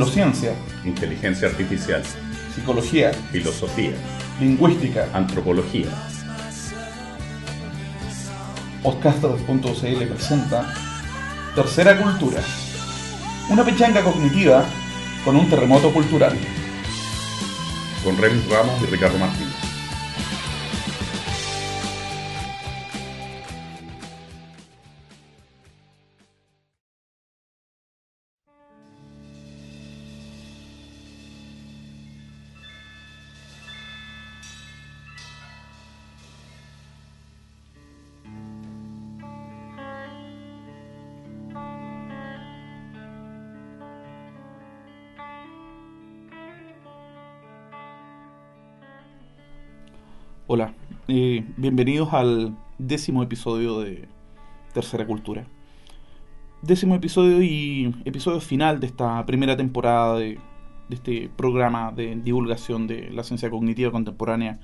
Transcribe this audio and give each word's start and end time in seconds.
neurociencia, 0.00 0.54
inteligencia 0.86 1.46
artificial, 1.46 2.02
psicología, 2.54 3.12
filosofía, 3.32 3.92
lingüística, 4.40 5.06
antropología. 5.12 5.88
Podcasters.cl 8.82 10.06
presenta 10.06 10.72
Tercera 11.54 11.98
Cultura, 11.98 12.40
una 13.50 13.62
pechanga 13.62 14.02
cognitiva 14.02 14.64
con 15.22 15.36
un 15.36 15.50
terremoto 15.50 15.92
cultural. 15.92 16.34
Con 18.02 18.16
Remis 18.16 18.48
Ramos 18.48 18.80
y 18.82 18.86
Ricardo 18.86 19.18
Martín. 19.18 19.49
Eh, 51.12 51.44
bienvenidos 51.56 52.12
al 52.12 52.56
décimo 52.78 53.24
episodio 53.24 53.80
de 53.80 54.08
Tercera 54.72 55.04
Cultura. 55.04 55.44
Décimo 56.62 56.94
episodio 56.94 57.42
y 57.42 57.92
episodio 58.04 58.40
final 58.40 58.78
de 58.78 58.86
esta 58.86 59.26
primera 59.26 59.56
temporada 59.56 60.16
de, 60.16 60.38
de 60.88 60.94
este 60.94 61.28
programa 61.36 61.90
de 61.90 62.14
divulgación 62.14 62.86
de 62.86 63.10
la 63.10 63.24
ciencia 63.24 63.50
cognitiva 63.50 63.90
contemporánea 63.90 64.60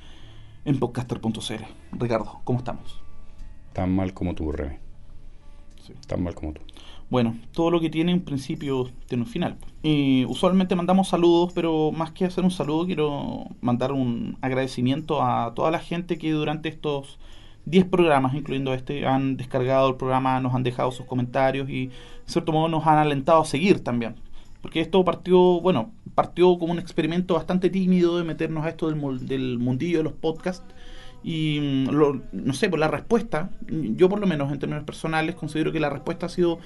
en 0.65 0.79
podcaster.cl. 0.79 1.65
Ricardo, 1.99 2.41
¿cómo 2.45 2.61
estamos? 2.61 3.03
Tan 3.73 3.93
mal 3.97 4.15
como 4.15 4.37
tú, 4.37 4.53
Remy. 4.53 4.77
Sí. 5.83 5.95
Tan 6.07 6.23
mal 6.23 6.37
como 6.37 6.53
tú. 6.53 6.61
Bueno, 7.09 7.37
todo 7.53 7.71
lo 7.71 7.81
que 7.81 7.89
tiene 7.89 8.13
un 8.13 8.23
principio 8.25 8.91
tiene 9.07 9.23
un 9.25 9.29
final. 9.31 9.57
Y 9.83 10.25
usualmente 10.25 10.75
mandamos 10.75 11.09
saludos, 11.09 11.53
pero 11.55 11.93
más 11.93 12.11
que 12.11 12.25
hacer 12.25 12.43
un 12.45 12.51
saludo, 12.51 12.85
quiero 12.87 13.45
mandar 13.61 13.93
un 13.93 14.37
agradecimiento 14.41 15.23
a 15.23 15.55
toda 15.55 15.71
la 15.71 15.79
gente 15.79 16.19
que 16.19 16.33
durante 16.33 16.69
estos 16.69 17.19
10 17.65 17.85
programas, 17.85 18.35
incluyendo 18.35 18.75
este, 18.75 19.07
han 19.07 19.37
descargado 19.37 19.89
el 19.89 19.97
programa, 19.97 20.41
nos 20.41 20.53
han 20.55 20.65
dejado 20.65 20.91
sus 20.91 21.07
comentarios 21.07 21.71
y, 21.71 21.85
en 21.85 21.91
cierto 22.27 22.51
modo, 22.53 22.69
nos 22.69 22.85
han 22.87 22.99
alentado 22.99 23.41
a 23.43 23.45
seguir 23.45 23.85
también. 23.85 24.17
Porque 24.61 24.81
esto 24.81 25.05
partió, 25.05 25.39
bueno, 25.61 25.93
partió 26.17 26.59
como 26.59 26.73
un 26.73 26.81
experimento 26.81 27.35
bastante 27.35 27.71
tímido 27.71 28.19
de 28.19 28.25
meternos 28.25 28.65
a 28.65 28.69
esto 28.71 28.91
del, 28.91 29.27
del 29.29 29.59
mundillo 29.61 29.99
de 29.99 30.05
los 30.05 30.13
podcasts. 30.15 30.65
Y 31.23 31.59
mm, 31.61 31.91
lo- 31.91 32.23
no 32.33 32.53
sé, 32.53 32.69
por 32.69 32.79
la 32.79 32.89
respuesta, 32.89 33.51
yo 33.69 34.09
por 34.09 34.21
lo 34.21 34.27
menos 34.27 34.53
en 34.53 34.59
términos 34.59 34.85
personales 34.85 35.35
considero 35.35 35.73
que 35.73 35.81
la 35.81 35.91
respuesta 35.91 36.27
ha 36.27 36.29
sido 36.29 36.59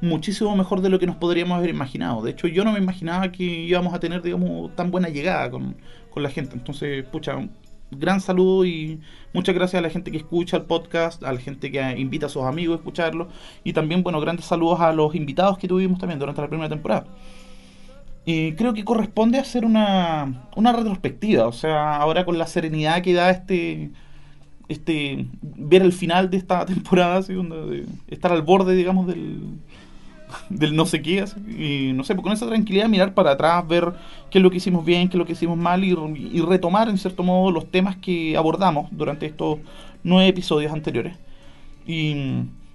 muchísimo 0.00 0.54
mejor 0.56 0.80
de 0.80 0.88
lo 0.88 0.98
que 0.98 1.06
nos 1.06 1.16
podríamos 1.16 1.58
haber 1.58 1.70
imaginado. 1.70 2.22
De 2.22 2.30
hecho, 2.30 2.48
yo 2.48 2.64
no 2.64 2.72
me 2.72 2.78
imaginaba 2.78 3.32
que 3.32 3.44
íbamos 3.44 3.94
a 3.94 4.00
tener, 4.00 4.22
digamos, 4.22 4.74
tan 4.76 4.90
buena 4.90 5.08
llegada 5.08 5.50
con, 5.50 5.76
con 6.10 6.22
la 6.22 6.30
gente. 6.30 6.54
Entonces, 6.54 7.04
pucha, 7.06 7.36
un 7.36 7.50
gran 7.90 8.20
saludo 8.20 8.64
y 8.64 9.00
muchas 9.32 9.54
gracias 9.54 9.78
a 9.78 9.82
la 9.82 9.90
gente 9.90 10.10
que 10.10 10.18
escucha 10.18 10.58
el 10.58 10.64
podcast, 10.64 11.22
a 11.24 11.32
la 11.32 11.40
gente 11.40 11.70
que 11.70 11.80
invita 11.98 12.26
a 12.26 12.28
sus 12.28 12.44
amigos 12.44 12.76
a 12.76 12.78
escucharlo 12.78 13.28
y 13.64 13.72
también, 13.72 14.02
bueno, 14.02 14.20
grandes 14.20 14.46
saludos 14.46 14.80
a 14.80 14.92
los 14.92 15.14
invitados 15.14 15.58
que 15.58 15.68
tuvimos 15.68 15.98
también 15.98 16.18
durante 16.18 16.40
la 16.40 16.48
primera 16.48 16.68
temporada. 16.68 17.06
Y 18.24 18.52
creo 18.52 18.74
que 18.74 18.84
corresponde 18.84 19.38
hacer 19.38 19.64
una, 19.64 20.48
una 20.54 20.72
retrospectiva, 20.72 21.46
o 21.46 21.52
sea, 21.52 21.96
ahora 21.96 22.26
con 22.26 22.36
la 22.36 22.46
serenidad 22.46 23.02
que 23.02 23.14
da 23.14 23.30
este 23.30 23.90
este 24.68 25.26
ver 25.42 25.82
el 25.82 25.92
final 25.92 26.30
de 26.30 26.36
esta 26.36 26.66
temporada, 26.66 27.22
de 27.22 27.86
estar 28.08 28.32
al 28.32 28.42
borde, 28.42 28.74
digamos, 28.74 29.06
del, 29.06 29.58
del 30.48 30.74
no 30.76 30.86
sé 30.86 31.02
qué, 31.02 31.24
y 31.48 31.92
no 31.94 32.04
sé, 32.04 32.14
pues 32.14 32.22
con 32.24 32.32
esa 32.32 32.46
tranquilidad 32.46 32.88
mirar 32.88 33.14
para 33.14 33.32
atrás, 33.32 33.66
ver 33.66 33.92
qué 34.30 34.38
es 34.38 34.42
lo 34.42 34.50
que 34.50 34.58
hicimos 34.58 34.84
bien, 34.84 35.08
qué 35.08 35.16
es 35.16 35.18
lo 35.18 35.26
que 35.26 35.32
hicimos 35.32 35.56
mal 35.56 35.84
y, 35.84 35.94
retomar 36.40 36.88
en 36.88 36.98
cierto 36.98 37.22
modo 37.22 37.50
los 37.50 37.70
temas 37.70 37.96
que 37.96 38.36
abordamos 38.36 38.88
durante 38.90 39.26
estos 39.26 39.58
nueve 40.02 40.28
episodios 40.28 40.72
anteriores. 40.72 41.16
Y 41.86 42.14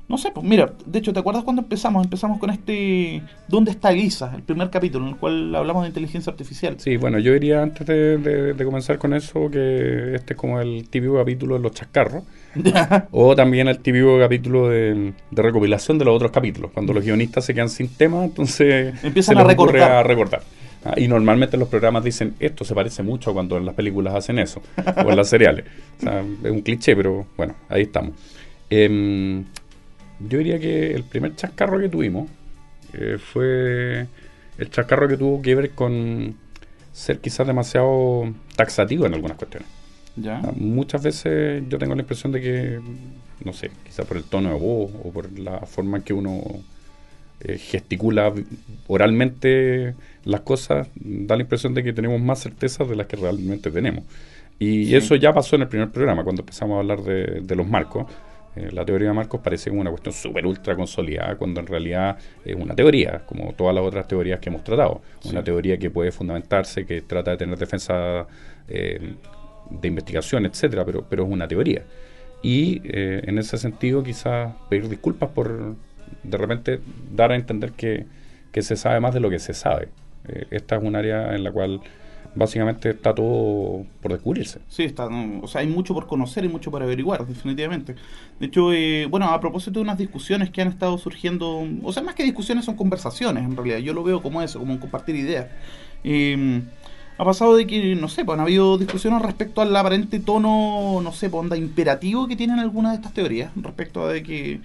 no 0.10 0.18
sé, 0.18 0.32
pues 0.32 0.46
mira, 0.46 0.74
de 0.86 1.00
hecho, 1.00 1.14
¿te 1.14 1.20
acuerdas 1.20 1.44
cuando 1.44 1.62
empezamos? 1.62 2.04
Empezamos 2.04 2.40
con 2.40 2.50
este 2.50 3.22
¿Dónde 3.48 3.72
está 3.72 3.92
Elisa? 3.92 4.34
El 4.36 4.44
primer 4.44 4.70
capítulo 4.70 5.06
en 5.06 5.14
el 5.14 5.18
cual 5.18 5.56
hablamos 5.56 5.84
de 5.84 5.90
inteligencia 5.90 6.32
artificial. 6.32 6.76
Sí, 6.80 6.98
bueno, 6.98 7.20
yo 7.20 7.34
diría 7.34 7.62
antes 7.64 7.88
de, 7.88 8.18
de- 8.18 8.54
de 8.54 8.66
comenzar 8.66 8.98
con 8.98 9.14
eso 9.14 9.50
que 9.50 10.16
este 10.16 10.34
es 10.34 10.40
como 10.40 10.60
el 10.60 10.90
típico 10.90 11.16
capítulo 11.18 11.56
de 11.56 11.62
los 11.62 11.72
chascarros. 11.72 12.24
O 13.12 13.36
también 13.36 13.68
el 13.68 13.80
típico 13.80 14.20
capítulo 14.20 14.70
de, 14.70 15.14
de 15.32 15.42
recopilación 15.42 15.98
de 15.98 16.06
los 16.06 16.16
otros 16.16 16.32
capítulos. 16.32 16.72
Cuando 16.72 16.94
los 16.94 17.04
guionistas 17.04 17.46
se 17.46 17.54
quedan 17.54 17.70
sin 17.70 17.88
tema, 17.90 18.24
entonces 18.24 18.94
Empiezan 19.04 19.36
se 19.36 19.42
a 19.42 19.46
les 19.46 19.54
ocurre 19.54 19.80
recortar. 19.80 19.92
a 19.92 20.04
recortar. 20.04 20.42
Ah, 20.86 20.94
y 20.98 21.08
normalmente 21.08 21.56
los 21.58 21.70
programas 21.70 22.04
dicen, 22.04 22.36
esto 22.40 22.66
se 22.66 22.76
parece 22.76 23.04
mucho 23.04 23.32
a 23.32 23.34
cuando 23.34 23.58
en 23.58 23.66
las 23.66 23.74
películas 23.74 24.16
hacen 24.16 24.38
eso, 24.40 24.62
o 25.06 25.10
en 25.10 25.16
las 25.16 25.30
seriales. 25.30 25.66
O 26.00 26.02
sea, 26.04 26.20
es 26.44 26.52
un 26.52 26.62
cliché, 26.62 26.96
pero 26.96 27.26
bueno, 27.38 27.56
ahí 27.70 27.84
estamos. 27.84 28.12
Em, 28.70 29.46
yo 30.20 30.38
diría 30.40 30.60
que 30.60 30.94
el 30.94 31.04
primer 31.04 31.36
chascarro 31.36 31.80
que 31.80 31.88
tuvimos 31.90 32.30
eh, 32.94 33.18
fue 33.18 34.08
el 34.58 34.70
chascarro 34.70 35.08
que 35.08 35.18
tuvo 35.18 35.42
que 35.42 35.56
ver 35.56 35.72
con 35.72 36.36
ser 36.92 37.20
quizás 37.20 37.48
demasiado 37.48 38.32
taxativo 38.56 39.06
en 39.06 39.14
algunas 39.14 39.38
cuestiones. 39.38 39.68
¿Ya? 40.16 40.42
Ah, 40.44 40.52
Muchas 40.56 41.02
veces 41.04 41.64
yo 41.70 41.78
tengo 41.78 41.96
la 41.96 42.02
impresión 42.02 42.32
de 42.32 42.42
que, 42.42 42.80
no 43.44 43.54
sé, 43.54 43.72
quizás 43.84 44.06
por 44.06 44.18
el 44.18 44.24
tono 44.24 44.50
de 44.50 44.60
voz 44.60 44.92
o 45.04 45.12
por 45.12 45.38
la 45.40 45.60
forma 45.62 45.98
en 45.98 46.04
que 46.04 46.14
uno 46.14 46.42
eh, 47.42 47.58
gesticula 47.58 48.32
oralmente 48.88 49.96
las 50.26 50.42
cosas, 50.42 50.88
da 50.96 51.36
la 51.36 51.42
impresión 51.44 51.74
de 51.74 51.84
que 51.84 51.94
tenemos 51.94 52.22
más 52.22 52.42
certezas 52.42 52.88
de 52.88 52.96
las 52.96 53.08
que 53.08 53.16
realmente 53.18 53.72
tenemos. 53.72 54.04
Y 54.60 54.86
Sí. 54.86 54.96
eso 54.96 55.16
ya 55.16 55.34
pasó 55.34 55.56
en 55.56 55.64
el 55.64 55.68
primer 55.68 55.90
programa, 55.90 56.24
cuando 56.24 56.42
empezamos 56.44 56.76
a 56.76 56.80
hablar 56.80 57.02
de, 57.02 57.42
de 57.42 57.56
los 57.56 57.68
marcos. 57.68 58.06
Eh, 58.56 58.70
la 58.72 58.86
teoría 58.86 59.08
de 59.08 59.14
marcos 59.16 59.42
parece 59.42 59.72
como 59.72 59.82
una 59.82 59.90
cuestión 59.90 60.14
súper 60.14 60.46
ultra 60.46 60.76
consolidada, 60.76 61.36
cuando 61.38 61.60
en 61.60 61.66
realidad 61.68 62.18
es 62.46 62.56
una 62.56 62.76
teoría, 62.76 63.24
como 63.26 63.52
todas 63.54 63.74
las 63.74 63.84
otras 63.84 64.08
teorías 64.08 64.40
que 64.40 64.50
hemos 64.50 64.64
tratado. 64.64 65.02
Una 65.26 65.44
teoría 65.44 65.78
que 65.78 65.90
puede 65.90 66.12
fundamentarse, 66.12 66.86
que 66.86 67.02
trata 67.02 67.32
de 67.32 67.38
tener 67.38 67.58
defensa 67.58 68.28
eh, 68.68 69.16
de 69.82 69.88
investigación, 69.88 70.46
etcétera, 70.46 70.86
pero, 70.86 71.06
pero 71.10 71.26
es 71.26 71.32
una 71.32 71.48
teoría. 71.48 71.84
Y 72.42 72.82
eh, 72.84 73.22
en 73.26 73.38
ese 73.38 73.58
sentido, 73.58 74.04
quizás 74.04 74.54
pedir 74.70 74.90
disculpas 74.90 75.30
por 75.30 75.76
de 76.24 76.38
repente 76.38 76.80
dar 77.12 77.32
a 77.32 77.36
entender 77.36 77.72
que, 77.72 78.06
que 78.52 78.62
se 78.62 78.76
sabe 78.76 79.00
más 79.00 79.14
de 79.14 79.20
lo 79.20 79.30
que 79.30 79.40
se 79.40 79.54
sabe. 79.54 79.90
Eh, 80.28 80.46
esta 80.52 80.76
es 80.76 80.84
un 80.84 80.96
área 80.96 81.36
en 81.36 81.44
la 81.44 81.52
cual 81.52 81.82
básicamente 82.36 82.90
está 82.90 83.14
todo 83.14 83.86
por 84.02 84.12
descubrirse. 84.12 84.60
Sí, 84.68 84.84
está, 84.84 85.08
o 85.08 85.48
sea, 85.48 85.62
hay 85.62 85.68
mucho 85.68 85.94
por 85.94 86.08
conocer 86.08 86.44
y 86.46 86.50
mucho 86.50 86.72
por 86.72 86.82
averiguar, 86.82 87.26
definitivamente. 87.26 87.96
De 88.40 88.48
hecho, 88.48 88.74
eh, 88.74 89.06
bueno, 89.06 89.28
a 89.28 89.40
propósito 89.40 89.80
de 89.80 89.82
unas 89.82 89.98
discusiones 89.98 90.50
que 90.50 90.62
han 90.62 90.68
estado 90.68 90.98
surgiendo, 90.98 91.68
o 91.84 91.94
sea, 91.94 92.04
más 92.04 92.16
que 92.16 92.24
discusiones 92.24 92.66
son 92.66 92.76
conversaciones, 92.76 93.44
en 93.44 93.56
realidad. 93.56 93.78
Yo 93.80 93.94
lo 93.94 94.04
veo 94.04 94.22
como 94.22 94.42
eso, 94.42 94.60
como 94.60 94.80
compartir 94.80 95.16
ideas. 95.16 95.48
Eh, 96.04 96.62
ha 97.24 97.26
pasado 97.26 97.56
de 97.56 97.66
que, 97.66 97.96
no 97.96 98.10
sé, 98.10 98.26
pues 98.26 98.38
han 98.38 98.42
habido 98.42 98.78
discusiones 98.78 99.22
respecto 99.22 99.62
al 99.62 99.76
aparente 99.76 100.20
tono, 100.20 101.00
no 101.02 101.12
sé, 101.14 101.30
pues, 101.30 101.42
onda 101.42 101.58
imperativo 101.58 102.28
que 102.28 102.36
tienen 102.36 102.60
algunas 102.60 102.92
de 102.92 102.98
estas 102.98 103.14
teorías, 103.14 103.52
respecto 103.56 104.06
a 104.06 104.12
de 104.12 104.24
que 104.24 104.62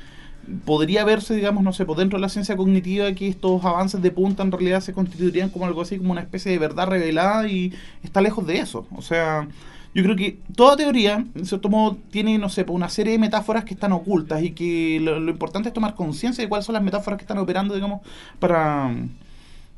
podría 0.64 1.04
verse, 1.04 1.34
digamos, 1.34 1.62
no 1.62 1.72
sé, 1.72 1.84
por 1.84 1.96
dentro 1.96 2.18
de 2.18 2.22
la 2.22 2.28
ciencia 2.28 2.56
cognitiva 2.56 3.12
que 3.12 3.28
estos 3.28 3.64
avances 3.64 4.02
de 4.02 4.10
punta 4.10 4.42
en 4.42 4.50
realidad 4.50 4.80
se 4.80 4.92
constituirían 4.92 5.50
como 5.50 5.66
algo 5.66 5.82
así, 5.82 5.98
como 5.98 6.12
una 6.12 6.22
especie 6.22 6.50
de 6.50 6.58
verdad 6.58 6.88
revelada 6.88 7.46
y 7.46 7.72
está 8.02 8.20
lejos 8.20 8.46
de 8.46 8.58
eso. 8.58 8.86
O 8.96 9.02
sea, 9.02 9.46
yo 9.94 10.02
creo 10.02 10.16
que 10.16 10.38
toda 10.56 10.76
teoría, 10.76 11.24
en 11.34 11.46
cierto 11.46 11.68
modo, 11.68 11.96
tiene, 12.10 12.38
no 12.38 12.48
sé, 12.48 12.64
pues, 12.64 12.74
una 12.74 12.88
serie 12.88 13.12
de 13.12 13.18
metáforas 13.18 13.64
que 13.64 13.74
están 13.74 13.92
ocultas 13.92 14.42
y 14.42 14.50
que 14.50 14.98
lo 15.00 15.30
importante 15.30 15.68
es 15.68 15.74
tomar 15.74 15.94
conciencia 15.94 16.42
de 16.42 16.48
cuáles 16.48 16.66
son 16.66 16.72
las 16.72 16.82
metáforas 16.82 17.18
que 17.18 17.24
están 17.24 17.38
operando, 17.38 17.74
digamos, 17.74 18.00
para 18.40 18.92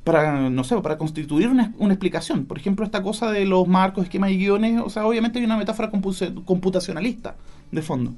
para, 0.04 0.50
no 0.50 0.64
sé, 0.64 0.76
para 0.80 0.98
constituir 0.98 1.48
una, 1.48 1.72
una 1.78 1.92
explicación. 1.94 2.46
Por 2.46 2.58
ejemplo, 2.58 2.84
esta 2.84 3.02
cosa 3.02 3.30
de 3.30 3.44
los 3.44 3.68
marcos, 3.68 4.04
esquemas 4.04 4.30
y 4.30 4.38
guiones, 4.38 4.80
o 4.84 4.88
sea, 4.90 5.06
obviamente 5.06 5.38
hay 5.38 5.44
una 5.44 5.56
metáfora 5.56 5.90
compu- 5.92 6.44
computacionalista 6.44 7.36
de 7.70 7.82
fondo. 7.82 8.14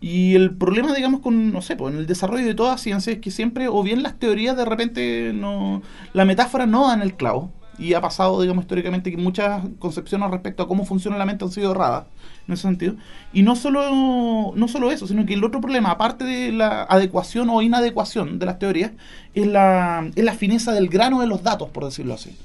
Y 0.00 0.34
el 0.34 0.50
problema, 0.56 0.92
digamos, 0.92 1.20
con, 1.20 1.52
no 1.52 1.62
sé, 1.62 1.76
pues 1.76 1.94
en 1.94 2.00
el 2.00 2.06
desarrollo 2.06 2.44
de 2.44 2.54
toda 2.54 2.76
ciencia 2.76 3.12
es 3.12 3.20
que 3.20 3.30
siempre, 3.30 3.68
o 3.68 3.82
bien 3.84 4.02
las 4.02 4.18
teorías 4.18 4.56
de 4.56 4.64
repente 4.64 5.32
no. 5.32 5.80
La 6.12 6.24
metáfora 6.24 6.66
no 6.66 6.88
dan 6.88 7.02
el 7.02 7.14
clavo. 7.14 7.52
Y 7.78 7.94
ha 7.94 8.00
pasado, 8.00 8.40
digamos, 8.40 8.64
históricamente 8.64 9.10
que 9.10 9.16
muchas 9.16 9.62
concepciones 9.78 10.30
respecto 10.30 10.62
a 10.62 10.68
cómo 10.68 10.84
funciona 10.84 11.16
la 11.16 11.24
mente 11.24 11.44
han 11.44 11.50
sido 11.50 11.72
erradas 11.72 12.04
en 12.46 12.54
ese 12.54 12.62
sentido. 12.62 12.94
Y 13.32 13.42
no 13.42 13.56
solo, 13.56 14.52
no 14.54 14.68
solo 14.68 14.90
eso, 14.90 15.06
sino 15.06 15.24
que 15.24 15.34
el 15.34 15.44
otro 15.44 15.60
problema, 15.60 15.90
aparte 15.90 16.24
de 16.24 16.52
la 16.52 16.82
adecuación 16.84 17.48
o 17.50 17.62
inadecuación 17.62 18.38
de 18.38 18.46
las 18.46 18.58
teorías, 18.58 18.92
es 19.34 19.46
la, 19.46 20.10
es 20.14 20.24
la 20.24 20.34
fineza 20.34 20.72
del 20.72 20.88
grano 20.88 21.20
de 21.20 21.26
los 21.26 21.42
datos, 21.42 21.70
por 21.70 21.84
decirlo 21.84 22.14
así. 22.14 22.36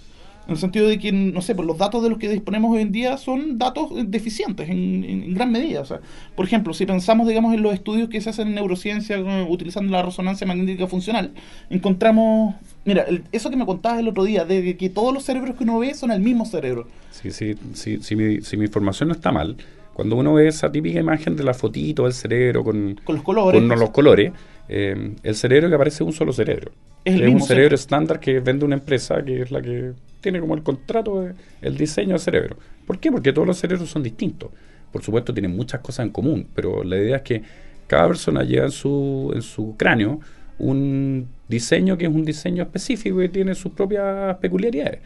En 0.47 0.53
el 0.53 0.57
sentido 0.57 0.87
de 0.87 0.97
que, 0.97 1.11
no 1.11 1.41
sé, 1.41 1.55
pues 1.55 1.67
los 1.67 1.77
datos 1.77 2.01
de 2.01 2.09
los 2.09 2.17
que 2.17 2.29
disponemos 2.29 2.73
hoy 2.73 2.81
en 2.81 2.93
día 2.93 3.17
son 3.17 3.57
datos 3.57 3.91
deficientes 4.05 4.69
en, 4.69 5.33
gran 5.33 5.51
medida. 5.51 5.81
O 5.81 5.85
sea, 5.85 5.99
por 6.35 6.45
ejemplo, 6.45 6.73
si 6.73 6.85
pensamos, 6.85 7.27
digamos, 7.27 7.53
en 7.53 7.61
los 7.61 7.73
estudios 7.73 8.07
que 8.07 8.21
se 8.21 8.29
hacen 8.29 8.47
en 8.47 8.55
neurociencia 8.55 9.17
eh, 9.17 9.45
utilizando 9.49 9.91
la 9.91 10.03
resonancia 10.03 10.47
magnética 10.47 10.87
funcional, 10.87 11.31
encontramos, 11.69 12.55
mira, 12.85 13.05
eso 13.33 13.49
que 13.49 13.57
me 13.57 13.65
contabas 13.65 13.99
el 13.99 14.07
otro 14.07 14.23
día, 14.23 14.45
de 14.45 14.77
que 14.77 14.89
todos 14.89 15.13
los 15.13 15.23
cerebros 15.23 15.57
que 15.57 15.65
uno 15.65 15.79
ve 15.79 15.93
son 15.93 16.11
el 16.11 16.21
mismo 16.21 16.45
cerebro. 16.45 16.87
Sí, 17.11 17.31
sí, 17.31 17.55
sí, 17.73 17.99
si 18.01 18.15
mi, 18.15 18.41
si 18.41 18.55
mi 18.55 18.65
información 18.65 19.09
no 19.09 19.15
está 19.15 19.33
mal, 19.33 19.57
cuando 19.93 20.15
uno 20.15 20.35
ve 20.35 20.47
esa 20.47 20.71
típica 20.71 20.99
imagen 20.99 21.35
de 21.35 21.43
la 21.43 21.55
fotito 21.55 22.03
del 22.03 22.13
cerebro 22.13 22.63
con, 22.63 23.01
con 23.03 23.15
los 23.15 23.23
colores, 23.23 23.59
con 23.59 23.79
los 23.79 23.89
colores 23.89 24.31
eh, 24.69 25.15
el 25.23 25.35
cerebro 25.35 25.69
que 25.69 25.75
aparece 25.75 26.03
es 26.03 26.07
un 26.07 26.13
solo 26.13 26.33
cerebro. 26.33 26.71
Es, 27.05 27.21
un 27.21 27.41
cerebro 27.41 27.75
estándar 27.75 28.19
que 28.19 28.39
vende 28.39 28.65
una 28.65 28.75
empresa 28.75 29.23
que 29.23 29.41
es 29.41 29.51
la 29.51 29.61
que 29.61 29.93
tiene 30.19 30.41
como 30.41 30.55
el 30.55 30.63
contrato, 30.63 31.29
el 31.61 31.77
diseño 31.77 32.09
del 32.09 32.19
cerebro. 32.19 32.57
¿Por 32.85 32.99
qué? 32.99 33.11
Porque 33.11 33.31
todos 33.31 33.47
los 33.47 33.57
cerebros 33.57 33.89
son 33.89 34.03
distintos. 34.03 34.51
Por 34.91 35.01
supuesto, 35.01 35.33
tienen 35.33 35.55
muchas 35.55 35.79
cosas 35.81 36.05
en 36.05 36.11
común, 36.11 36.47
pero 36.53 36.83
la 36.83 36.97
idea 36.97 37.17
es 37.17 37.21
que 37.21 37.41
cada 37.87 38.07
persona 38.07 38.43
lleva 38.43 38.65
en 38.65 38.71
su, 38.71 39.31
en 39.33 39.41
su 39.41 39.75
cráneo 39.77 40.19
un 40.59 41.27
diseño 41.47 41.97
que 41.97 42.05
es 42.05 42.11
un 42.11 42.25
diseño 42.25 42.63
específico 42.63 43.21
y 43.21 43.29
tiene 43.29 43.55
sus 43.55 43.71
propias 43.71 44.37
peculiaridades. 44.37 44.99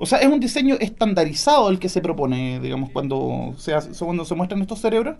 O 0.00 0.06
sea, 0.06 0.20
es 0.20 0.28
un 0.28 0.38
diseño 0.38 0.76
estandarizado 0.78 1.68
el 1.70 1.80
que 1.80 1.88
se 1.88 2.00
propone, 2.00 2.60
digamos, 2.60 2.90
cuando 2.90 3.54
se, 3.58 3.74
cuando 3.98 4.24
se 4.24 4.36
muestran 4.36 4.62
estos 4.62 4.78
cerebros. 4.78 5.16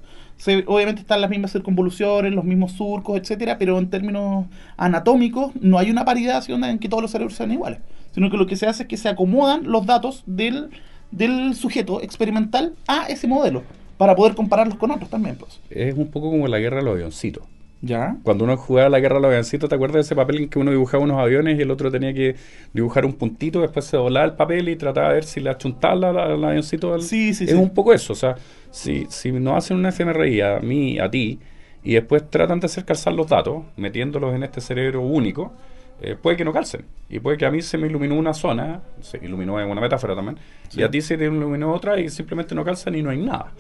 obviamente 0.67 1.01
están 1.01 1.21
las 1.21 1.31
mismas 1.31 1.51
circunvoluciones, 1.51 2.33
los 2.33 2.45
mismos 2.45 2.73
surcos, 2.73 3.19
etcétera, 3.19 3.59
pero 3.59 3.77
en 3.79 3.91
términos 3.91 4.47
anatómicos 4.77 5.51
no 5.61 5.79
hay 5.79 5.91
una 5.91 6.05
paridad 6.05 6.45
en 6.49 6.79
que 6.79 6.89
todos 6.89 7.03
los 7.03 7.11
cerebros 7.11 7.35
sean 7.35 7.51
iguales, 7.51 7.81
sino 8.15 8.31
que 8.31 8.37
lo 8.37 8.47
que 8.47 8.55
se 8.55 8.67
hace 8.67 8.85
es 8.85 8.89
que 8.89 8.97
se 8.97 9.09
acomodan 9.09 9.65
los 9.65 9.85
datos 9.85 10.23
del, 10.27 10.71
del 11.11 11.57
sujeto 11.57 12.01
experimental 12.01 12.75
a 12.87 13.07
ese 13.09 13.27
modelo 13.27 13.65
para 13.97 14.15
poder 14.15 14.37
compararlos 14.37 14.79
con 14.79 14.93
otros 14.93 15.11
también. 15.11 15.37
Pues. 15.37 15.61
Es 15.71 15.97
un 15.97 16.07
poco 16.07 16.31
como 16.31 16.47
la 16.47 16.61
guerra 16.61 16.77
de 16.77 16.85
los 16.85 16.95
avioncitos. 16.95 17.43
¿Ya? 17.81 18.17
Cuando 18.25 18.45
uno 18.45 18.57
jugaba 18.57 18.89
la 18.89 18.99
guerra 18.99 19.17
de 19.17 19.23
los 19.23 19.29
avioncitos, 19.29 19.69
¿te 19.69 19.77
acuerdas 19.77 19.95
de 19.95 20.01
ese 20.01 20.17
papel 20.17 20.39
en 20.39 20.49
que 20.49 20.59
uno 20.59 20.73
dibujaba 20.73 21.05
unos 21.05 21.21
aviones 21.21 21.59
y 21.59 21.63
el 21.63 21.71
otro 21.71 21.93
tenía 21.93 22.13
que 22.13 22.35
dibujar 22.73 23.05
un 23.05 23.13
puntito, 23.13 23.61
después 23.61 23.85
se 23.85 23.97
doblaba 23.97 24.27
el 24.27 24.33
papel 24.33 24.69
y 24.69 24.75
trataba 24.75 25.09
de 25.09 25.15
ver 25.15 25.25
si 25.25 25.39
le 25.41 25.51
achuntaba 25.51 26.11
al 26.11 26.45
avioncito? 26.45 26.99
Sí, 27.01 27.35
sí, 27.35 27.45
es 27.45 27.55
un 27.55 27.71
poco 27.71 27.93
eso, 27.93 28.15
o 28.15 28.17
sea, 28.17 28.35
si, 28.73 29.07
si 29.11 29.31
nos 29.31 29.57
hacen 29.59 29.77
una 29.77 29.93
fMRI 29.93 30.41
a 30.41 30.59
mí, 30.59 30.99
a 30.99 31.09
ti, 31.09 31.39
y 31.85 31.95
después 31.95 32.29
tratan 32.29 32.59
de 32.59 32.67
hacer 32.67 32.85
calzar 32.85 33.13
los 33.13 33.29
datos, 33.29 33.63
metiéndolos 33.77 34.35
en 34.35 34.43
este 34.43 34.61
cerebro 34.61 35.03
único, 35.03 35.53
eh, 36.01 36.17
puede 36.21 36.37
que 36.37 36.45
no 36.45 36.53
calcen. 36.53 36.85
Y 37.09 37.21
puede 37.21 37.37
que 37.37 37.47
a 37.47 37.51
mí 37.51 37.63
se 37.63 37.79
me 37.79 37.87
iluminó 37.87 38.15
una 38.17 38.35
zona, 38.35 38.83
se 39.01 39.19
iluminó 39.19 39.61
en 39.61 39.69
una 39.69 39.81
metáfora 39.81 40.15
también, 40.15 40.39
y 40.77 40.83
a 40.83 40.91
ti 40.91 41.01
se 41.01 41.17
te 41.17 41.25
iluminó 41.25 41.73
otra 41.73 41.99
y 41.99 42.09
simplemente 42.09 42.55
no 42.55 42.65
calzan 42.65 42.95
y 42.95 43.03
no 43.03 43.11
hay 43.11 43.19
nada. 43.19 43.53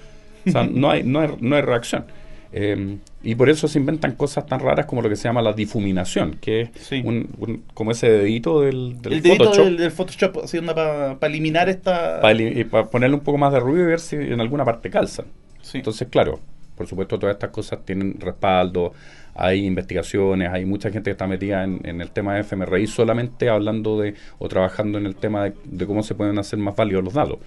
O 0.46 0.50
sea, 0.50 0.64
no 0.64 0.90
hay, 0.90 1.02
no 1.02 1.20
hay, 1.20 1.36
no 1.40 1.56
hay 1.56 1.62
reacción. 1.62 2.04
Em, 2.50 2.98
y 3.22 3.34
por 3.34 3.50
eso 3.50 3.68
se 3.68 3.78
inventan 3.78 4.12
cosas 4.12 4.46
tan 4.46 4.60
raras 4.60 4.86
como 4.86 5.02
lo 5.02 5.08
que 5.08 5.16
se 5.16 5.24
llama 5.24 5.42
la 5.42 5.52
difuminación, 5.52 6.38
que 6.40 6.62
es 6.62 6.92
un, 7.04 7.64
como 7.74 7.90
ese 7.90 8.10
dedito 8.10 8.62
del, 8.62 9.00
del 9.02 9.14
el 9.14 9.22
dedito 9.22 9.64
Del, 9.64 9.90
Photoshop, 9.90 10.38
para 10.74 11.18
eliminar 11.22 11.68
esta... 11.68 12.20
Para 12.20 12.90
ponerle 12.90 13.16
un 13.16 13.22
poco 13.22 13.36
más 13.38 13.52
de 13.52 13.60
ruido 13.60 13.84
y 13.84 13.86
ver 13.88 14.00
si 14.00 14.16
en 14.16 14.40
alguna 14.40 14.64
parte 14.64 14.88
calzan. 14.88 15.26
Entonces, 15.74 16.08
claro, 16.08 16.40
por 16.74 16.86
supuesto 16.86 17.18
todas 17.18 17.34
estas 17.34 17.50
cosas 17.50 17.84
tienen 17.84 18.18
respaldo, 18.18 18.92
hay 19.34 19.66
investigaciones, 19.66 20.48
hay 20.50 20.64
mucha 20.64 20.90
gente 20.90 21.10
que 21.10 21.12
está 21.12 21.26
metida 21.26 21.64
en, 21.64 22.00
el 22.00 22.10
tema 22.10 22.34
de 22.34 22.44
FMRI 22.44 22.86
solamente 22.86 23.50
hablando 23.50 24.00
de 24.00 24.14
o 24.38 24.48
trabajando 24.48 24.96
en 24.96 25.04
el 25.04 25.16
tema 25.16 25.44
de, 25.44 25.54
de 25.64 25.86
cómo 25.86 26.02
se 26.02 26.14
pueden 26.14 26.38
hacer 26.38 26.58
más 26.58 26.74
válidos 26.74 27.04
los 27.04 27.14
datos. 27.14 27.38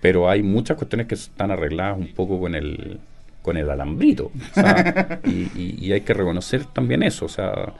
Pero 0.00 0.28
hay 0.28 0.42
muchas 0.42 0.76
cuestiones 0.76 1.06
que 1.06 1.14
están 1.14 1.50
arregladas 1.50 1.98
un 1.98 2.12
poco 2.14 2.38
con 2.38 2.54
el 2.54 3.00
con 3.46 3.56
el 3.56 3.70
alambrito. 3.70 4.32
y, 5.24 5.92
hay 5.92 6.00
que 6.00 6.12
reconocer 6.12 6.64
también 6.64 7.04
eso, 7.04 7.26
o 7.26 7.28
sea, 7.28 7.74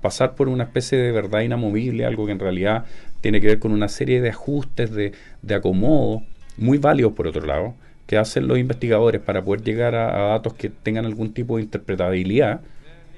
pasar 0.00 0.36
por 0.36 0.48
una 0.48 0.64
especie 0.64 0.96
de 0.96 1.10
verdad 1.10 1.40
inamovible, 1.40 2.06
algo 2.06 2.26
que 2.26 2.32
en 2.32 2.38
realidad 2.38 2.84
tiene 3.20 3.40
que 3.40 3.48
ver 3.48 3.58
con 3.58 3.72
una 3.72 3.88
serie 3.88 4.20
de 4.20 4.28
ajustes, 4.30 4.92
de, 4.92 5.12
de 5.42 5.54
acomodo, 5.56 6.22
muy 6.56 6.78
válidos 6.78 7.12
por 7.12 7.26
otro 7.26 7.44
lado, 7.44 7.74
que 8.06 8.18
hacen 8.18 8.46
los 8.46 8.56
investigadores 8.56 9.20
para 9.20 9.44
poder 9.44 9.62
llegar 9.64 9.96
a, 9.96 10.28
datos 10.28 10.54
que 10.54 10.70
tengan 10.70 11.04
algún 11.06 11.34
tipo 11.34 11.56
de 11.56 11.64
interpretabilidad. 11.64 12.60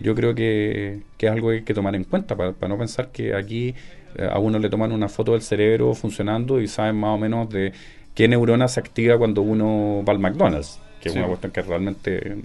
Yo 0.01 0.15
creo 0.15 0.35
que, 0.35 1.03
es 1.19 1.31
algo 1.31 1.51
que 1.51 1.57
hay 1.57 1.63
que 1.63 1.75
tomar 1.75 1.95
en 1.95 2.05
cuenta, 2.05 2.37
para, 2.37 2.55
no 2.69 2.79
pensar 2.79 3.13
que 3.13 3.35
aquí 3.35 3.75
eh, 4.17 4.29
a 4.33 4.39
uno 4.39 4.59
le 4.59 4.71
toman 4.71 4.93
una 4.93 5.11
foto 5.11 5.33
del 5.33 5.43
cerebro 5.43 5.93
funcionando 5.93 6.59
y 6.59 6.69
saben 6.69 6.97
más 6.97 7.11
o 7.15 7.19
menos 7.19 7.51
de 7.51 7.73
qué 8.15 8.29
neurona 8.29 8.67
se 8.67 8.81
activa 8.81 9.19
cuando 9.19 9.43
uno 9.43 10.03
va 10.09 10.15
al 10.15 10.19
McDonald's 10.19 10.82
que 11.03 11.09
es 11.09 11.17
una 11.17 11.27
cuestión 11.27 11.51
que 11.51 11.63
realmente 11.63 12.37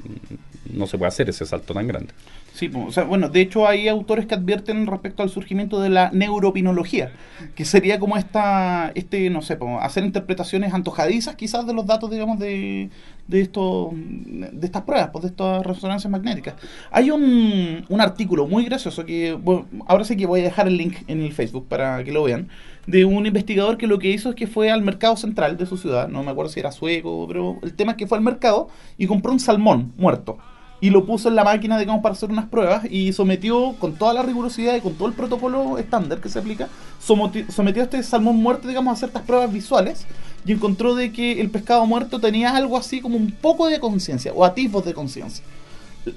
no 0.73 0.87
se 0.87 0.97
puede 0.97 1.09
hacer 1.09 1.29
ese 1.29 1.45
salto 1.45 1.75
tan 1.75 1.85
grande. 1.85 2.11
Sí, 2.55 2.71
o 2.73 2.91
sea, 2.91 3.03
bueno, 3.03 3.29
de 3.29 3.41
hecho 3.41 3.67
hay 3.67 3.87
autores 3.87 4.25
que 4.25 4.33
advierten 4.33 4.87
respecto 4.87 5.21
al 5.21 5.29
surgimiento 5.29 5.79
de 5.79 5.89
la 5.89 6.09
neuropinología, 6.11 7.11
que 7.53 7.65
sería 7.65 7.99
como 7.99 8.17
esta, 8.17 8.91
este, 8.95 9.29
no 9.29 9.43
sé, 9.43 9.59
hacer 9.79 10.03
interpretaciones 10.03 10.73
antojadizas 10.73 11.35
quizás 11.35 11.67
de 11.67 11.73
los 11.75 11.85
datos, 11.85 12.09
digamos, 12.09 12.39
de, 12.39 12.89
de, 13.27 13.41
esto, 13.41 13.91
de 13.93 14.65
estas 14.65 14.83
pruebas, 14.83 15.09
pues, 15.11 15.23
de 15.23 15.29
estas 15.29 15.65
resonancias 15.65 16.09
magnéticas. 16.11 16.55
Hay 16.91 17.11
un, 17.11 17.85
un 17.87 18.01
artículo 18.01 18.47
muy 18.47 18.65
gracioso 18.65 19.05
que, 19.05 19.33
bueno, 19.33 19.65
ahora 19.87 20.03
sí 20.03 20.15
que 20.15 20.25
voy 20.25 20.41
a 20.41 20.43
dejar 20.43 20.67
el 20.67 20.77
link 20.77 20.97
en 21.07 21.21
el 21.21 21.33
Facebook 21.33 21.67
para 21.67 22.03
que 22.03 22.11
lo 22.11 22.23
vean, 22.23 22.49
de 22.85 23.03
un 23.03 23.25
investigador 23.25 23.77
que 23.77 23.85
lo 23.85 23.99
que 23.99 24.09
hizo 24.09 24.29
es 24.29 24.35
que 24.35 24.47
fue 24.47 24.71
al 24.71 24.81
mercado 24.81 25.17
central 25.17 25.57
de 25.57 25.65
su 25.65 25.77
ciudad, 25.77 26.07
no 26.07 26.23
me 26.23 26.31
acuerdo 26.31 26.51
si 26.51 26.59
era 26.59 26.71
sueco, 26.71 27.25
pero 27.27 27.59
el 27.61 27.73
tema 27.73 27.91
es 27.91 27.97
que 27.97 28.07
fue 28.07 28.17
al 28.17 28.23
mercado 28.23 28.69
y 28.97 29.07
compró 29.07 29.31
un 29.33 29.39
salmón 29.39 29.93
muerto 29.97 30.37
y 30.79 30.91
lo 30.91 31.05
puso 31.05 31.29
en 31.29 31.35
la 31.35 31.43
máquina, 31.43 31.77
digamos, 31.79 32.01
para 32.01 32.13
hacer 32.13 32.29
unas 32.29 32.45
pruebas 32.45 32.85
y 32.89 33.11
sometió 33.13 33.73
con 33.79 33.95
toda 33.95 34.13
la 34.13 34.21
rigurosidad 34.21 34.75
y 34.75 34.81
con 34.81 34.93
todo 34.93 35.07
el 35.07 35.13
protocolo 35.15 35.77
estándar 35.77 36.21
que 36.21 36.29
se 36.29 36.39
aplica, 36.39 36.69
sometió 36.99 37.81
a 37.81 37.85
este 37.85 38.03
salmón 38.03 38.35
muerto, 38.37 38.67
digamos, 38.67 38.93
a 38.93 38.97
ciertas 38.97 39.23
pruebas 39.23 39.51
visuales 39.51 40.05
y 40.45 40.51
encontró 40.51 40.93
de 40.93 41.11
que 41.11 41.41
el 41.41 41.49
pescado 41.49 41.85
muerto 41.85 42.19
tenía 42.19 42.55
algo 42.55 42.77
así 42.77 43.01
como 43.01 43.17
un 43.17 43.31
poco 43.31 43.67
de 43.67 43.79
conciencia 43.79 44.31
o 44.33 44.45
atisbos 44.45 44.85
de 44.85 44.93
conciencia. 44.93 45.43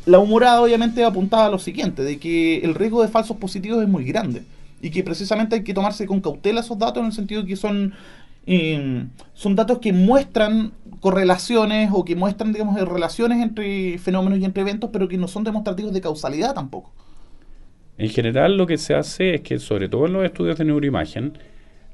La 0.04 0.18
humorada 0.18 0.60
obviamente 0.60 1.04
apuntaba 1.04 1.46
a 1.46 1.50
lo 1.50 1.58
siguiente, 1.58 2.02
de 2.02 2.18
que 2.18 2.58
el 2.58 2.74
riesgo 2.74 3.02
de 3.02 3.08
falsos 3.08 3.38
positivos 3.38 3.82
es 3.82 3.88
muy 3.88 4.04
grande 4.04 4.44
y 4.82 4.90
que 4.90 5.02
precisamente 5.02 5.56
hay 5.56 5.64
que 5.64 5.74
tomarse 5.74 6.06
con 6.06 6.20
cautela 6.20 6.60
esos 6.60 6.78
datos 6.78 6.98
en 7.00 7.06
el 7.06 7.12
sentido 7.12 7.44
que 7.44 7.56
son, 7.56 7.94
eh, 8.46 9.04
son 9.34 9.56
datos 9.56 9.78
que 9.78 9.92
muestran 9.92 10.72
correlaciones 11.00 11.90
o 11.92 12.04
que 12.04 12.14
muestran, 12.14 12.52
digamos, 12.52 12.80
relaciones 12.80 13.42
entre 13.42 13.98
fenómenos 13.98 14.38
y 14.38 14.44
entre 14.44 14.62
eventos, 14.62 14.90
pero 14.92 15.08
que 15.08 15.16
no 15.18 15.28
son 15.28 15.44
demostrativos 15.44 15.92
de 15.92 16.00
causalidad 16.00 16.54
tampoco. 16.54 16.92
En 17.98 18.08
general 18.08 18.56
lo 18.56 18.66
que 18.66 18.78
se 18.78 18.94
hace 18.94 19.34
es 19.34 19.40
que, 19.42 19.58
sobre 19.58 19.88
todo 19.88 20.06
en 20.06 20.12
los 20.12 20.24
estudios 20.24 20.56
de 20.58 20.64
neuroimagen, 20.64 21.38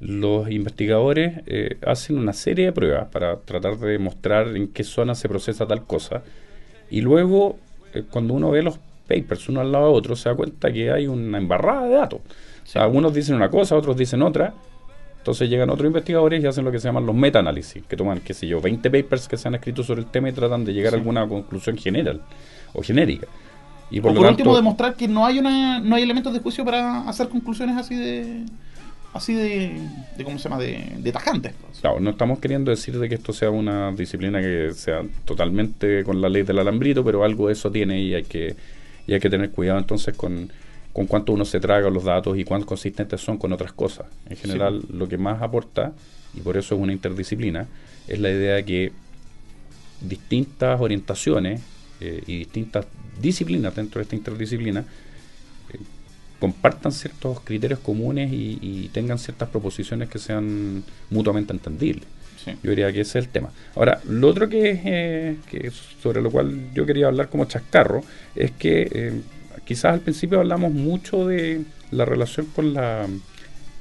los 0.00 0.50
investigadores 0.50 1.40
eh, 1.46 1.78
hacen 1.86 2.18
una 2.18 2.32
serie 2.32 2.66
de 2.66 2.72
pruebas 2.72 3.08
para 3.08 3.38
tratar 3.40 3.78
de 3.78 3.92
demostrar 3.92 4.54
en 4.56 4.68
qué 4.68 4.84
zona 4.84 5.14
se 5.14 5.28
procesa 5.28 5.66
tal 5.66 5.84
cosa. 5.84 6.22
Y 6.90 7.00
luego, 7.00 7.56
eh, 7.94 8.04
cuando 8.08 8.34
uno 8.34 8.50
ve 8.50 8.62
los 8.62 8.78
papers 9.08 9.48
uno 9.48 9.60
al 9.60 9.72
lado 9.72 9.86
de 9.86 9.98
otro, 9.98 10.16
se 10.16 10.28
da 10.28 10.34
cuenta 10.34 10.72
que 10.72 10.90
hay 10.90 11.06
una 11.06 11.38
embarrada 11.38 11.86
de 11.86 11.94
datos. 11.94 12.20
O 12.20 12.66
sea, 12.66 12.82
algunos 12.82 13.14
dicen 13.14 13.36
una 13.36 13.48
cosa, 13.48 13.76
otros 13.76 13.96
dicen 13.96 14.22
otra. 14.22 14.54
Entonces 15.26 15.50
llegan 15.50 15.68
otros 15.70 15.88
investigadores 15.88 16.40
y 16.40 16.46
hacen 16.46 16.64
lo 16.64 16.70
que 16.70 16.78
se 16.78 16.86
llaman 16.86 17.04
los 17.04 17.12
meta-análisis, 17.16 17.82
que 17.82 17.96
toman, 17.96 18.20
qué 18.20 18.32
sé 18.32 18.46
yo, 18.46 18.60
20 18.60 18.88
papers 18.92 19.26
que 19.26 19.36
se 19.36 19.48
han 19.48 19.56
escrito 19.56 19.82
sobre 19.82 20.02
el 20.02 20.06
tema 20.06 20.28
y 20.28 20.32
tratan 20.32 20.64
de 20.64 20.72
llegar 20.72 20.94
a 20.94 20.98
alguna 20.98 21.26
conclusión 21.26 21.76
general 21.76 22.20
o 22.72 22.80
genérica. 22.80 23.26
Y 23.90 24.00
por, 24.00 24.14
lo 24.14 24.20
último, 24.20 24.54
demostrar 24.54 24.94
que 24.94 25.08
no 25.08 25.26
hay 25.26 25.40
una 25.40 25.80
no 25.80 25.96
hay 25.96 26.04
elementos 26.04 26.32
de 26.32 26.38
juicio 26.38 26.64
para 26.64 27.08
hacer 27.08 27.28
conclusiones 27.28 27.76
así 27.76 27.96
de 27.96 28.44
así 29.14 29.34
de, 29.34 29.80
de 30.16 30.22
¿cómo 30.22 30.38
se 30.38 30.48
llama? 30.48 30.62
de, 30.62 30.92
de 30.96 31.10
tajantes. 31.10 31.54
Claro, 31.80 31.98
no 31.98 32.10
estamos 32.10 32.38
queriendo 32.38 32.70
decir 32.70 32.96
de 32.96 33.08
que 33.08 33.16
esto 33.16 33.32
sea 33.32 33.50
una 33.50 33.90
disciplina 33.90 34.40
que 34.40 34.74
sea 34.74 35.02
totalmente 35.24 36.04
con 36.04 36.20
la 36.20 36.28
ley 36.28 36.44
del 36.44 36.60
alambrito, 36.60 37.04
pero 37.04 37.24
algo 37.24 37.48
de 37.48 37.54
eso 37.54 37.72
tiene 37.72 38.00
y 38.00 38.14
hay 38.14 38.22
que 38.22 38.54
y 39.08 39.14
hay 39.14 39.18
que 39.18 39.28
tener 39.28 39.50
cuidado 39.50 39.80
entonces 39.80 40.16
con 40.16 40.52
con 40.96 41.06
cuánto 41.06 41.34
uno 41.34 41.44
se 41.44 41.60
traga 41.60 41.90
los 41.90 42.04
datos 42.04 42.38
y 42.38 42.44
cuán 42.44 42.62
consistentes 42.62 43.20
son 43.20 43.36
con 43.36 43.52
otras 43.52 43.70
cosas. 43.74 44.06
En 44.30 44.36
general, 44.38 44.82
lo 44.90 45.06
que 45.06 45.18
más 45.18 45.42
aporta, 45.42 45.92
y 46.32 46.40
por 46.40 46.56
eso 46.56 46.74
es 46.74 46.80
una 46.80 46.90
interdisciplina, 46.90 47.68
es 48.08 48.18
la 48.18 48.30
idea 48.30 48.54
de 48.54 48.64
que 48.64 48.92
distintas 50.00 50.80
orientaciones 50.80 51.60
eh, 52.00 52.22
y 52.26 52.38
distintas 52.38 52.86
disciplinas 53.20 53.76
dentro 53.76 53.98
de 53.98 54.04
esta 54.04 54.16
interdisciplina 54.16 54.86
eh, 55.74 55.78
compartan 56.40 56.92
ciertos 56.92 57.40
criterios 57.40 57.80
comunes 57.80 58.32
y, 58.32 58.88
tengan 58.94 59.18
ciertas 59.18 59.50
proposiciones 59.50 60.08
que 60.08 60.18
sean 60.18 60.82
mutuamente 61.10 61.52
entendibles. 61.52 62.06
Yo 62.62 62.70
diría 62.70 62.90
que 62.90 63.02
ese 63.02 63.18
es 63.18 63.26
el 63.26 63.30
tema. 63.30 63.50
Ahora, 63.74 64.00
lo 64.08 64.28
otro 64.28 64.48
que, 64.48 64.80
eh, 64.82 65.36
que 65.50 65.70
sobre 66.00 66.22
lo 66.22 66.30
cual 66.30 66.72
yo 66.72 66.86
quería 66.86 67.08
hablar 67.08 67.28
como 67.28 67.44
chascarro 67.44 68.02
es 68.34 68.52
que 68.52 68.88
eh, 68.90 69.20
quizás 69.64 69.94
al 69.94 70.00
principio 70.00 70.40
hablamos 70.40 70.72
mucho 70.72 71.26
de 71.26 71.62
la 71.90 72.04
relación 72.04 72.46
con 72.46 72.74
la 72.74 73.06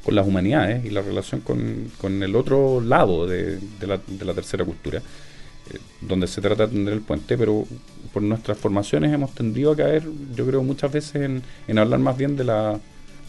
con 0.06 0.14
las 0.14 0.28
humanidades 0.28 0.86
y 0.86 0.92
la 0.92 1.02
relación 1.02 1.42
con, 1.42 2.24
el 2.24 2.36
otro 2.36 2.80
lado 2.80 3.26
de, 3.26 3.60
la, 3.82 4.00
de 4.06 4.24
la 4.24 4.36
tercera 4.36 4.64
cultura, 4.64 5.00
eh, 5.00 5.80
donde 6.00 6.28
se 6.28 6.42
trata 6.42 6.68
de 6.68 6.70
atender 6.70 6.94
el 6.94 7.02
puente, 7.02 7.36
pero 7.36 7.66
por 8.14 8.22
nuestras 8.22 8.56
formaciones 8.56 9.12
hemos 9.12 9.34
tendido 9.34 9.72
a 9.72 9.76
caer, 9.76 10.04
yo 10.36 10.46
creo, 10.46 10.62
muchas 10.62 10.92
veces 10.92 11.16
en, 11.16 11.42
en 11.68 11.80
hablar 11.80 12.00
más 12.00 12.16
bien 12.16 12.38
de 12.38 12.44
la, 12.44 12.80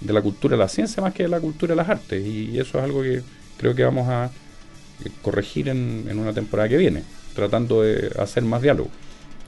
de 0.03 0.12
la 0.12 0.21
cultura 0.21 0.55
la 0.55 0.69
ciencia 0.69 1.03
más 1.03 1.15
que 1.15 1.23
de 1.23 1.31
la 1.31 1.41
cultura 1.41 1.73
de 1.73 1.76
las 1.76 1.88
artes, 1.88 2.26
y 2.26 2.59
eso 2.59 2.76
es 2.76 2.85
algo 2.85 3.03
que 3.03 3.23
creo 3.57 3.75
que 3.75 3.83
vamos 3.83 4.07
a 4.11 4.26
eh, 4.26 5.11
corregir 5.23 5.71
en, 5.71 6.05
en 6.11 6.19
una 6.19 6.35
temporada 6.35 6.69
que 6.69 6.76
viene, 6.76 7.05
tratando 7.35 7.81
de 7.81 8.12
hacer 8.19 8.43
más 8.43 8.61
diálogo. 8.61 8.91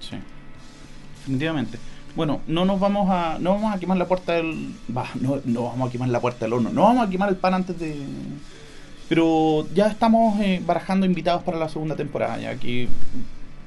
Sí, 0.01 0.17
definitivamente 1.19 1.77
bueno, 2.19 2.41
no 2.49 2.65
nos 2.65 2.81
vamos 2.81 3.09
a, 3.09 3.39
no 3.39 3.53
vamos 3.53 3.73
a 3.73 3.79
quemar 3.79 3.97
la 3.97 4.09
puerta 4.09 4.33
del, 4.33 4.75
va, 4.95 5.07
no, 5.21 5.41
no 5.45 5.63
vamos 5.63 5.89
a 5.89 5.93
quemar 5.93 6.09
la 6.09 6.21
puerta 6.21 6.47
del 6.47 6.53
horno, 6.53 6.71
no 6.71 6.83
vamos 6.83 7.07
a 7.07 7.09
quemar 7.09 7.29
el 7.29 7.37
pan 7.37 7.55
antes 7.55 7.79
de, 7.79 7.95
pero 9.09 9.69
ya 9.73 9.87
estamos 9.87 10.37
eh, 10.41 10.61
barajando 10.67 11.07
invitados 11.07 11.45
para 11.45 11.59
la 11.59 11.69
segunda 11.69 11.95
temporada, 11.95 12.37
ya 12.41 12.57
que 12.57 12.89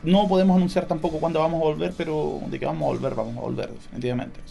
no 0.04 0.28
podemos 0.28 0.58
anunciar 0.58 0.86
tampoco 0.86 1.22
cuándo 1.22 1.40
vamos 1.40 1.62
a 1.62 1.64
volver, 1.64 1.94
pero 1.96 2.42
de 2.48 2.60
que 2.60 2.66
vamos 2.66 2.84
a 2.84 2.88
volver, 2.88 3.16
vamos 3.16 3.38
a 3.38 3.40
volver, 3.40 3.70
definitivamente. 3.70 4.42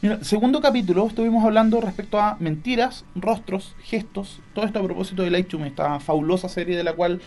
Mira, 0.00 0.24
segundo 0.24 0.62
capítulo 0.62 1.06
estuvimos 1.06 1.44
hablando 1.44 1.82
respecto 1.82 2.18
a 2.18 2.38
mentiras, 2.40 3.04
rostros, 3.14 3.74
gestos, 3.82 4.40
todo 4.54 4.64
esto 4.64 4.78
a 4.78 4.84
propósito 4.84 5.22
de 5.22 5.30
Light 5.30 5.48
to 5.48 5.58
Me, 5.58 5.68
esta 5.68 6.00
fabulosa 6.00 6.48
serie 6.48 6.78
de 6.78 6.84
la 6.84 6.94
cual 6.94 7.20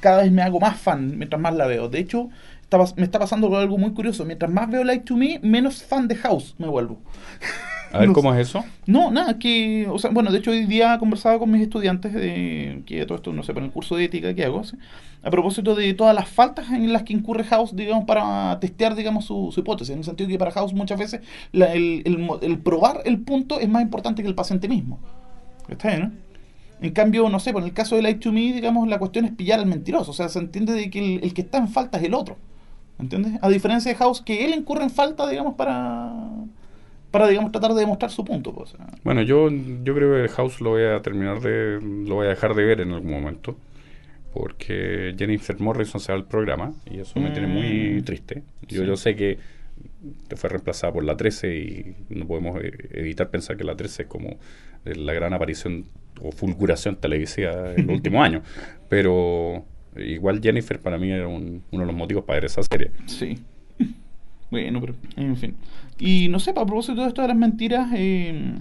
cada 0.00 0.22
vez 0.22 0.32
me 0.32 0.40
hago 0.40 0.60
más 0.60 0.78
fan 0.78 1.18
mientras 1.18 1.40
más 1.40 1.54
la 1.54 1.66
veo. 1.66 1.90
De 1.90 1.98
hecho, 1.98 2.30
me 2.96 3.04
está 3.04 3.18
pasando 3.18 3.54
algo 3.56 3.78
muy 3.78 3.92
curioso. 3.92 4.24
Mientras 4.24 4.50
más 4.50 4.68
veo 4.70 4.84
Light 4.84 5.04
to 5.04 5.16
Me, 5.16 5.40
menos 5.42 5.82
fan 5.82 6.08
de 6.08 6.16
House 6.16 6.54
me 6.58 6.68
vuelvo. 6.68 6.98
A 7.92 8.00
ver, 8.00 8.12
¿cómo 8.12 8.34
es 8.34 8.48
eso? 8.48 8.64
No, 8.86 9.10
nada, 9.10 9.38
que, 9.38 9.86
o 9.90 9.98
sea, 9.98 10.10
bueno, 10.10 10.30
de 10.30 10.38
hecho 10.38 10.50
hoy 10.50 10.66
día 10.66 10.98
conversado 10.98 11.38
con 11.38 11.50
mis 11.50 11.62
estudiantes 11.62 12.12
de, 12.12 12.82
que 12.84 13.04
todo 13.06 13.16
esto, 13.16 13.32
no 13.32 13.42
sé, 13.42 13.54
para 13.54 13.64
el 13.64 13.72
curso 13.72 13.96
de 13.96 14.04
ética 14.04 14.34
que 14.34 14.44
hago, 14.44 14.62
a 15.22 15.30
propósito 15.30 15.74
de 15.74 15.94
todas 15.94 16.14
las 16.14 16.28
faltas 16.28 16.70
en 16.70 16.92
las 16.92 17.04
que 17.04 17.12
incurre 17.12 17.44
House, 17.44 17.74
digamos, 17.74 18.04
para 18.04 18.58
testear, 18.60 18.94
digamos, 18.96 19.24
su, 19.24 19.52
hipótesis, 19.56 19.92
en 19.92 19.98
el 19.98 20.04
sentido 20.04 20.28
que 20.28 20.38
para 20.38 20.50
House 20.50 20.74
muchas 20.74 20.98
veces 20.98 21.20
el, 21.52 22.02
el, 22.42 22.58
probar 22.58 23.02
el 23.04 23.20
punto 23.20 23.60
es 23.60 23.68
más 23.68 23.82
importante 23.82 24.22
que 24.22 24.28
el 24.28 24.34
paciente 24.34 24.68
mismo. 24.68 24.98
¿Está 25.68 25.88
bien, 25.88 26.00
no? 26.00 26.12
En 26.86 26.92
cambio, 26.92 27.28
no 27.30 27.40
sé, 27.40 27.52
por 27.52 27.62
el 27.62 27.72
caso 27.72 27.96
de 27.96 28.02
Light 28.02 28.20
to 28.20 28.32
Me, 28.32 28.52
digamos, 28.52 28.86
la 28.86 28.98
cuestión 28.98 29.24
es 29.24 29.32
pillar 29.32 29.60
al 29.60 29.66
mentiroso, 29.66 30.10
o 30.10 30.14
sea, 30.14 30.28
se 30.28 30.38
entiende 30.38 30.74
de 30.74 30.90
que 30.90 30.98
el, 30.98 31.24
el 31.24 31.32
que 31.32 31.40
está 31.40 31.58
en 31.58 31.68
falta 31.68 31.98
es 31.98 32.04
el 32.04 32.12
otro. 32.12 32.36
¿Entiendes? 32.98 33.34
A 33.42 33.48
diferencia 33.48 33.92
de 33.92 33.98
House, 33.98 34.22
que 34.22 34.44
él 34.44 34.54
incurre 34.54 34.82
en 34.82 34.90
falta, 34.90 35.28
digamos, 35.28 35.54
para, 35.54 36.12
para 37.10 37.28
digamos, 37.28 37.52
tratar 37.52 37.74
de 37.74 37.80
demostrar 37.80 38.10
su 38.10 38.24
punto. 38.24 38.52
Pues. 38.54 38.74
Bueno, 39.04 39.22
yo, 39.22 39.48
yo 39.50 39.94
creo 39.94 40.22
que 40.22 40.28
House 40.28 40.60
lo 40.60 40.70
voy 40.70 40.84
a 40.84 41.02
terminar 41.02 41.40
de. 41.40 41.80
lo 41.80 42.16
voy 42.16 42.26
a 42.26 42.30
dejar 42.30 42.54
de 42.54 42.64
ver 42.64 42.80
en 42.80 42.92
algún 42.92 43.10
momento. 43.10 43.56
Porque 44.32 45.14
Jennifer 45.18 45.58
Morrison 45.58 45.98
se 45.98 46.12
va 46.12 46.18
al 46.18 46.26
programa 46.26 46.74
y 46.90 46.98
eso 46.98 47.18
me 47.18 47.30
tiene 47.30 47.46
muy 47.46 48.00
mm, 48.00 48.04
triste. 48.04 48.42
Yo, 48.68 48.84
yo 48.84 48.94
sé 48.96 49.16
que 49.16 49.38
fue 50.36 50.50
reemplazada 50.50 50.92
por 50.92 51.04
la 51.04 51.16
13 51.16 51.56
y 51.56 51.96
no 52.10 52.26
podemos 52.26 52.62
e-, 52.62 52.72
evitar 52.92 53.30
pensar 53.30 53.56
que 53.56 53.64
la 53.64 53.76
13 53.76 54.02
es 54.02 54.08
como 54.08 54.36
la 54.84 55.12
gran 55.14 55.32
aparición 55.32 55.86
o 56.20 56.32
fulguración 56.32 56.96
televisiva 56.96 57.52
del 57.72 57.88
último 57.90 58.22
año. 58.22 58.42
Pero 58.88 59.64
Igual 59.98 60.40
Jennifer 60.42 60.80
para 60.80 60.98
mí 60.98 61.10
era 61.10 61.28
uno 61.28 61.60
de 61.70 61.86
los 61.86 61.94
motivos 61.94 62.24
para 62.24 62.36
ver 62.36 62.44
esa 62.46 62.62
serie. 62.62 62.90
Sí. 63.06 63.38
Bueno, 64.48 64.80
pero 64.80 64.94
en 65.16 65.36
fin. 65.36 65.56
Y 65.98 66.28
no 66.28 66.38
sé, 66.38 66.52
para 66.52 66.66
propósito 66.66 67.02
de 67.02 67.08
esto 67.08 67.20
de 67.20 67.26
las 67.26 67.36
mentiras, 67.36 67.88
eh, 67.96 68.54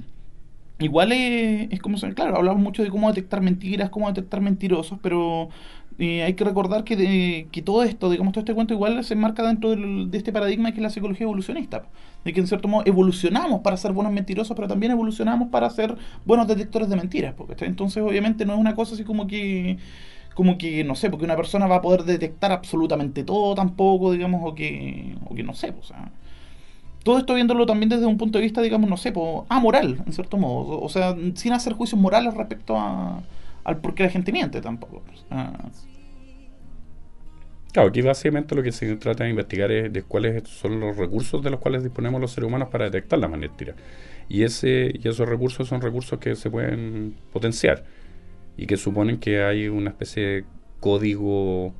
igual 0.79 1.11
es, 1.11 1.67
es 1.71 1.79
como, 1.79 1.95
claro, 2.15 2.35
hablamos 2.37 2.59
mucho 2.59 2.81
de 2.81 2.89
cómo 2.89 3.07
detectar 3.09 3.39
mentiras, 3.41 3.91
cómo 3.91 4.07
detectar 4.07 4.41
mentirosos, 4.41 4.97
pero 5.01 5.49
eh, 5.97 6.23
hay 6.23 6.33
que 6.33 6.43
recordar 6.43 6.83
que, 6.83 6.97
de, 6.97 7.47
que 7.51 7.61
todo 7.61 7.83
esto, 7.83 8.09
digamos, 8.09 8.33
todo 8.33 8.41
este 8.41 8.53
cuento 8.53 8.73
igual 8.73 9.01
se 9.05 9.13
enmarca 9.13 9.47
dentro 9.47 9.75
de 9.75 10.17
este 10.17 10.33
paradigma 10.33 10.71
que 10.71 10.77
es 10.77 10.83
la 10.83 10.89
psicología 10.89 11.23
evolucionista, 11.23 11.85
de 12.25 12.33
que 12.33 12.41
en 12.41 12.47
cierto 12.47 12.67
modo 12.67 12.83
evolucionamos 12.85 13.61
para 13.61 13.77
ser 13.77 13.93
buenos 13.93 14.11
mentirosos, 14.11 14.55
pero 14.55 14.67
también 14.67 14.91
evolucionamos 14.91 15.49
para 15.49 15.69
ser 15.69 15.95
buenos 16.25 16.47
detectores 16.47 16.89
de 16.89 16.97
mentiras, 16.97 17.33
porque 17.35 17.63
entonces 17.63 18.03
obviamente 18.03 18.45
no 18.45 18.53
es 18.53 18.59
una 18.59 18.75
cosa 18.75 18.95
así 18.95 19.05
como 19.05 19.27
que 19.27 19.77
como 20.35 20.57
que, 20.57 20.83
no 20.83 20.95
sé, 20.95 21.09
porque 21.09 21.25
una 21.25 21.37
persona 21.37 21.65
va 21.65 21.77
a 21.77 21.81
poder 21.81 22.03
detectar 22.03 22.51
absolutamente 22.51 23.23
todo 23.23 23.55
tampoco, 23.55 24.11
digamos, 24.11 24.41
o 24.45 24.53
que, 24.53 25.15
o 25.25 25.33
que 25.33 25.43
no 25.43 25.53
sé, 25.55 25.73
o 25.79 25.83
sea, 25.83 26.11
todo 27.03 27.17
esto 27.17 27.33
viéndolo 27.35 27.65
también 27.65 27.89
desde 27.89 28.05
un 28.05 28.17
punto 28.17 28.37
de 28.37 28.43
vista, 28.43 28.61
digamos, 28.61 28.89
no 28.89 28.97
sé, 28.97 29.11
pues, 29.11 29.43
amoral, 29.49 30.03
en 30.05 30.13
cierto 30.13 30.37
modo, 30.37 30.81
o 30.81 30.89
sea, 30.89 31.15
sin 31.35 31.53
hacer 31.53 31.73
juicios 31.73 31.99
morales 31.99 32.33
respecto 32.33 32.77
a, 32.77 33.23
al 33.63 33.77
por 33.77 33.95
qué 33.95 34.03
la 34.03 34.09
gente 34.09 34.31
miente 34.31 34.61
tampoco. 34.61 35.03
Claro, 37.71 37.89
aquí 37.89 38.01
básicamente 38.01 38.55
lo 38.55 38.63
que 38.63 38.71
se 38.71 38.95
trata 38.97 39.23
de 39.23 39.31
investigar 39.31 39.71
es 39.71 39.91
de 39.91 40.03
cuáles 40.03 40.47
son 40.47 40.79
los 40.79 40.97
recursos 40.97 41.43
de 41.43 41.49
los 41.49 41.59
cuales 41.59 41.83
disponemos 41.83 42.19
los 42.21 42.31
seres 42.31 42.47
humanos 42.47 42.69
para 42.69 42.85
detectar 42.85 43.19
la 43.19 43.27
mentira. 43.27 43.75
Y, 44.27 44.43
ese, 44.43 44.91
y 44.93 45.07
esos 45.07 45.27
recursos 45.29 45.67
son 45.67 45.81
recursos 45.81 46.19
que 46.19 46.35
se 46.35 46.49
pueden 46.49 47.15
potenciar 47.31 47.83
y 48.57 48.65
que 48.67 48.77
suponen 48.77 49.17
que 49.17 49.43
hay 49.43 49.67
una 49.67 49.89
especie 49.89 50.23
de 50.23 50.45
código 50.79 51.73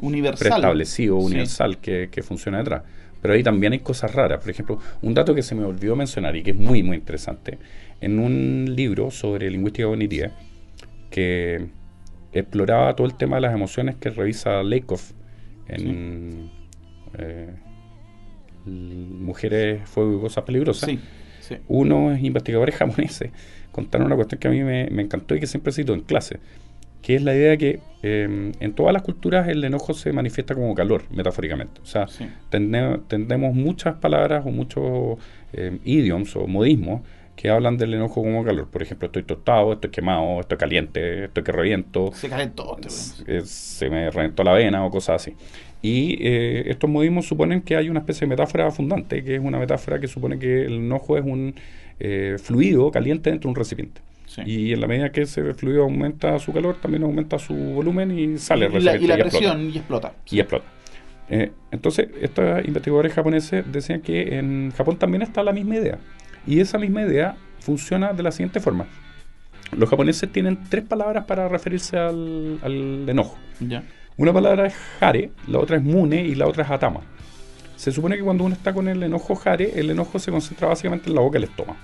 universal 0.00 0.48
preestablecido, 0.48 1.16
universal 1.16 1.78
que, 1.78 2.08
que, 2.10 2.22
funciona 2.22 2.58
detrás. 2.58 2.82
Pero 3.20 3.34
ahí 3.34 3.42
también 3.42 3.72
hay 3.72 3.80
cosas 3.80 4.14
raras. 4.14 4.40
Por 4.40 4.50
ejemplo, 4.50 4.78
un 5.02 5.14
dato 5.14 5.34
que 5.34 5.42
se 5.42 5.54
me 5.54 5.64
olvidó 5.64 5.94
mencionar 5.94 6.36
y 6.36 6.42
que 6.42 6.52
es 6.52 6.56
muy, 6.56 6.82
muy 6.82 6.96
interesante. 6.96 7.58
En 8.00 8.18
un 8.18 8.74
libro 8.74 9.10
sobre 9.10 9.50
lingüística 9.50 9.86
cognitiva 9.86 10.30
que 11.10 11.68
exploraba 12.32 12.94
todo 12.94 13.06
el 13.06 13.14
tema 13.14 13.36
de 13.36 13.42
las 13.42 13.54
emociones 13.54 13.96
que 13.96 14.10
revisa 14.10 14.62
Lakoff 14.62 15.12
en 15.68 16.50
eh, 17.18 17.54
Mujeres, 18.64 19.88
Fuego 19.88 20.18
y 20.18 20.20
Cosas 20.20 20.44
Peligrosas. 20.44 20.88
Sí, 21.40 21.56
Unos 21.68 22.20
investigadores 22.20 22.74
japoneses 22.76 23.30
contaron 23.72 24.06
una 24.06 24.16
cuestión 24.16 24.38
que 24.38 24.48
a 24.48 24.50
mí 24.50 24.62
me, 24.62 24.86
encantó 25.00 25.34
y 25.34 25.40
que 25.40 25.46
siempre 25.46 25.72
cito 25.72 25.94
en 25.94 26.00
clase, 26.00 26.38
que 27.02 27.16
es 27.16 27.22
la 27.22 27.34
idea 27.34 27.50
de 27.50 27.58
que 27.58 27.80
em, 28.02 28.52
en 28.60 28.74
todas 28.74 28.92
las 28.92 29.02
culturas 29.02 29.48
el 29.48 29.64
enojo 29.64 29.94
se 29.94 30.12
manifiesta 30.12 30.54
como 30.54 30.74
calor, 30.74 31.04
metafóricamente. 31.10 31.80
O 31.80 31.86
sea, 31.86 32.06
tendemos 32.50 33.54
muchas 33.54 33.96
palabras 33.96 34.44
o 34.46 34.50
muchos 34.50 35.18
eh, 35.52 35.78
idioms 35.84 36.36
o 36.36 36.46
modismos 36.46 37.02
que 37.40 37.48
hablan 37.48 37.78
del 37.78 37.94
enojo 37.94 38.22
como 38.22 38.44
calor. 38.44 38.68
Por 38.68 38.82
ejemplo, 38.82 39.06
estoy 39.06 39.22
tostado, 39.22 39.72
estoy 39.72 39.90
quemado, 39.90 40.40
estoy 40.40 40.58
caliente, 40.58 41.24
estoy 41.24 41.42
que 41.42 41.52
reviento. 41.52 42.12
Se 42.12 42.28
calentó. 42.28 42.76
se 43.44 43.88
me 43.88 44.10
reventó 44.10 44.44
la 44.44 44.52
vena 44.52 44.84
o 44.84 44.90
cosas 44.90 45.22
así. 45.22 45.34
Y 45.80 46.18
eh, 46.20 46.64
estos 46.66 46.90
modismos 46.90 47.26
suponen 47.26 47.62
que 47.62 47.76
hay 47.76 47.88
una 47.88 48.00
especie 48.00 48.26
de 48.26 48.26
metáfora 48.26 48.70
fundante, 48.70 49.24
que 49.24 49.36
es 49.36 49.40
una 49.40 49.58
metáfora 49.58 49.98
que 49.98 50.06
supone 50.06 50.38
que 50.38 50.66
el 50.66 50.74
enojo 50.74 51.16
es 51.16 51.24
un 51.24 51.54
eh, 52.00 52.36
fluido 52.42 52.90
caliente 52.90 53.30
dentro 53.30 53.48
de 53.48 53.52
un 53.52 53.56
recipiente. 53.56 54.00
Y 54.46 54.72
en 54.72 54.80
la 54.80 54.86
medida 54.86 55.10
que 55.10 55.22
ese 55.22 55.54
fluido 55.54 55.82
aumenta 55.82 56.38
su 56.38 56.52
calor, 56.52 56.76
también 56.80 57.02
aumenta 57.02 57.38
su 57.38 57.54
volumen 57.54 58.16
y 58.16 58.38
sale 58.38 58.66
el 58.66 58.72
recipiente. 58.72 59.04
Y 59.04 59.08
la, 59.08 59.16
presión 59.18 59.70
y 59.70 59.76
explota. 59.78 60.12
Y 60.30 60.40
explota. 60.40 60.64
Eh, 61.28 61.52
entonces, 61.70 62.08
estos 62.20 62.64
investigadores 62.64 63.12
japoneses 63.12 63.64
decían 63.70 64.00
que 64.00 64.38
en 64.38 64.72
Japón 64.76 64.98
también 64.98 65.22
está 65.22 65.42
la 65.42 65.52
misma 65.52 65.76
idea. 65.76 65.98
Y 66.46 66.60
esa 66.60 66.78
misma 66.78 67.02
idea 67.02 67.36
funciona 67.60 68.12
de 68.12 68.22
la 68.22 68.32
siguiente 68.32 68.60
forma. 68.60 68.86
Los 69.76 69.88
japoneses 69.88 70.30
tienen 70.32 70.58
tres 70.68 70.84
palabras 70.84 71.24
para 71.24 71.48
referirse 71.48 71.96
al, 71.96 73.06
enojo. 73.08 73.38
Una 74.16 74.32
palabra 74.32 74.66
es 74.66 74.74
hare, 75.00 75.30
la 75.46 75.58
otra 75.58 75.76
es 75.76 75.82
mune 75.82 76.24
y 76.24 76.34
la 76.34 76.46
otra 76.46 76.64
es 76.64 76.70
atama. 76.70 77.00
Se 77.76 77.92
supone 77.92 78.16
que 78.16 78.22
cuando 78.22 78.44
uno 78.44 78.54
está 78.54 78.74
con 78.74 78.88
el 78.88 79.02
enojo 79.02 79.40
hare, 79.44 79.78
el 79.78 79.90
enojo 79.90 80.18
se 80.18 80.30
concentra 80.30 80.68
básicamente 80.68 81.08
en 81.08 81.14
la 81.14 81.20
boca 81.20 81.38
y 81.38 81.42
el 81.42 81.48
estómago. 81.48 81.78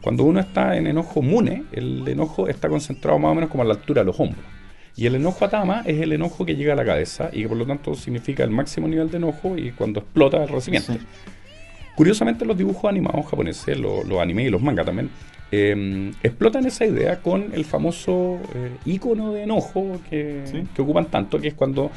Cuando 0.00 0.24
uno 0.24 0.40
está 0.40 0.76
en 0.76 0.86
enojo 0.86 1.22
mune, 1.22 1.64
el 1.72 2.06
enojo 2.06 2.48
está 2.48 2.68
concentrado 2.68 3.18
más 3.18 3.32
o 3.32 3.34
menos 3.34 3.50
como 3.50 3.62
a 3.62 3.66
la 3.66 3.74
altura 3.74 4.02
de 4.02 4.06
los 4.06 4.20
hombros. 4.20 4.44
Y 4.96 5.06
el 5.06 5.14
enojo 5.14 5.44
atama 5.44 5.82
es 5.86 6.00
el 6.00 6.12
enojo 6.12 6.44
que 6.44 6.56
llega 6.56 6.72
a 6.72 6.76
la 6.76 6.84
cabeza 6.84 7.30
y 7.32 7.42
que 7.42 7.48
por 7.48 7.56
lo 7.56 7.66
tanto 7.66 7.94
significa 7.94 8.42
el 8.42 8.50
máximo 8.50 8.88
nivel 8.88 9.10
de 9.10 9.18
enojo 9.18 9.56
y 9.56 9.70
cuando 9.70 10.00
explota 10.00 10.42
el 10.42 10.48
recipiente. 10.48 10.98
Curiosamente 11.98 12.44
los 12.44 12.56
dibujos 12.56 12.88
animados 12.88 13.26
japoneses, 13.26 13.76
los, 13.76 14.06
los 14.06 14.20
anime 14.20 14.44
y 14.44 14.50
los 14.50 14.62
manga 14.62 14.84
también, 14.84 15.10
eh, 15.50 16.12
explotan 16.22 16.64
esa 16.64 16.86
idea 16.86 17.20
con 17.20 17.52
el 17.52 17.64
famoso 17.64 18.38
eh, 18.54 18.70
icono 18.84 19.32
de 19.32 19.42
enojo 19.42 20.00
que, 20.08 20.44
que, 20.76 20.82
ocupan 20.82 21.06
tanto, 21.06 21.40
que 21.40 21.48
es 21.48 21.54
cuando 21.54 21.90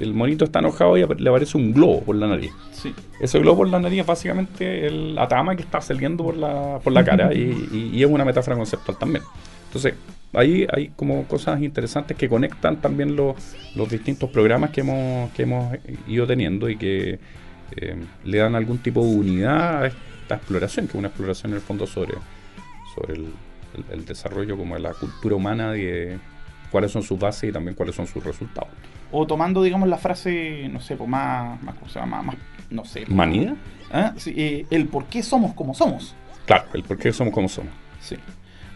el, 0.00 0.14
monito 0.14 0.46
está 0.46 0.58
enojado 0.58 0.96
y 0.96 1.06
le 1.18 1.30
aparece 1.30 1.56
un 1.58 1.72
globo 1.72 2.02
por 2.02 2.16
la 2.16 2.26
nariz. 2.26 2.50
Sí. 2.72 2.92
Ese 3.20 3.38
globo 3.38 3.58
por 3.58 3.68
la 3.68 3.78
nariz 3.78 4.00
es 4.00 4.06
básicamente 4.06 4.84
el, 4.84 5.14
la 5.14 5.28
tama 5.28 5.54
que 5.54 5.62
está 5.62 5.80
saliendo 5.80 6.24
por 6.24 6.36
la, 6.36 6.80
por 6.82 6.92
la 6.92 7.04
cara 7.04 7.32
y, 7.32 7.92
y, 7.94 8.02
es 8.02 8.10
una 8.10 8.24
metáfora 8.24 8.56
conceptual 8.56 8.98
también. 8.98 9.22
Entonces, 9.68 9.94
ahí 10.32 10.66
hay 10.72 10.88
como 10.88 11.22
cosas 11.28 11.62
interesantes 11.62 12.16
que 12.16 12.28
conectan 12.28 12.80
también 12.80 13.14
los, 13.14 13.36
los 13.76 13.88
distintos 13.88 14.28
programas 14.28 14.70
que 14.70 14.80
hemos, 14.80 15.30
que 15.34 15.44
hemos 15.44 15.72
ido 16.08 16.26
teniendo 16.26 16.68
y 16.68 16.76
que 16.76 17.20
eh, 17.72 17.96
le 18.24 18.38
dan 18.38 18.54
algún 18.54 18.78
tipo 18.78 19.02
de 19.04 19.14
unidad 19.14 19.82
a 19.82 19.86
esta 19.86 20.36
exploración, 20.36 20.86
que 20.86 20.92
es 20.92 20.98
una 20.98 21.08
exploración 21.08 21.52
en 21.52 21.56
el 21.56 21.62
fondo 21.62 21.86
sobre 21.86 22.14
sobre 22.96 23.14
el, 23.92 24.04
desarrollo 24.06 24.56
como 24.56 24.74
de 24.74 24.80
la 24.80 24.94
cultura 24.94 25.36
humana, 25.36 25.72
de 25.72 26.18
cuáles 26.70 26.90
son 26.90 27.02
sus 27.02 27.18
bases 27.18 27.50
y 27.50 27.52
también 27.52 27.74
cuáles 27.74 27.94
son 27.94 28.06
sus 28.06 28.24
resultados. 28.24 28.70
O 29.12 29.26
tomando, 29.26 29.62
digamos, 29.62 29.88
la 29.88 29.98
frase, 29.98 30.68
no 30.72 30.80
sé, 30.80 30.96
pues 30.96 31.08
más, 31.08 31.62
más, 31.62 31.74
¿cómo 31.76 31.90
se 31.90 32.00
llama? 32.00 32.22
Más, 32.22 32.36
no 32.70 32.84
sé. 32.84 33.04
¿Manía? 33.08 33.54
¿Ah? 33.92 34.14
Sí, 34.16 34.34
eh, 34.36 34.66
el 34.70 34.86
por 34.86 35.04
qué 35.04 35.22
somos 35.22 35.54
como 35.54 35.74
somos. 35.74 36.14
Claro, 36.46 36.64
el 36.72 36.82
por 36.82 36.98
qué 36.98 37.12
somos 37.12 37.32
como 37.32 37.48
somos. 37.48 37.72
Sí. 38.00 38.16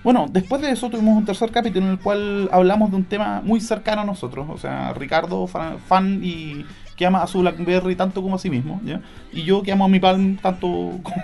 Bueno, 0.04 0.26
después 0.30 0.62
de 0.62 0.70
eso 0.70 0.88
tuvimos 0.88 1.16
un 1.16 1.24
tercer 1.24 1.50
capítulo 1.50 1.86
en 1.86 1.92
el 1.92 1.98
cual 1.98 2.48
hablamos 2.52 2.90
de 2.90 2.96
un 2.96 3.04
tema 3.04 3.42
muy 3.42 3.60
cercano 3.60 4.02
a 4.02 4.04
nosotros. 4.04 4.46
O 4.50 4.56
sea, 4.56 4.92
Ricardo, 4.94 5.46
fan, 5.46 6.20
y 6.22 6.64
que 7.00 7.06
ama 7.06 7.22
a 7.22 7.26
su 7.26 7.38
Blackberry 7.38 7.96
tanto 7.96 8.20
como 8.20 8.34
a 8.34 8.38
sí 8.38 8.50
mismo, 8.50 8.78
¿ya? 8.84 9.00
Y 9.32 9.44
yo 9.44 9.62
que 9.62 9.72
amo 9.72 9.86
a 9.86 9.88
mi 9.88 10.00
Palm 10.00 10.36
tanto 10.36 10.66
como 11.02 11.16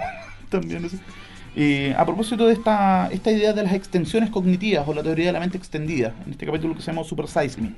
también. 0.49 0.87
Así. 0.87 0.99
Eh, 1.55 1.95
a 1.99 2.07
propósito 2.07 2.47
de 2.47 2.55
esta, 2.55 3.11
esta 3.13 3.31
idea 3.31 3.53
de 3.53 3.63
las 3.63 3.75
extensiones 3.75 4.31
cognitivas 4.31 4.89
o 4.89 4.95
la 4.95 5.03
teoría 5.03 5.27
de 5.27 5.33
la 5.33 5.41
mente 5.41 5.59
extendida, 5.59 6.15
en 6.25 6.33
este 6.33 6.47
capítulo 6.47 6.75
que 6.75 6.81
se 6.81 6.91
llama 6.91 7.05
Super 7.05 7.29
Size 7.29 7.61
Me, 7.61 7.75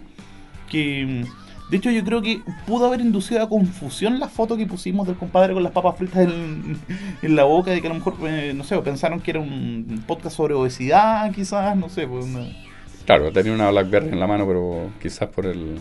que 0.71 1.25
de 1.71 1.77
hecho 1.77 1.91
yo 1.91 2.05
creo 2.05 2.23
que 2.23 2.41
pudo 2.69 2.87
haber 2.87 3.01
inducido 3.01 3.43
a 3.43 3.49
confusión 3.49 4.21
la 4.21 4.29
foto 4.29 4.57
que 4.57 4.65
pusimos 4.65 5.05
del 5.05 5.17
compadre 5.17 5.55
con 5.55 5.65
las 5.65 5.73
papas 5.73 5.97
fritas 5.97 6.19
en, 7.23 7.35
la 7.35 7.43
boca, 7.43 7.73
de 7.73 7.81
que 7.81 7.89
a 7.89 7.91
lo 7.91 7.97
mejor, 7.97 8.15
eh, 8.29 8.53
no 8.55 8.63
sé, 8.63 8.79
pensaron 8.79 9.19
que 9.21 9.33
era 9.33 9.41
un 9.41 10.05
podcast 10.07 10.37
sobre 10.37 10.55
obesidad, 10.55 11.33
quizás, 11.33 11.77
no 11.77 11.89
sé. 11.89 12.07
Pues 12.07 12.27
Claro, 13.07 13.33
tenía 13.33 13.53
una 13.53 13.73
Blackberry 13.73 14.11
en 14.11 14.21
la 14.21 14.29
mano, 14.29 14.47
pero 14.47 14.93
quizás 15.03 15.29
por 15.31 15.47
el 15.47 15.81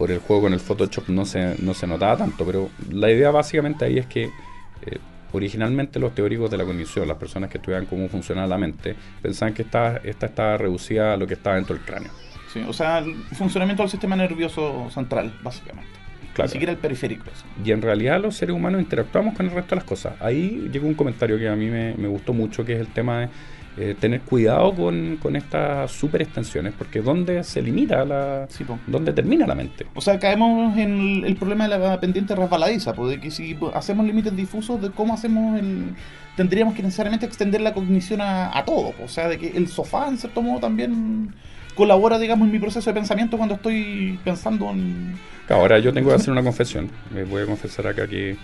por 0.00 0.10
el 0.10 0.18
juego 0.18 0.44
con 0.44 0.54
el 0.54 0.60
Photoshop 0.60 1.10
no 1.10 1.26
se, 1.26 1.56
no 1.58 1.74
se 1.74 1.86
notaba 1.86 2.16
tanto, 2.16 2.46
pero 2.46 2.70
la 2.90 3.10
idea 3.10 3.30
básicamente 3.30 3.84
ahí 3.84 3.98
es 3.98 4.06
que 4.06 4.24
eh, 4.24 4.98
Originalmente 5.32 6.00
los 6.00 6.14
teóricos 6.14 6.50
de 6.50 6.56
la 6.56 6.64
cognición, 6.64 7.06
las 7.06 7.16
personas 7.16 7.50
que 7.50 7.58
estudiaban 7.58 7.86
cómo 7.86 8.08
funciona 8.08 8.46
la 8.46 8.58
mente, 8.58 8.96
pensaban 9.22 9.54
que 9.54 9.62
esta, 9.62 9.98
esta 9.98 10.26
estaba 10.26 10.56
reducida 10.56 11.14
a 11.14 11.16
lo 11.16 11.26
que 11.26 11.34
estaba 11.34 11.56
dentro 11.56 11.76
del 11.76 11.84
cráneo. 11.84 12.10
Sí, 12.52 12.64
o 12.66 12.72
sea, 12.72 12.98
el 12.98 13.14
funcionamiento 13.36 13.84
del 13.84 13.90
sistema 13.90 14.16
nervioso 14.16 14.88
central, 14.90 15.32
básicamente. 15.42 15.90
Ni 16.36 16.48
siquiera 16.48 16.72
el 16.72 16.78
periférico. 16.78 17.26
Y 17.64 17.70
en 17.70 17.82
realidad 17.82 18.20
los 18.20 18.34
seres 18.34 18.56
humanos 18.56 18.80
interactuamos 18.80 19.36
con 19.36 19.46
el 19.46 19.52
resto 19.52 19.70
de 19.70 19.76
las 19.76 19.84
cosas. 19.84 20.14
Ahí 20.20 20.68
llegó 20.72 20.88
un 20.88 20.94
comentario 20.94 21.38
que 21.38 21.48
a 21.48 21.54
mí 21.54 21.66
me, 21.66 21.94
me 21.94 22.08
gustó 22.08 22.32
mucho, 22.32 22.64
que 22.64 22.72
es 22.72 22.80
el 22.80 22.88
tema 22.88 23.20
de 23.20 23.28
eh, 23.76 23.94
tener 23.98 24.22
cuidado 24.22 24.74
con, 24.74 25.16
con 25.22 25.36
estas 25.36 25.92
super 25.92 26.20
extensiones, 26.22 26.74
porque 26.76 27.00
¿dónde 27.00 27.44
se 27.44 27.62
limita 27.62 28.04
la. 28.04 28.48
¿Dónde 28.86 29.12
termina 29.12 29.46
la 29.46 29.54
mente? 29.54 29.86
O 29.94 30.00
sea, 30.00 30.18
caemos 30.18 30.76
en 30.76 31.24
el, 31.24 31.36
problema 31.36 31.68
de 31.68 31.78
la 31.78 32.00
pendiente 32.00 32.34
resbaladiza, 32.34 32.92
pues, 32.94 33.10
de 33.10 33.20
que 33.20 33.30
si 33.30 33.56
hacemos 33.72 34.04
límites 34.04 34.34
difusos 34.34 34.82
de 34.82 34.90
cómo 34.90 35.14
hacemos 35.14 35.58
el. 35.58 35.94
Tendríamos 36.36 36.74
que 36.74 36.82
necesariamente 36.82 37.26
extender 37.26 37.60
la 37.60 37.72
cognición 37.72 38.20
a, 38.20 38.56
a 38.56 38.64
todo, 38.64 38.92
o 39.02 39.08
sea, 39.08 39.28
de 39.28 39.38
que 39.38 39.56
el 39.56 39.68
sofá, 39.68 40.08
en 40.08 40.18
cierto 40.18 40.42
modo, 40.42 40.60
también 40.60 41.34
colabora, 41.74 42.18
digamos, 42.18 42.46
en 42.46 42.52
mi 42.52 42.58
proceso 42.58 42.90
de 42.90 42.94
pensamiento 42.94 43.36
cuando 43.36 43.54
estoy 43.54 44.18
pensando 44.24 44.70
en. 44.70 45.14
Ahora 45.48 45.78
yo 45.78 45.92
tengo 45.92 46.10
que 46.10 46.16
hacer 46.16 46.30
una 46.30 46.42
confesión. 46.42 46.90
Me 47.14 47.24
voy 47.24 47.42
a 47.42 47.46
confesar 47.46 47.86
acá 47.86 48.06
que 48.06 48.36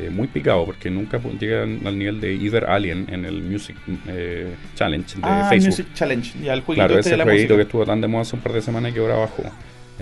eh, 0.00 0.08
muy 0.08 0.28
picado 0.28 0.64
porque 0.64 0.88
nunca 0.88 1.20
llegan 1.38 1.86
al 1.86 1.98
nivel 1.98 2.20
de 2.20 2.32
Either 2.32 2.64
Alien 2.64 3.06
en 3.10 3.26
el 3.26 3.42
Music 3.42 3.76
eh, 4.06 4.54
Challenge 4.74 5.16
de 5.16 5.22
ah, 5.24 5.46
Facebook. 5.50 5.66
Music 5.66 5.86
Challenge, 5.92 6.38
ya 6.42 6.54
el 6.54 6.62
Claro, 6.62 6.98
este 6.98 7.14
ese 7.14 7.22
jueguito 7.22 7.56
que 7.56 7.62
estuvo 7.62 7.84
tan 7.84 8.00
de 8.00 8.08
moda 8.08 8.22
hace 8.22 8.36
un 8.36 8.42
par 8.42 8.52
de 8.52 8.62
semanas 8.62 8.94
que 8.94 9.00
ahora 9.00 9.16
bajó. 9.16 9.42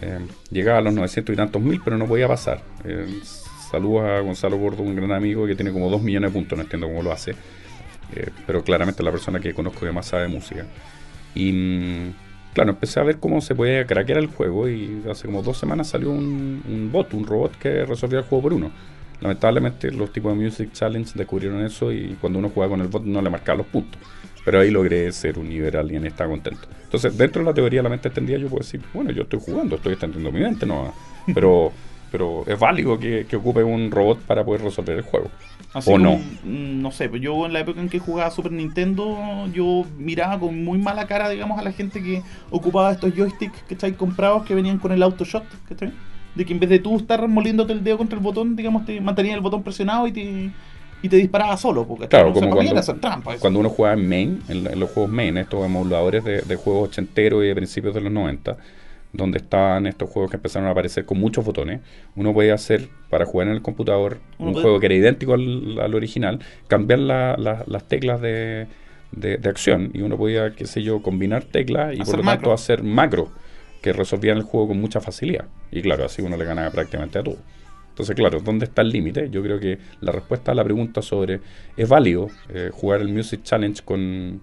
Eh, 0.00 0.20
llegaba 0.50 0.78
a 0.78 0.82
los 0.82 0.94
900 0.94 1.32
y 1.32 1.36
tantos 1.36 1.60
mil, 1.60 1.80
pero 1.84 1.98
no 1.98 2.06
podía 2.06 2.28
pasar. 2.28 2.62
saludos 3.70 4.04
a 4.04 4.20
Gonzalo 4.20 4.56
Gordo, 4.56 4.84
un 4.84 4.94
gran 4.94 5.10
amigo 5.10 5.46
que 5.46 5.56
tiene 5.56 5.72
como 5.72 5.90
2 5.90 6.00
millones 6.00 6.30
de 6.30 6.38
puntos, 6.38 6.56
no 6.56 6.62
entiendo 6.62 6.86
cómo 6.86 7.02
lo 7.02 7.10
hace. 7.10 7.34
pero 8.46 8.62
claramente 8.62 9.02
la 9.02 9.10
persona 9.10 9.40
que 9.40 9.52
conozco 9.52 9.80
que 9.80 9.90
más 9.90 10.06
sabe 10.06 10.24
de 10.24 10.28
música. 10.28 10.64
Y 11.34 11.52
mm, 11.52 12.14
claro, 12.54 12.70
empecé 12.70 13.00
a 13.00 13.02
ver 13.02 13.18
cómo 13.18 13.40
se 13.40 13.56
podía 13.56 13.84
craquear 13.84 14.18
el 14.18 14.28
juego 14.28 14.68
y 14.68 15.02
hace 15.10 15.26
como 15.26 15.42
dos 15.42 15.58
semanas 15.58 15.88
salió 15.88 16.10
un, 16.10 16.62
un 16.68 16.92
bot, 16.92 17.12
un 17.14 17.26
robot 17.26 17.58
que 17.58 17.84
resolvía 17.84 18.20
el 18.20 18.26
juego 18.26 18.42
por 18.42 18.52
uno. 18.52 18.70
Lamentablemente 19.20 19.90
los 19.90 20.12
tipos 20.12 20.36
de 20.36 20.44
Music 20.44 20.72
Challenge 20.72 21.10
descubrieron 21.14 21.64
eso 21.64 21.92
y 21.92 22.16
cuando 22.20 22.38
uno 22.38 22.50
jugaba 22.50 22.70
con 22.70 22.80
el 22.80 22.88
bot 22.88 23.04
no 23.04 23.20
le 23.20 23.30
marcaba 23.30 23.58
los 23.58 23.66
puntos. 23.66 24.00
Pero 24.44 24.60
ahí 24.60 24.70
logré 24.70 25.10
ser 25.12 25.38
un 25.38 25.48
nivel 25.48 25.76
alguien 25.76 26.06
está 26.06 26.26
contento. 26.26 26.68
Entonces, 26.84 27.18
dentro 27.18 27.42
de 27.42 27.46
la 27.46 27.54
teoría 27.54 27.80
de 27.80 27.82
la 27.82 27.88
mente 27.90 28.08
extendida, 28.08 28.38
yo 28.38 28.48
puedo 28.48 28.62
decir, 28.62 28.80
bueno, 28.94 29.10
yo 29.10 29.24
estoy 29.24 29.40
jugando, 29.44 29.76
estoy 29.76 29.92
extendiendo 29.92 30.32
mi 30.32 30.40
mente, 30.40 30.64
no. 30.64 30.94
Pero, 31.34 31.72
pero 32.10 32.44
es 32.46 32.58
válido 32.58 32.98
que, 32.98 33.26
ocupe 33.36 33.62
un 33.62 33.90
robot 33.90 34.20
para 34.20 34.44
poder 34.44 34.62
resolver 34.62 34.96
el 34.96 35.02
juego. 35.02 35.30
¿O 35.84 35.98
no? 35.98 36.16
Mm, 36.44 36.80
no 36.80 36.90
sé, 36.92 37.10
pues 37.10 37.20
yo 37.20 37.44
en 37.44 37.52
la 37.52 37.60
época 37.60 37.80
en 37.80 37.90
que 37.90 37.98
jugaba 37.98 38.30
Super 38.30 38.52
Nintendo, 38.52 39.46
yo 39.52 39.84
miraba 39.98 40.38
con 40.38 40.64
muy 40.64 40.78
mala 40.78 41.06
cara, 41.06 41.28
digamos, 41.28 41.58
a 41.58 41.62
la 41.62 41.72
gente 41.72 42.02
que 42.02 42.22
ocupaba 42.48 42.92
estos 42.92 43.14
joysticks 43.14 43.64
que 43.64 43.74
estáis 43.74 43.96
comprados 43.96 44.44
que 44.46 44.54
venían 44.54 44.78
con 44.78 44.92
el 44.92 45.02
auto 45.02 45.24
shot, 45.24 45.44
¿cachai? 45.68 45.92
De 46.38 46.44
que 46.44 46.52
en 46.52 46.60
vez 46.60 46.70
de 46.70 46.78
tú 46.78 46.96
estar 46.96 47.26
moliéndote 47.26 47.72
el 47.72 47.82
dedo 47.82 47.98
contra 47.98 48.16
el 48.16 48.22
botón, 48.22 48.54
digamos, 48.54 48.86
te 48.86 49.00
mantenía 49.00 49.34
el 49.34 49.40
botón 49.40 49.64
presionado 49.64 50.06
y 50.06 50.12
te, 50.12 50.50
y 51.02 51.08
te 51.08 51.16
disparaba 51.16 51.56
solo. 51.56 51.84
Porque 51.84 52.06
claro, 52.06 52.32
como 52.32 52.50
cuando, 52.50 52.74
cuando, 53.40 53.58
uno 53.58 53.68
juega 53.68 53.94
en 53.94 54.08
main, 54.08 54.42
en, 54.48 54.78
los 54.78 54.88
juegos 54.90 55.10
main, 55.10 55.36
estos 55.36 55.66
emuladores 55.66 56.22
de, 56.22 56.42
de, 56.42 56.54
juegos 56.54 56.90
ochenteros 56.90 57.42
y 57.42 57.48
de 57.48 57.56
principios 57.56 57.92
de 57.92 58.02
los 58.02 58.12
90, 58.12 58.56
donde 59.12 59.38
estaban 59.38 59.88
estos 59.88 60.10
juegos 60.10 60.30
que 60.30 60.36
empezaron 60.36 60.68
a 60.68 60.70
aparecer 60.70 61.04
con 61.04 61.18
muchos 61.18 61.44
botones, 61.44 61.80
uno 62.14 62.32
podía 62.32 62.54
hacer, 62.54 62.88
para 63.10 63.26
jugar 63.26 63.48
en 63.48 63.54
el 63.54 63.62
computador, 63.62 64.18
un 64.38 64.54
juego 64.54 64.78
que 64.78 64.86
era 64.86 64.94
idéntico 64.94 65.34
al, 65.34 65.92
original, 65.92 66.38
cambiar 66.68 67.00
las 67.00 67.88
teclas 67.88 68.20
de, 68.20 68.68
de, 69.10 69.48
acción 69.48 69.90
y 69.92 70.02
uno 70.02 70.16
podía, 70.16 70.54
qué 70.54 70.66
sé 70.66 70.84
yo, 70.84 71.02
combinar 71.02 71.42
teclas 71.42 71.96
y 71.96 71.98
por 71.98 72.18
lo 72.18 72.22
tanto 72.22 72.52
hacer 72.52 72.84
macro 72.84 73.28
que 73.82 73.92
resolvían 73.92 74.38
el 74.38 74.42
juego 74.42 74.68
con 74.68 74.80
mucha 74.80 75.00
facilidad. 75.00 75.46
Y 75.70 75.82
claro, 75.82 76.04
así 76.04 76.22
uno 76.22 76.36
le 76.36 76.44
ganaba 76.44 76.70
prácticamente 76.70 77.18
a 77.18 77.22
todo. 77.22 77.38
Entonces, 77.90 78.14
claro, 78.14 78.40
¿dónde 78.40 78.66
está 78.66 78.82
el 78.82 78.90
límite? 78.90 79.28
Yo 79.28 79.42
creo 79.42 79.58
que 79.58 79.78
la 80.00 80.12
respuesta 80.12 80.52
a 80.52 80.54
la 80.54 80.62
pregunta 80.62 81.02
sobre 81.02 81.40
¿es 81.76 81.88
válido 81.88 82.28
eh, 82.48 82.70
jugar 82.72 83.00
el 83.00 83.08
Music 83.08 83.42
Challenge 83.42 83.82
con, 83.84 84.40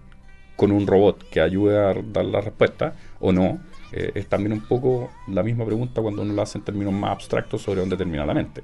con, 0.57 0.73
un 0.73 0.85
robot 0.85 1.29
que 1.29 1.39
ayude 1.39 1.77
a 1.77 1.93
dar 1.93 2.25
la 2.25 2.41
respuesta 2.41 2.95
o 3.19 3.31
no? 3.31 3.61
Eh, 3.93 4.11
es 4.15 4.27
también 4.27 4.51
un 4.51 4.59
poco 4.59 5.09
la 5.29 5.41
misma 5.41 5.65
pregunta 5.65 6.01
cuando 6.01 6.21
uno 6.21 6.33
lo 6.33 6.41
hace 6.41 6.57
en 6.57 6.65
términos 6.65 6.93
más 6.93 7.11
abstractos 7.11 7.61
sobre 7.61 7.79
dónde 7.79 7.95
termina 7.95 8.25
la 8.25 8.33
mente. 8.33 8.61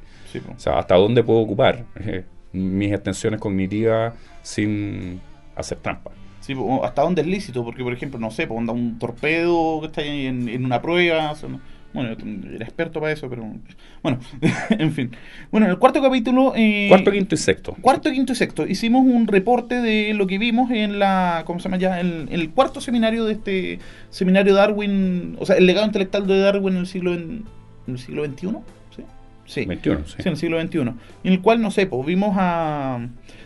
o 0.53 0.59
sea, 0.59 0.77
¿hasta 0.77 0.95
dónde 0.95 1.23
puedo 1.23 1.39
ocupar 1.39 1.85
eh, 1.95 2.25
mis 2.51 2.91
extensiones 2.91 3.39
cognitivas 3.39 4.13
sin 4.41 5.21
hacer 5.55 5.77
trampa? 5.77 6.11
Sí, 6.51 6.59
hasta 6.83 7.01
dónde 7.01 7.21
es 7.21 7.27
lícito, 7.27 7.63
porque 7.63 7.83
por 7.83 7.93
ejemplo, 7.93 8.19
no 8.19 8.31
sé, 8.31 8.47
onda 8.49 8.73
un 8.73 8.99
torpedo 8.99 9.79
que 9.81 9.87
está 9.87 10.01
ahí 10.01 10.25
en, 10.25 10.65
una 10.65 10.81
prueba. 10.81 11.33
bueno, 11.93 12.09
era 12.53 12.65
experto 12.65 12.99
para 12.99 13.13
eso, 13.13 13.29
pero 13.29 13.45
bueno, 14.01 14.19
en 14.69 14.91
fin. 14.91 15.11
Bueno, 15.51 15.67
en 15.67 15.71
el 15.71 15.77
cuarto 15.77 16.01
capítulo... 16.01 16.53
Eh, 16.55 16.87
cuarto, 16.89 17.11
quinto 17.11 17.35
y 17.35 17.37
sexto. 17.37 17.75
Cuarto, 17.81 18.11
quinto 18.11 18.33
y 18.33 18.35
sexto. 18.35 18.67
Hicimos 18.67 19.05
un 19.05 19.27
reporte 19.27 19.81
de 19.81 20.13
lo 20.13 20.27
que 20.27 20.37
vimos 20.37 20.71
en 20.71 20.99
la, 20.99 21.43
¿cómo 21.45 21.59
se 21.59 21.65
llama 21.65 21.77
ya? 21.77 21.99
En, 21.99 22.27
el 22.31 22.49
cuarto 22.49 22.81
seminario 22.81 23.25
de 23.25 23.33
este 23.33 23.79
seminario 24.09 24.53
Darwin, 24.53 25.37
o 25.39 25.45
sea, 25.45 25.55
el 25.55 25.65
legado 25.65 25.85
intelectual 25.85 26.27
de 26.27 26.39
Darwin 26.39 26.75
en 26.75 26.79
el 26.81 26.87
siglo, 26.87 27.13
en, 27.13 27.45
el 27.87 27.99
siglo 27.99 28.25
XXI. 28.25 28.47
¿Sí? 28.95 29.03
Sí. 29.45 29.65
21, 29.65 29.99
sí. 30.05 30.13
sí. 30.17 30.21
en 30.23 30.27
el 30.29 30.37
siglo 30.37 30.61
XXI. 30.61 30.79
En 30.79 30.97
el 31.23 31.41
cual, 31.41 31.61
no 31.61 31.71
sé, 31.71 31.85
pues 31.85 32.05
vimos 32.05 32.35
a 32.37 32.99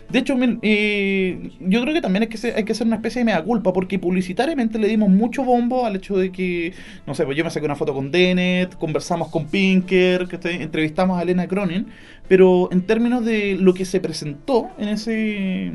de 0.08 0.20
hecho, 0.20 0.36
eh, 0.62 1.50
yo 1.60 1.82
creo 1.82 1.92
que 1.92 2.00
también 2.00 2.22
hay 2.22 2.28
que, 2.28 2.36
ser, 2.36 2.54
hay 2.54 2.64
que 2.64 2.72
hacer 2.72 2.86
una 2.86 2.96
especie 2.96 3.20
de 3.20 3.24
mea 3.24 3.42
culpa, 3.42 3.72
porque 3.72 3.98
publicitariamente 3.98 4.78
le 4.78 4.86
dimos 4.86 5.08
mucho 5.08 5.44
bombo 5.44 5.84
al 5.84 5.96
hecho 5.96 6.16
de 6.16 6.30
que, 6.30 6.72
no 7.06 7.14
sé, 7.14 7.24
pues 7.24 7.36
yo 7.36 7.44
me 7.44 7.50
saqué 7.50 7.66
una 7.66 7.74
foto 7.74 7.92
con 7.92 8.12
Dennett, 8.12 8.76
conversamos 8.76 9.28
con 9.28 9.46
Pinker, 9.46 10.28
entrevistamos 10.44 11.18
a 11.18 11.22
Elena 11.22 11.48
Cronin, 11.48 11.86
pero 12.28 12.68
en 12.70 12.82
términos 12.82 13.24
de 13.24 13.56
lo 13.58 13.74
que 13.74 13.84
se 13.84 14.00
presentó 14.00 14.70
en 14.78 14.88
ese... 14.88 15.72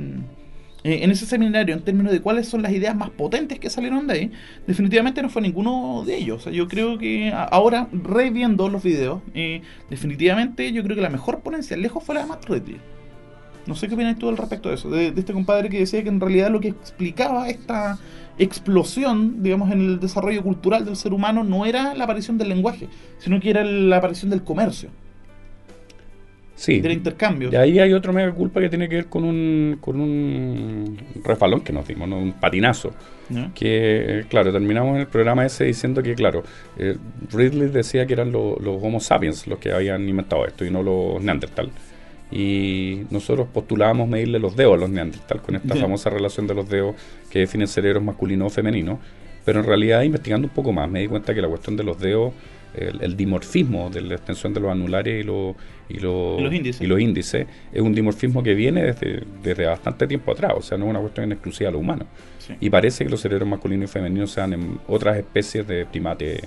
Eh, 0.84 1.04
en 1.04 1.12
ese 1.12 1.28
seminario, 1.28 1.76
en 1.76 1.84
términos 1.84 2.12
de 2.12 2.22
cuáles 2.22 2.48
son 2.48 2.64
las 2.64 2.72
ideas 2.72 2.96
más 2.96 3.12
potentes 3.12 3.60
que 3.60 3.70
salieron 3.70 4.08
de 4.08 4.14
ahí, 4.14 4.32
definitivamente 4.66 5.22
no 5.22 5.30
fue 5.30 5.44
ninguno 5.44 6.04
de 6.08 6.18
ellos. 6.18 6.46
yo 6.46 6.68
creo 6.68 6.98
que 6.98 7.32
ahora, 7.32 7.88
reviendo 7.92 8.68
los 8.68 8.82
videos, 8.82 9.22
eh, 9.36 9.62
definitivamente 9.92 10.72
yo 10.72 10.82
creo 10.82 10.96
que 10.96 11.04
la 11.04 11.12
mejor 11.12 11.42
ponencia 11.42 11.78
lejos 11.78 12.04
fue 12.04 12.16
la 12.16 12.22
de 12.22 12.28
Matt 12.30 12.46
No 13.66 13.76
sé 13.76 13.88
qué 13.88 13.96
opinas 13.96 14.18
tú 14.18 14.30
al 14.30 14.38
respecto 14.38 14.70
de 14.70 14.76
eso, 14.76 14.90
de, 14.90 15.08
este 15.08 15.34
compadre 15.34 15.70
que 15.70 15.80
decía 15.80 16.02
que 16.04 16.10
en 16.10 16.20
realidad 16.20 16.50
lo 16.50 16.60
que 16.60 16.70
explicaba 16.70 17.50
esta 17.50 18.00
explosión, 18.38 19.44
digamos, 19.44 19.72
en 19.72 19.82
el 19.82 20.00
desarrollo 20.00 20.42
cultural 20.42 20.86
del 20.86 20.96
ser 20.96 21.14
humano 21.14 21.44
no 21.44 21.66
era 21.66 21.94
la 21.94 22.06
aparición 22.06 22.38
del 22.38 22.50
lenguaje, 22.50 22.88
sino 23.20 23.40
que 23.40 23.50
era 23.52 23.64
la 23.64 23.98
aparición 23.98 24.32
del 24.32 24.44
comercio. 24.44 24.90
Sí. 26.56 26.80
Del 26.80 26.92
intercambio. 26.92 27.50
Y 27.52 27.56
ahí 27.56 27.80
hay 27.80 27.92
otro 27.92 28.14
mega 28.14 28.32
culpa 28.32 28.60
que 28.60 28.70
tiene 28.70 28.88
que 28.88 28.96
ver 28.96 29.08
con 29.08 29.24
un, 29.24 29.80
con 29.82 30.00
un 30.00 30.96
refalón 31.24 31.62
que 31.62 31.74
nos 31.74 31.88
dimos, 31.88 32.08
un 32.10 32.34
patinazo. 32.34 32.92
Que, 33.56 34.26
claro, 34.30 34.52
terminamos 34.52 34.96
en 34.96 35.02
el 35.02 35.08
programa 35.08 35.46
ese 35.46 35.64
diciendo 35.64 36.04
que, 36.04 36.14
claro, 36.14 36.44
eh, 36.78 36.98
Ridley 37.32 37.70
decía 37.70 38.06
que 38.06 38.14
eran 38.14 38.32
los 38.32 38.60
Homo 38.64 39.00
sapiens 39.00 39.48
los 39.48 39.58
que 39.58 39.72
habían 39.72 40.08
inventado 40.08 40.46
esto 40.46 40.66
y 40.66 40.70
no 40.70 40.84
los 40.84 41.24
Neandertal. 41.24 41.72
Y 42.32 43.02
nosotros 43.10 43.48
postulábamos 43.54 44.08
medirle 44.08 44.40
los 44.40 44.56
dedos 44.56 44.76
a 44.76 44.78
los 44.78 44.90
Neandertal 44.90 45.42
con 45.42 45.56
esta 45.56 45.76
famosa 45.76 46.10
relación 46.10 46.48
de 46.48 46.54
los 46.54 46.70
dedos 46.70 46.96
que 47.30 47.40
definen 47.40 47.68
cerebros 47.68 48.04
masculino 48.04 48.46
o 48.46 48.50
femenino. 48.50 49.00
Pero 49.44 49.60
en 49.60 49.66
realidad, 49.66 50.04
investigando 50.04 50.48
un 50.48 50.54
poco 50.54 50.72
más, 50.72 50.90
me 50.90 51.02
di 51.02 51.08
cuenta 51.08 51.34
que 51.34 51.42
la 51.42 51.48
cuestión 51.48 51.76
de 51.76 51.84
los 51.84 52.00
dedos, 52.00 52.34
el, 52.76 53.18
dimorfismo 53.18 53.90
de 53.90 54.02
la 54.02 54.16
extensión 54.16 54.54
de 54.54 54.62
los 54.62 54.72
anulares 54.72 55.24
y, 55.24 55.28
los 55.28 55.56
y, 55.90 56.00
los 56.00 57.02
índices. 57.02 57.48
es 57.74 57.82
un 57.82 57.94
dimorfismo 57.94 58.42
que 58.42 58.54
viene 58.54 58.84
desde, 58.84 59.24
desde 59.44 59.66
bastante 59.66 60.08
tiempo 60.08 60.32
atrás, 60.32 60.54
o 60.56 60.62
sea, 60.62 60.78
no 60.78 60.86
es 60.86 60.92
una 60.92 61.00
cuestión 61.00 61.32
exclusiva 61.32 61.70
de 61.70 61.74
lo 61.74 61.80
humano. 61.80 62.06
Y 62.60 62.70
parece 62.70 63.04
que 63.04 63.10
los 63.10 63.22
cerebros 63.22 63.48
masculinos 63.48 63.90
y 63.90 63.94
femeninos 63.94 64.32
sean 64.32 64.54
en 64.54 64.80
otras 64.88 65.18
especies 65.18 65.68
de 65.68 65.86
primate, 65.86 66.42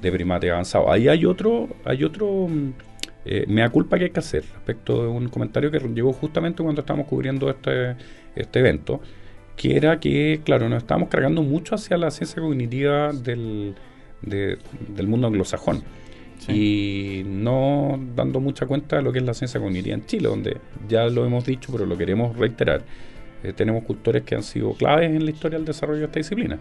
de 0.00 0.12
primate 0.12 0.50
avanzado. 0.50 0.90
Ahí 0.90 1.08
hay 1.08 1.24
otro, 1.24 1.68
hay 1.84 2.04
otro 2.04 2.48
eh, 3.24 3.44
mea 3.48 3.68
culpa 3.70 3.98
que 3.98 4.04
hay 4.04 4.10
que 4.10 4.20
hacer 4.20 4.44
respecto 4.52 5.02
de 5.02 5.08
un 5.08 5.28
comentario 5.28 5.70
que 5.70 5.78
llegó 5.78 6.12
justamente 6.12 6.62
cuando 6.62 6.80
estábamos 6.80 7.06
cubriendo 7.06 7.48
este, 7.48 7.96
este 8.34 8.58
evento, 8.58 9.00
que 9.56 9.76
era 9.76 10.00
que, 10.00 10.40
claro, 10.44 10.68
nos 10.68 10.78
estábamos 10.82 11.08
cargando 11.08 11.42
mucho 11.42 11.74
hacia 11.74 11.96
la 11.96 12.10
ciencia 12.10 12.42
cognitiva 12.42 13.12
del, 13.12 13.74
del 14.22 15.06
mundo 15.06 15.26
anglosajón. 15.26 15.82
Y 16.48 17.22
no 17.24 18.00
dando 18.16 18.40
mucha 18.40 18.66
cuenta 18.66 18.96
de 18.96 19.02
lo 19.02 19.12
que 19.12 19.20
es 19.20 19.24
la 19.24 19.32
ciencia 19.32 19.60
cognitiva 19.60 19.94
en 19.94 20.04
Chile, 20.06 20.26
donde 20.26 20.56
ya 20.88 21.04
lo 21.04 21.24
hemos 21.24 21.44
dicho, 21.46 21.70
pero 21.70 21.86
lo 21.86 21.96
queremos 21.96 22.36
reiterar. 22.36 22.82
Eh, 23.44 23.52
tenemos 23.52 23.84
cultores 23.84 24.24
que 24.24 24.34
han 24.34 24.42
sido 24.42 24.72
claves 24.72 25.14
en 25.14 25.24
la 25.24 25.30
historia 25.30 25.56
del 25.56 25.66
desarrollo 25.66 26.00
de 26.00 26.06
esta 26.06 26.18
disciplina 26.18 26.58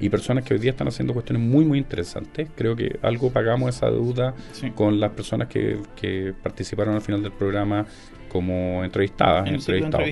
y 0.00 0.08
personas 0.08 0.44
que 0.44 0.54
hoy 0.54 0.60
día 0.60 0.72
están 0.72 0.88
haciendo 0.88 1.12
cuestiones 1.12 1.42
muy 1.42 1.64
muy 1.64 1.78
interesantes. 1.78 2.48
Creo 2.54 2.74
que 2.76 2.98
algo 3.02 3.30
pagamos 3.30 3.74
esa 3.74 3.90
deuda 3.90 4.34
con 4.74 5.00
las 5.00 5.12
personas 5.12 5.48
que, 5.48 5.78
que, 5.96 6.34
participaron 6.42 6.94
al 6.94 7.00
final 7.00 7.22
del 7.22 7.32
programa 7.32 7.86
como 8.28 8.84
entrevistadas, 8.84 9.48
entrevistados. 9.48 10.08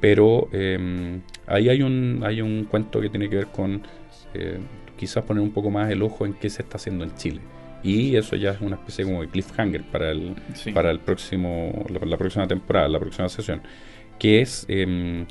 Pero 0.00 0.48
eh, 0.52 1.20
ahí 1.46 1.68
hay 1.68 1.82
un 1.82 2.22
hay 2.24 2.40
un 2.40 2.64
cuento 2.64 3.00
que 3.00 3.08
tiene 3.08 3.28
que 3.28 3.36
ver 3.36 3.46
con 3.48 3.82
eh, 4.34 4.58
quizás 4.96 5.24
poner 5.24 5.42
un 5.42 5.50
poco 5.50 5.70
más 5.70 5.90
el 5.90 6.02
ojo 6.02 6.26
en 6.26 6.34
qué 6.34 6.48
se 6.48 6.62
está 6.62 6.76
haciendo 6.76 7.04
en 7.04 7.14
Chile. 7.16 7.40
Y 7.82 8.14
eso 8.16 8.36
ya 8.36 8.50
es 8.50 8.60
una 8.60 8.76
especie 8.76 9.04
como 9.04 9.22
de 9.22 9.28
cliffhanger 9.28 9.82
para 9.82 10.10
el, 10.10 10.36
para 10.72 10.90
el 10.90 11.00
próximo, 11.00 11.84
la, 11.88 12.16
próxima 12.16 12.46
temporada, 12.46 12.88
la 12.88 13.00
próxima 13.00 13.28
sesión, 13.28 13.60
que 14.18 14.40
es 14.40 14.64
em, 14.68 15.26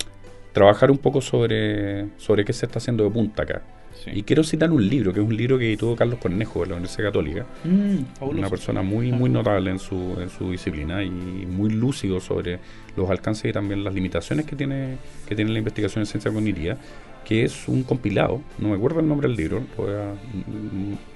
trabajar 0.53 0.91
un 0.91 0.97
poco 0.97 1.21
sobre, 1.21 2.07
sobre 2.17 2.45
qué 2.45 2.53
se 2.53 2.65
está 2.65 2.79
haciendo 2.79 3.03
de 3.03 3.09
punta 3.09 3.43
acá. 3.43 3.61
Y 4.13 4.23
quiero 4.23 4.43
citar 4.43 4.71
un 4.71 4.87
libro, 4.87 5.13
que 5.13 5.19
es 5.19 5.25
un 5.25 5.35
libro 5.35 5.59
que 5.59 5.67
editó 5.67 5.95
Carlos 5.95 6.17
Cornejo 6.19 6.61
de 6.61 6.67
la 6.67 6.73
Universidad 6.73 7.09
Católica. 7.09 7.45
Mm, 7.63 8.23
una 8.23 8.49
persona 8.49 8.81
muy, 8.81 9.11
muy 9.11 9.29
notable 9.29 9.69
en 9.69 9.79
su, 9.79 10.17
en 10.19 10.29
su 10.29 10.51
disciplina 10.51 11.03
y 11.03 11.09
muy 11.09 11.69
lúcido 11.69 12.19
sobre 12.19 12.59
los 12.95 13.09
alcances 13.09 13.49
y 13.49 13.53
también 13.53 13.83
las 13.83 13.93
limitaciones 13.93 14.45
que 14.45 14.55
tiene, 14.55 14.97
que 15.27 15.35
tiene 15.35 15.51
la 15.51 15.59
investigación 15.59 16.01
en 16.01 16.05
ciencia 16.07 16.31
cognitiva 16.31 16.77
que 17.25 17.43
es 17.43 17.67
un 17.67 17.83
compilado, 17.83 18.41
no 18.57 18.69
me 18.69 18.75
acuerdo 18.75 18.99
el 18.99 19.07
nombre 19.07 19.27
del 19.27 19.37
libro, 19.37 19.63
lo 19.77 19.83
voy 19.83 19.93
a 19.93 20.15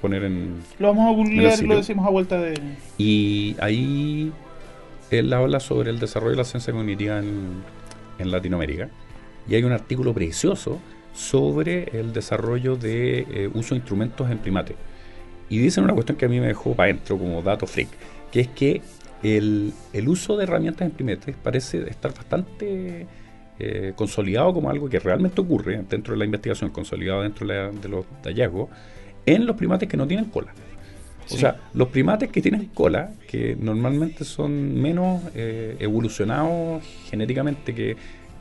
poner 0.02 0.24
en... 0.24 0.62
Lo 0.78 0.90
vamos 0.90 1.08
a 1.12 1.16
googlear 1.16 1.60
y 1.60 1.66
lo 1.66 1.78
decimos 1.78 2.06
a 2.06 2.12
vuelta 2.12 2.40
de... 2.40 2.54
Y 3.00 3.56
ahí 3.60 4.32
él 5.10 5.34
habla 5.34 5.60
sobre 5.60 5.90
el 5.90 6.00
desarrollo 6.00 6.32
de 6.32 6.38
la 6.38 6.44
ciencia 6.44 6.72
cognitiva 6.72 7.18
en, 7.18 7.64
en 8.20 8.32
Latinoamérica 8.32 8.92
y 9.48 9.56
hay 9.56 9.64
un 9.64 9.72
artículo 9.72 10.14
precioso 10.14 10.80
sobre 11.14 11.98
el 11.98 12.14
desarrollo 12.14 12.76
de 12.76 13.20
eh, 13.20 13.50
uso 13.54 13.76
de 13.76 13.80
instrumentos 13.80 14.30
en 14.30 14.38
primates. 14.40 14.76
Y 15.50 15.60
dicen 15.60 15.84
una 15.84 15.94
cuestión 15.94 16.18
que 16.18 16.26
a 16.26 16.30
mí 16.30 16.40
me 16.40 16.48
dejó 16.48 16.74
para 16.76 16.92
adentro 16.92 17.18
como 17.18 17.42
dato 17.42 17.68
freak, 17.68 17.90
que 18.32 18.42
es 18.42 18.48
que 18.50 18.82
el, 19.24 19.74
el 19.94 20.10
uso 20.10 20.36
de 20.38 20.44
herramientas 20.44 20.88
en 20.88 20.92
primates 20.92 21.36
parece 21.42 21.88
estar 21.90 22.14
bastante 22.14 23.08
eh, 23.58 23.94
consolidado 23.96 24.54
como 24.54 24.70
algo 24.70 24.90
que 24.90 25.00
realmente 25.00 25.40
ocurre 25.40 25.82
dentro 25.90 26.14
de 26.14 26.18
la 26.20 26.26
investigación, 26.26 26.72
consolidado 26.72 27.22
dentro 27.22 27.48
de, 27.48 27.88
los 27.88 28.06
hallazgos, 28.26 28.70
en 29.26 29.46
los 29.46 29.56
primates 29.56 29.88
que 29.88 29.96
no 29.96 30.06
tienen 30.06 30.26
cola. 30.26 30.54
O 31.32 31.38
sea, 31.38 31.62
los 31.74 31.88
primates 31.88 32.30
que 32.30 32.42
tienen 32.42 32.66
cola, 32.66 33.14
que 33.30 33.56
normalmente 33.60 34.26
son 34.26 34.80
menos 34.80 35.22
eh, 35.34 35.78
evolucionados 35.80 36.84
genéticamente 37.10 37.74
que, 37.74 37.96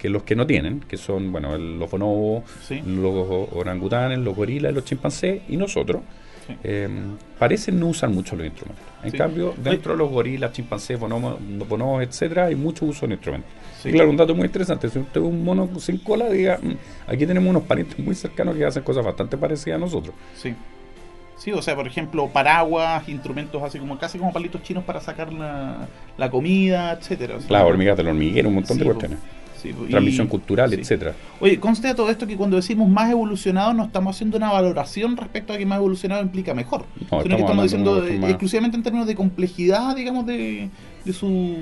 los 0.09 0.23
que 0.23 0.37
no 0.37 0.47
tienen, 0.47 0.81
que 0.81 0.97
son, 0.97 1.33
bueno, 1.33 1.57
los 1.57 1.91
bonobos, 1.91 2.45
los 2.87 3.49
orangutanes, 3.53 4.19
los 4.19 4.35
gorilas, 4.35 4.73
los 4.73 4.85
chimpancés 4.85 5.43
y 5.49 5.57
nosotros, 5.57 6.03
eh, 6.63 6.89
parecen 7.39 7.81
no 7.81 7.89
usar 7.89 8.11
mucho 8.11 8.37
los 8.37 8.47
instrumentos. 8.47 8.85
En 9.03 9.13
cambio, 9.13 9.55
dentro 9.57 9.93
de 9.93 9.99
los 9.99 10.11
gorilas, 10.11 10.53
chimpancés, 10.53 10.99
bonobos, 10.99 11.39
bonobos 11.69 12.03
etcétera, 12.03 12.47
hay 12.47 12.55
mucho 12.55 12.87
uso 12.87 13.07
de 13.07 13.15
instrumentos. 13.15 13.51
Y 13.85 13.93
claro, 13.93 14.11
un 14.11 14.17
dato 14.17 14.35
muy 14.35 14.47
interesante. 14.47 14.89
Si 14.89 14.99
usted 14.99 15.21
es 15.21 15.27
un 15.27 15.45
mono 15.45 15.69
sin 15.79 15.99
cola, 15.99 16.29
diga, 16.31 16.59
mm, 16.61 17.11
aquí 17.11 17.27
tenemos 17.27 17.51
unos 17.51 17.65
parientes 17.65 17.99
muy 17.99 18.15
cercanos 18.15 18.57
que 18.57 18.65
hacen 18.65 18.83
cosas 18.83 19.05
bastante 19.05 19.37
parecidas 19.37 19.77
a 19.77 19.81
nosotros. 19.81 20.15
Sí. 20.37 20.55
Sí, 21.37 21.53
o 21.53 21.61
sea, 21.61 21.75
por 21.75 21.87
ejemplo, 21.87 22.29
paraguas, 22.29 23.09
instrumentos 23.09 23.63
así 23.63 23.79
como 23.79 23.99
casi 23.99 24.19
como 24.19 24.33
palitos 24.33 24.63
chinos 24.63 24.85
para 24.85 25.01
sacar 25.01 25.33
la, 25.33 26.31
comida, 26.31 26.93
etcétera. 26.93 27.39
Las 27.49 27.63
hormigas 27.65 27.97
del 27.97 28.09
hormiguero, 28.09 28.49
un 28.49 28.55
montón 28.55 28.79
de 28.79 28.85
cuestiones. 28.85 29.19
Transmisión 29.73 30.27
cultural, 30.27 30.73
etcétera. 30.75 31.15
Oye, 31.41 31.59
conste 31.59 31.89
de 31.89 31.95
todo 31.95 32.11
esto 32.11 32.27
que 32.27 32.37
cuando 32.37 32.57
decimos 32.57 32.89
más 32.89 33.11
evolucionado 33.11 33.73
no 33.73 33.85
estamos 33.85 34.17
haciendo 34.17 34.37
una 34.37 34.51
valoración 34.51 35.17
respecto 35.17 35.53
a 35.53 35.59
que 35.59 35.67
más 35.67 35.79
evolucionado 35.79 36.23
implica 36.23 36.55
mejor. 36.55 36.85
No, 37.11 37.23
sino 37.23 37.37
que 37.37 37.43
estamos 37.43 37.65
diciendo 37.65 38.05
exclusivamente 38.07 38.77
en 38.77 38.83
términos 38.83 39.07
de 39.07 39.15
complejidad, 39.15 39.97
digamos, 39.97 40.27
de, 40.27 40.69
de 41.05 41.13
su 41.13 41.57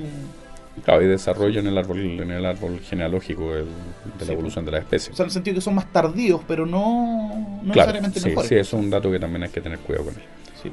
Claro, 0.83 1.03
y 1.03 1.07
desarrollo 1.07 1.59
en 1.59 1.67
el 1.67 1.77
árbol, 1.77 1.99
en 1.99 2.31
el 2.31 2.45
árbol 2.45 2.79
genealógico 2.79 3.53
de 3.53 4.25
la 4.25 4.33
evolución 4.33 4.65
de 4.65 4.71
la 4.71 4.79
especie. 4.79 5.13
O 5.13 5.15
sea, 5.15 5.23
en 5.23 5.27
el 5.27 5.31
sentido 5.31 5.55
que 5.55 5.61
son 5.61 5.75
más 5.75 5.91
tardíos, 5.91 6.41
pero 6.47 6.65
no, 6.65 7.59
necesariamente 7.63 8.19
sí, 8.19 8.29
mejores. 8.29 8.49
Sí, 8.49 8.55
eso 8.55 8.77
es 8.77 8.83
un 8.83 8.89
dato 8.89 9.11
que 9.11 9.19
también 9.19 9.43
hay 9.43 9.49
que 9.49 9.61
tener 9.61 9.77
cuidado 9.79 10.05
con 10.05 10.15
él. 10.15 10.21
Sí. 10.61 10.71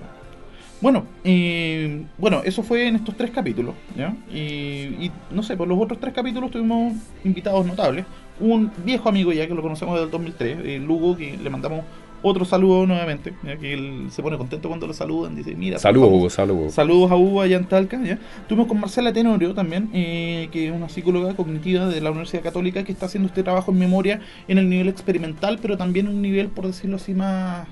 Bueno, 0.80 1.04
eh, 1.24 2.04
bueno, 2.16 2.40
eso 2.42 2.62
fue 2.62 2.88
en 2.88 2.96
estos 2.96 3.14
tres 3.14 3.30
capítulos, 3.30 3.74
¿ya? 3.94 4.14
Y, 4.34 5.10
no 5.30 5.42
sé, 5.42 5.56
por 5.56 5.68
los 5.68 5.78
otros 5.78 6.00
tres 6.00 6.14
capítulos 6.14 6.50
tuvimos 6.50 6.94
invitados 7.22 7.66
notables. 7.66 8.06
Un 8.40 8.70
viejo 8.84 9.08
amigo 9.10 9.32
ya 9.32 9.46
que 9.46 9.54
lo 9.54 9.60
conocemos 9.60 9.94
desde 9.94 10.06
el 10.06 10.10
2003, 10.10 10.58
eh, 10.64 10.78
Lugo, 10.78 11.16
que 11.16 11.36
le 11.36 11.50
mandamos 11.50 11.84
otro 12.22 12.44
saludo 12.44 12.86
nuevamente, 12.86 13.34
ya 13.42 13.56
que 13.56 13.72
él 13.72 14.06
se 14.10 14.22
pone 14.22 14.36
contento 14.38 14.68
cuando 14.68 14.86
lo 14.86 14.94
saludan, 14.94 15.36
dice, 15.36 15.54
mira... 15.54 15.78
Saludos, 15.78 16.10
Hugo, 16.10 16.30
saludos. 16.30 16.74
Saludos 16.74 17.10
a 17.10 17.16
Hugo 17.16 17.40
allá 17.42 17.56
en 17.56 17.66
Talca, 17.66 18.02
¿ya? 18.02 18.18
Tuvimos 18.48 18.66
con 18.66 18.80
Marcela 18.80 19.12
Tenorio 19.12 19.54
también, 19.54 19.90
eh, 19.92 20.48
que 20.50 20.68
es 20.68 20.72
una 20.72 20.88
psicóloga 20.88 21.34
cognitiva 21.34 21.86
de 21.86 22.00
la 22.00 22.10
Universidad 22.10 22.42
Católica 22.42 22.84
que 22.84 22.92
está 22.92 23.06
haciendo 23.06 23.28
este 23.28 23.42
trabajo 23.42 23.72
en 23.72 23.78
memoria 23.78 24.20
en 24.48 24.58
el 24.58 24.68
nivel 24.68 24.88
experimental, 24.88 25.58
pero 25.60 25.76
también 25.76 26.06
en 26.06 26.14
un 26.14 26.22
nivel, 26.22 26.48
por 26.48 26.66
decirlo 26.66 26.96
así, 26.96 27.14
más 27.14 27.66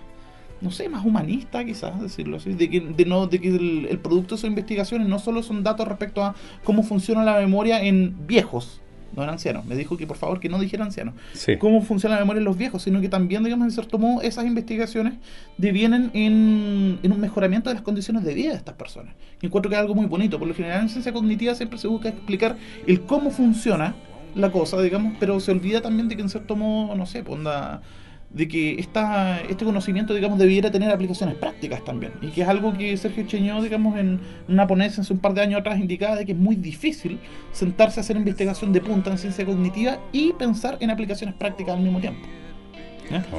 no 0.60 0.70
sé, 0.70 0.88
más 0.88 1.04
humanista 1.04 1.64
quizás, 1.64 2.00
decirlo 2.00 2.38
así, 2.38 2.54
de 2.54 2.68
que, 2.68 2.80
de 2.80 3.04
no, 3.04 3.26
de 3.26 3.40
que 3.40 3.48
el, 3.48 3.86
el, 3.90 3.98
producto 3.98 4.34
de 4.34 4.40
sus 4.40 4.48
investigaciones 4.48 5.08
no 5.08 5.18
solo 5.18 5.42
son 5.42 5.62
datos 5.62 5.86
respecto 5.86 6.24
a 6.24 6.34
cómo 6.64 6.82
funciona 6.82 7.22
la 7.22 7.38
memoria 7.38 7.82
en 7.82 8.26
viejos, 8.26 8.80
no 9.14 9.22
eran 9.22 9.34
ancianos. 9.34 9.64
Me 9.64 9.74
dijo 9.74 9.96
que 9.96 10.06
por 10.06 10.16
favor 10.16 10.40
que 10.40 10.48
no 10.48 10.58
dijera 10.58 10.84
ancianos. 10.84 11.14
Cómo 11.58 11.82
funciona 11.82 12.16
la 12.16 12.20
memoria 12.20 12.38
en 12.38 12.44
los 12.44 12.56
viejos, 12.56 12.82
sino 12.82 13.00
que 13.00 13.08
también, 13.08 13.42
digamos, 13.42 13.66
en 13.66 13.70
cierto 13.72 13.98
modo, 13.98 14.22
esas 14.22 14.44
investigaciones 14.44 15.14
devienen 15.56 16.10
en, 16.14 16.98
en 17.02 17.12
un 17.12 17.20
mejoramiento 17.20 17.70
de 17.70 17.74
las 17.74 17.82
condiciones 17.82 18.24
de 18.24 18.34
vida 18.34 18.50
de 18.50 18.56
estas 18.56 18.74
personas. 18.74 19.14
Y 19.40 19.46
encuentro 19.46 19.70
que 19.70 19.76
es 19.76 19.80
algo 19.80 19.94
muy 19.94 20.06
bonito. 20.06 20.38
Por 20.38 20.48
lo 20.48 20.54
general, 20.54 20.82
en 20.82 20.88
ciencia 20.88 21.12
cognitiva 21.12 21.54
siempre 21.54 21.78
se 21.78 21.88
busca 21.88 22.10
explicar 22.10 22.56
el 22.86 23.02
cómo 23.02 23.30
funciona 23.30 23.94
la 24.34 24.52
cosa, 24.52 24.80
digamos, 24.80 25.16
pero 25.18 25.40
se 25.40 25.50
olvida 25.50 25.80
también 25.80 26.08
de 26.08 26.16
que 26.16 26.22
en 26.22 26.28
cierto 26.28 26.54
modo, 26.54 26.94
no 26.94 27.06
sé, 27.06 27.22
ponda 27.22 27.80
pues, 27.80 27.86
de 28.30 28.46
que 28.46 28.78
esta, 28.78 29.40
este 29.40 29.64
conocimiento, 29.64 30.12
digamos, 30.12 30.38
debiera 30.38 30.70
tener 30.70 30.90
aplicaciones 30.90 31.36
prácticas 31.36 31.82
también. 31.84 32.12
Y 32.20 32.28
que 32.28 32.42
es 32.42 32.48
algo 32.48 32.76
que 32.76 32.96
Sergio 32.96 33.26
Cheñó, 33.26 33.62
digamos, 33.62 33.98
en 33.98 34.20
una 34.48 34.66
ponencia 34.66 35.02
hace 35.02 35.12
un 35.12 35.18
par 35.18 35.34
de 35.34 35.40
años 35.40 35.60
atrás 35.60 35.78
indicaba 35.78 36.16
de 36.16 36.26
que 36.26 36.32
es 36.32 36.38
muy 36.38 36.56
difícil 36.56 37.18
sentarse 37.52 38.00
a 38.00 38.02
hacer 38.02 38.16
investigación 38.16 38.72
de 38.72 38.80
punta 38.80 39.10
en 39.10 39.18
ciencia 39.18 39.44
cognitiva 39.46 39.98
y 40.12 40.32
pensar 40.34 40.76
en 40.80 40.90
aplicaciones 40.90 41.34
prácticas 41.36 41.76
al 41.76 41.82
mismo 41.82 42.00
tiempo. 42.00 42.26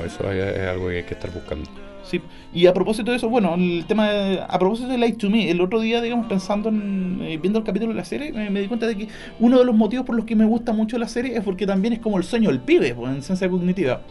eso 0.05 0.31
es, 0.31 0.67
algo 0.67 0.89
que 0.89 0.97
hay 0.97 1.03
que 1.03 1.13
estar 1.13 1.31
buscando. 1.31 1.69
Sí, 2.01 2.21
y 2.53 2.65
a 2.65 2.73
propósito 2.73 3.11
de 3.11 3.17
eso, 3.17 3.29
bueno, 3.29 3.53
el 3.53 3.85
tema 3.87 4.09
de, 4.09 4.39
a 4.41 4.57
propósito 4.57 4.87
de 4.87 4.97
Light 4.97 5.17
to 5.17 5.29
Me, 5.29 5.51
el 5.51 5.61
otro 5.61 5.79
día, 5.79 6.01
digamos, 6.01 6.25
pensando 6.25 6.69
en, 6.69 7.19
eh, 7.21 7.37
viendo 7.37 7.59
el 7.59 7.65
capítulo 7.65 7.91
de 7.91 7.97
la 7.97 8.05
serie, 8.05 8.31
me, 8.31 8.61
di 8.61 8.67
cuenta 8.67 8.87
de 8.87 8.97
que 8.97 9.07
uno 9.39 9.59
de 9.59 9.65
los 9.65 9.75
motivos 9.75 10.05
por 10.07 10.15
los 10.15 10.25
que 10.25 10.35
me 10.35 10.45
gusta 10.45 10.73
mucho 10.73 10.97
la 10.97 11.07
serie 11.07 11.37
es 11.37 11.43
porque 11.43 11.67
también 11.67 11.93
es 11.93 11.99
como 11.99 12.17
el 12.17 12.23
sueño 12.23 12.49
del 12.49 12.61
pibe, 12.61 12.95
pues, 12.95 13.13
en 13.13 13.21
ciencia 13.21 13.47
cognitiva. 13.47 14.01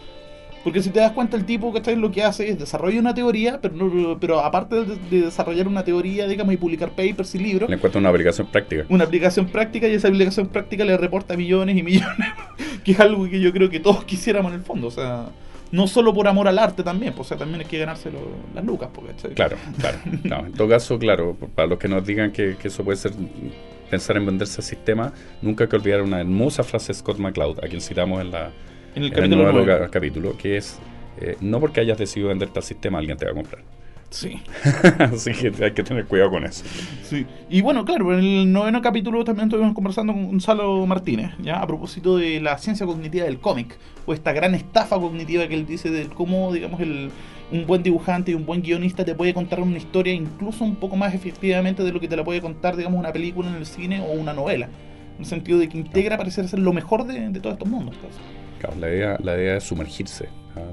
Porque 0.69 0.83
si 0.83 0.91
te 0.91 1.01
das 1.01 1.13
cuenta, 1.13 1.35
el 1.35 1.47
tipo 1.47 1.73
que 1.73 1.97
lo 1.97 2.11
que 2.11 2.23
hace 2.23 2.51
es 2.51 2.59
desarrollar 2.59 3.01
una 3.01 3.15
teoría, 3.15 3.59
pero, 3.59 4.19
pero 4.21 4.41
aparte 4.41 4.85
de, 4.85 5.23
desarrollar 5.23 5.67
una 5.67 5.83
teoría, 5.83 6.29
digamos, 6.29 6.53
y 6.53 6.59
publicar 6.59 6.91
papers 6.91 7.35
y 7.37 7.39
libros, 7.39 7.71
le 7.71 7.77
encuentra 7.77 7.99
una 7.99 8.11
aplicación 8.11 8.49
práctica. 8.49 8.85
Una 8.91 9.05
aplicación 9.05 9.47
práctica 9.47 9.89
y 9.89 9.95
esa 9.95 10.09
aplicación 10.09 10.49
práctica 10.49 10.85
le 10.85 10.95
reporta 10.99 11.39
millones 11.39 11.75
y 11.75 11.83
millones, 11.83 12.29
que 12.85 12.93
es 12.93 13.01
algo 13.01 13.25
que 13.31 13.41
yo 13.41 13.51
creo 13.51 13.71
que 13.71 13.81
todos 13.81 14.05
quisiéramos 14.05 14.53
en 14.53 14.59
el 14.59 14.63
fondo. 14.63 14.89
O 14.89 14.91
sea, 14.91 15.31
no 15.73 15.87
solo 15.87 16.13
por 16.13 16.29
amor 16.29 16.49
al 16.49 16.59
arte 16.59 16.83
también, 16.83 17.15
pues, 17.15 17.29
o 17.29 17.29
sea, 17.31 17.39
también 17.39 17.63
hay 17.63 17.67
que 17.67 17.79
ganarse 17.79 18.11
las 18.55 18.63
lucas. 18.63 18.91
Porque, 18.93 19.15
claro, 19.33 19.57
claro. 19.79 19.99
en 20.45 20.53
todo 20.53 20.69
caso, 20.69 20.99
claro, 20.99 21.35
para 21.55 21.67
los 21.67 21.79
que 21.79 21.89
nos 21.89 22.05
digan 22.05 22.31
que, 22.31 22.57
eso 22.63 22.85
puede 22.85 22.99
ser 22.99 23.13
pensar 23.89 24.19
en 24.19 24.27
venderse 24.27 24.61
al 24.61 24.65
sistema, 24.65 25.15
nunca 25.41 25.65
hay 25.65 25.71
que 25.71 25.77
olvidar 25.77 26.03
una 26.03 26.21
hermosa 26.21 26.63
frase 26.63 26.89
de 26.89 26.99
Scott 26.99 27.17
McCloud, 27.17 27.65
a 27.65 27.69
quien 27.69 27.81
citamos 27.81 28.21
en, 28.21 28.33
la, 28.33 28.51
en 28.95 29.05
el, 29.05 29.13
capítulo, 29.13 29.91
capítulo, 29.91 30.37
que 30.37 30.57
es, 30.57 30.79
eh, 31.21 31.37
no 31.41 31.61
porque 31.61 31.81
hayas 31.81 31.99
decidido 31.99 32.29
venderte 32.29 32.59
al 32.59 32.65
sistema, 32.65 32.99
alguien 32.99 33.17
te 33.17 33.25
va 33.25 33.33
a 33.33 33.35
comprar. 33.35 33.63
Sí. 34.11 34.41
Así 34.99 35.33
que 35.33 35.53
hay 35.63 35.73
que 35.73 35.83
tener 35.83 36.07
cuidado 36.07 36.31
con 36.31 36.45
eso. 36.45 36.65
Sí. 37.03 37.27
Y 37.51 37.61
bueno, 37.61 37.85
claro, 37.85 38.15
en 38.15 38.25
el 38.25 38.53
noveno 38.53 38.81
capítulo 38.81 39.23
también 39.23 39.49
estuvimos 39.49 39.75
conversando 39.75 40.15
con 40.15 40.27
Gonzalo 40.27 40.87
Martínez, 40.87 41.33
¿ya? 41.43 41.61
A 41.61 41.67
propósito 41.67 42.17
de 42.17 42.41
la 42.41 42.57
ciencia 42.57 42.87
cognitiva 42.87 43.27
del 43.27 43.39
cómic, 43.39 43.77
o 44.07 44.15
esta 44.15 44.33
gran 44.33 44.55
estafa 44.55 44.99
cognitiva 44.99 45.47
que 45.47 45.55
él 45.55 45.67
dice 45.67 45.91
de 45.91 46.07
cómo, 46.07 46.53
digamos, 46.53 46.81
el, 46.81 47.11
un 47.51 47.67
buen 47.67 47.83
dibujante 47.83 48.31
y 48.31 48.35
un 48.35 48.47
buen 48.47 48.63
guionista 48.63 49.05
te 49.05 49.15
puede 49.15 49.33
contar 49.33 49.61
una 49.61 49.77
historia 49.77 50.13
incluso 50.13 50.65
un 50.65 50.77
poco 50.77 50.97
más 50.97 51.15
efectivamente 51.15 51.83
de 51.83 51.93
lo 51.93 52.01
que 52.01 52.09
te 52.09 52.17
la 52.17 52.25
puede 52.25 52.41
contar, 52.41 52.77
digamos, 52.77 52.99
una 52.99 53.13
película 53.13 53.49
en 53.49 53.57
el 53.57 53.67
cine 53.67 54.01
o 54.01 54.13
una 54.13 54.33
novela. 54.33 54.69
En 55.17 55.21
el 55.21 55.27
sentido 55.27 55.59
de 55.59 55.69
que 55.69 55.77
integra, 55.77 56.17
parece 56.17 56.47
ser 56.47 56.59
lo 56.59 56.73
mejor 56.73 57.05
de, 57.05 57.41
todos 57.41 57.55
estos 57.55 57.69
mundos. 57.69 57.97
Claro, 58.59 58.77
la 58.79 58.89
idea, 58.89 59.19
la 59.23 59.37
idea 59.37 59.57
es 59.57 59.65
sumergirse 59.65 60.29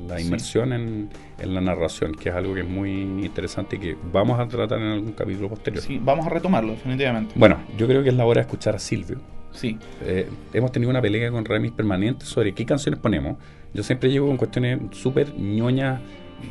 la 0.07 0.19
inmersión 0.19 0.73
en, 0.73 1.09
la 1.43 1.61
narración, 1.61 2.13
que 2.13 2.29
es 2.29 2.35
algo 2.35 2.53
que 2.53 2.61
es 2.61 2.67
muy 2.67 3.01
interesante 3.01 3.75
y 3.75 3.79
que 3.79 3.97
vamos 4.11 4.39
a 4.39 4.47
tratar 4.47 4.79
en 4.79 4.87
algún 4.87 5.11
capítulo 5.13 5.49
posterior. 5.49 5.83
Sí, 5.83 5.99
vamos 6.01 6.25
a 6.25 6.29
retomarlo, 6.29 6.71
definitivamente. 6.71 7.33
Bueno, 7.35 7.59
yo 7.77 7.87
creo 7.87 8.03
que 8.03 8.09
es 8.09 8.15
la 8.15 8.25
hora 8.25 8.41
de 8.41 8.47
escuchar 8.47 8.75
a 8.75 8.79
Silvio. 8.79 9.19
Sí. 9.51 9.77
Eh, 10.01 10.27
hemos 10.53 10.71
tenido 10.71 10.89
una 10.89 11.01
pelea 11.01 11.31
con 11.31 11.45
Remis 11.45 11.71
permanente 11.71 12.25
sobre 12.25 12.53
qué 12.53 12.65
canciones 12.65 12.99
ponemos. 12.99 13.37
Yo 13.73 13.83
siempre 13.83 14.09
llego 14.09 14.27
con 14.27 14.37
cuestiones 14.37 14.79
súper 14.91 15.33
ñoñas 15.37 16.01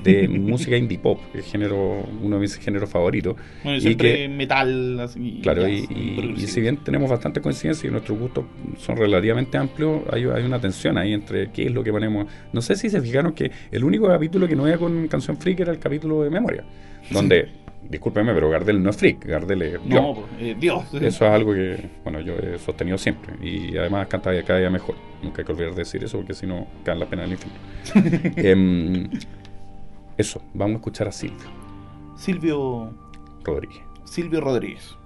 de 0.03 0.29
música 0.29 0.77
indie 0.77 0.99
pop, 0.99 1.21
que 1.33 1.41
es 1.41 1.51
género, 1.51 2.07
uno 2.23 2.37
de 2.37 2.43
mis 2.43 2.57
géneros 2.57 2.91
favoritos. 2.91 3.37
Bueno, 3.63 3.79
y 3.79 3.95
que, 3.95 4.29
metal, 4.29 5.01
así. 5.01 5.41
Claro, 5.43 5.69
y, 5.69 6.37
si 6.47 6.61
bien 6.61 6.79
tenemos 6.79 7.11
bastante 7.11 7.41
coincidencia 7.41 7.89
y 7.89 7.91
nuestros 7.91 8.19
gustos 8.19 8.45
son 8.79 8.97
relativamente 8.97 9.57
amplios, 9.57 10.03
hay, 10.11 10.25
hay, 10.25 10.45
una 10.45 10.61
tensión 10.61 10.99
ahí 10.99 11.13
entre 11.13 11.51
qué 11.51 11.67
es 11.67 11.73
lo 11.73 11.83
que 11.83 11.93
ponemos. 11.93 12.27
No 12.53 12.63
sé 12.63 12.77
si 12.77 12.91
se 12.91 13.01
fijaron 13.01 13.33
que 13.33 13.51
el 13.71 13.85
único 13.85 14.09
capítulo 14.09 14.47
que 14.49 14.57
no 14.57 14.67
era 14.67 14.79
con 14.79 15.09
canción 15.09 15.37
freak 15.37 15.61
era 15.61 15.73
el 15.73 15.79
capítulo 15.79 16.23
de 16.23 16.31
memoria, 16.31 16.65
donde. 17.11 17.65
Discúlpeme, 17.87 18.33
pero 18.33 18.49
Gardel 18.49 18.83
no 18.83 18.89
es 18.89 18.97
freak, 18.97 19.27
Gardel 19.27 19.61
es 19.61 19.73
Dios. 19.73 19.83
No, 19.85 20.15
pues, 20.15 20.27
eh, 20.41 20.57
Dios. 20.59 20.85
Eso 20.95 21.03
es 21.03 21.21
algo 21.31 21.53
que, 21.53 21.91
bueno, 22.03 22.19
yo 22.23 22.33
he 22.35 22.59
sostenido 22.59 22.97
siempre. 22.97 23.35
Y 23.47 23.77
además 23.77 24.07
canta 24.07 24.31
cada 24.43 24.59
día 24.59 24.71
mejor. 24.71 24.95
Nunca 25.23 25.43
hay 25.43 25.45
que 25.45 25.53
olvidar 25.53 25.73
de 25.73 25.81
decir 25.83 26.03
eso 26.03 26.17
porque 26.17 26.33
si 26.33 26.47
no, 26.47 26.67
caen 26.83 26.99
la 26.99 27.05
pena 27.05 27.25
del 27.25 27.33
infierno. 27.33 27.59
eh, 28.39 29.09
eso, 30.17 30.43
vamos 30.55 30.77
a 30.77 30.79
escuchar 30.79 31.09
a 31.09 31.13
Silvio. 31.13 31.49
Silvio 32.17 32.93
Rodríguez. 33.43 33.83
Silvio 34.05 34.41
Rodríguez. 34.41 34.97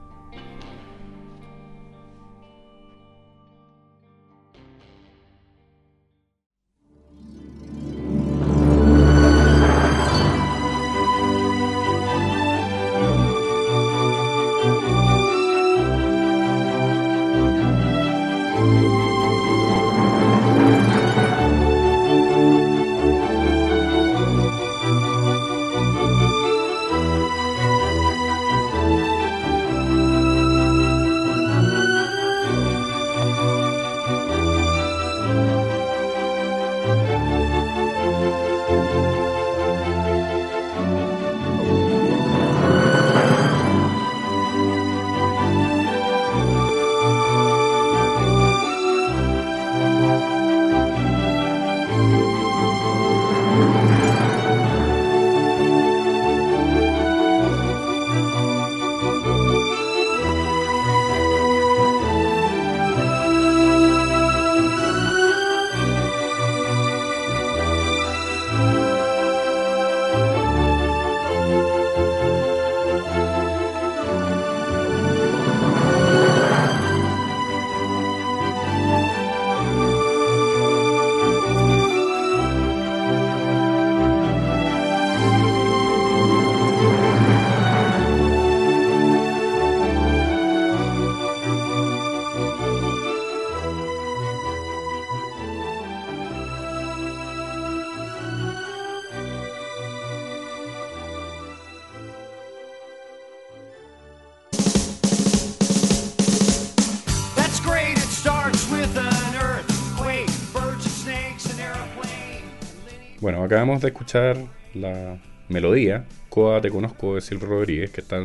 Acabamos 113.49 113.81
de 113.81 113.89
escuchar 113.89 114.37
la 114.75 115.17
melodía, 115.49 116.05
Coa 116.29 116.61
Te 116.61 116.69
Conozco 116.69 117.15
de 117.15 117.23
Silvio 117.23 117.49
Rodríguez, 117.49 117.91
que 117.91 118.03
está, 118.03 118.19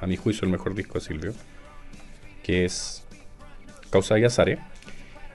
a 0.00 0.06
mi 0.06 0.16
juicio, 0.16 0.46
el 0.46 0.52
mejor 0.52 0.74
disco 0.74 0.94
de 0.94 1.04
Silvio, 1.04 1.34
que 2.42 2.64
es 2.64 3.04
Causa 3.90 4.14
de 4.14 4.24
Azare, 4.24 4.58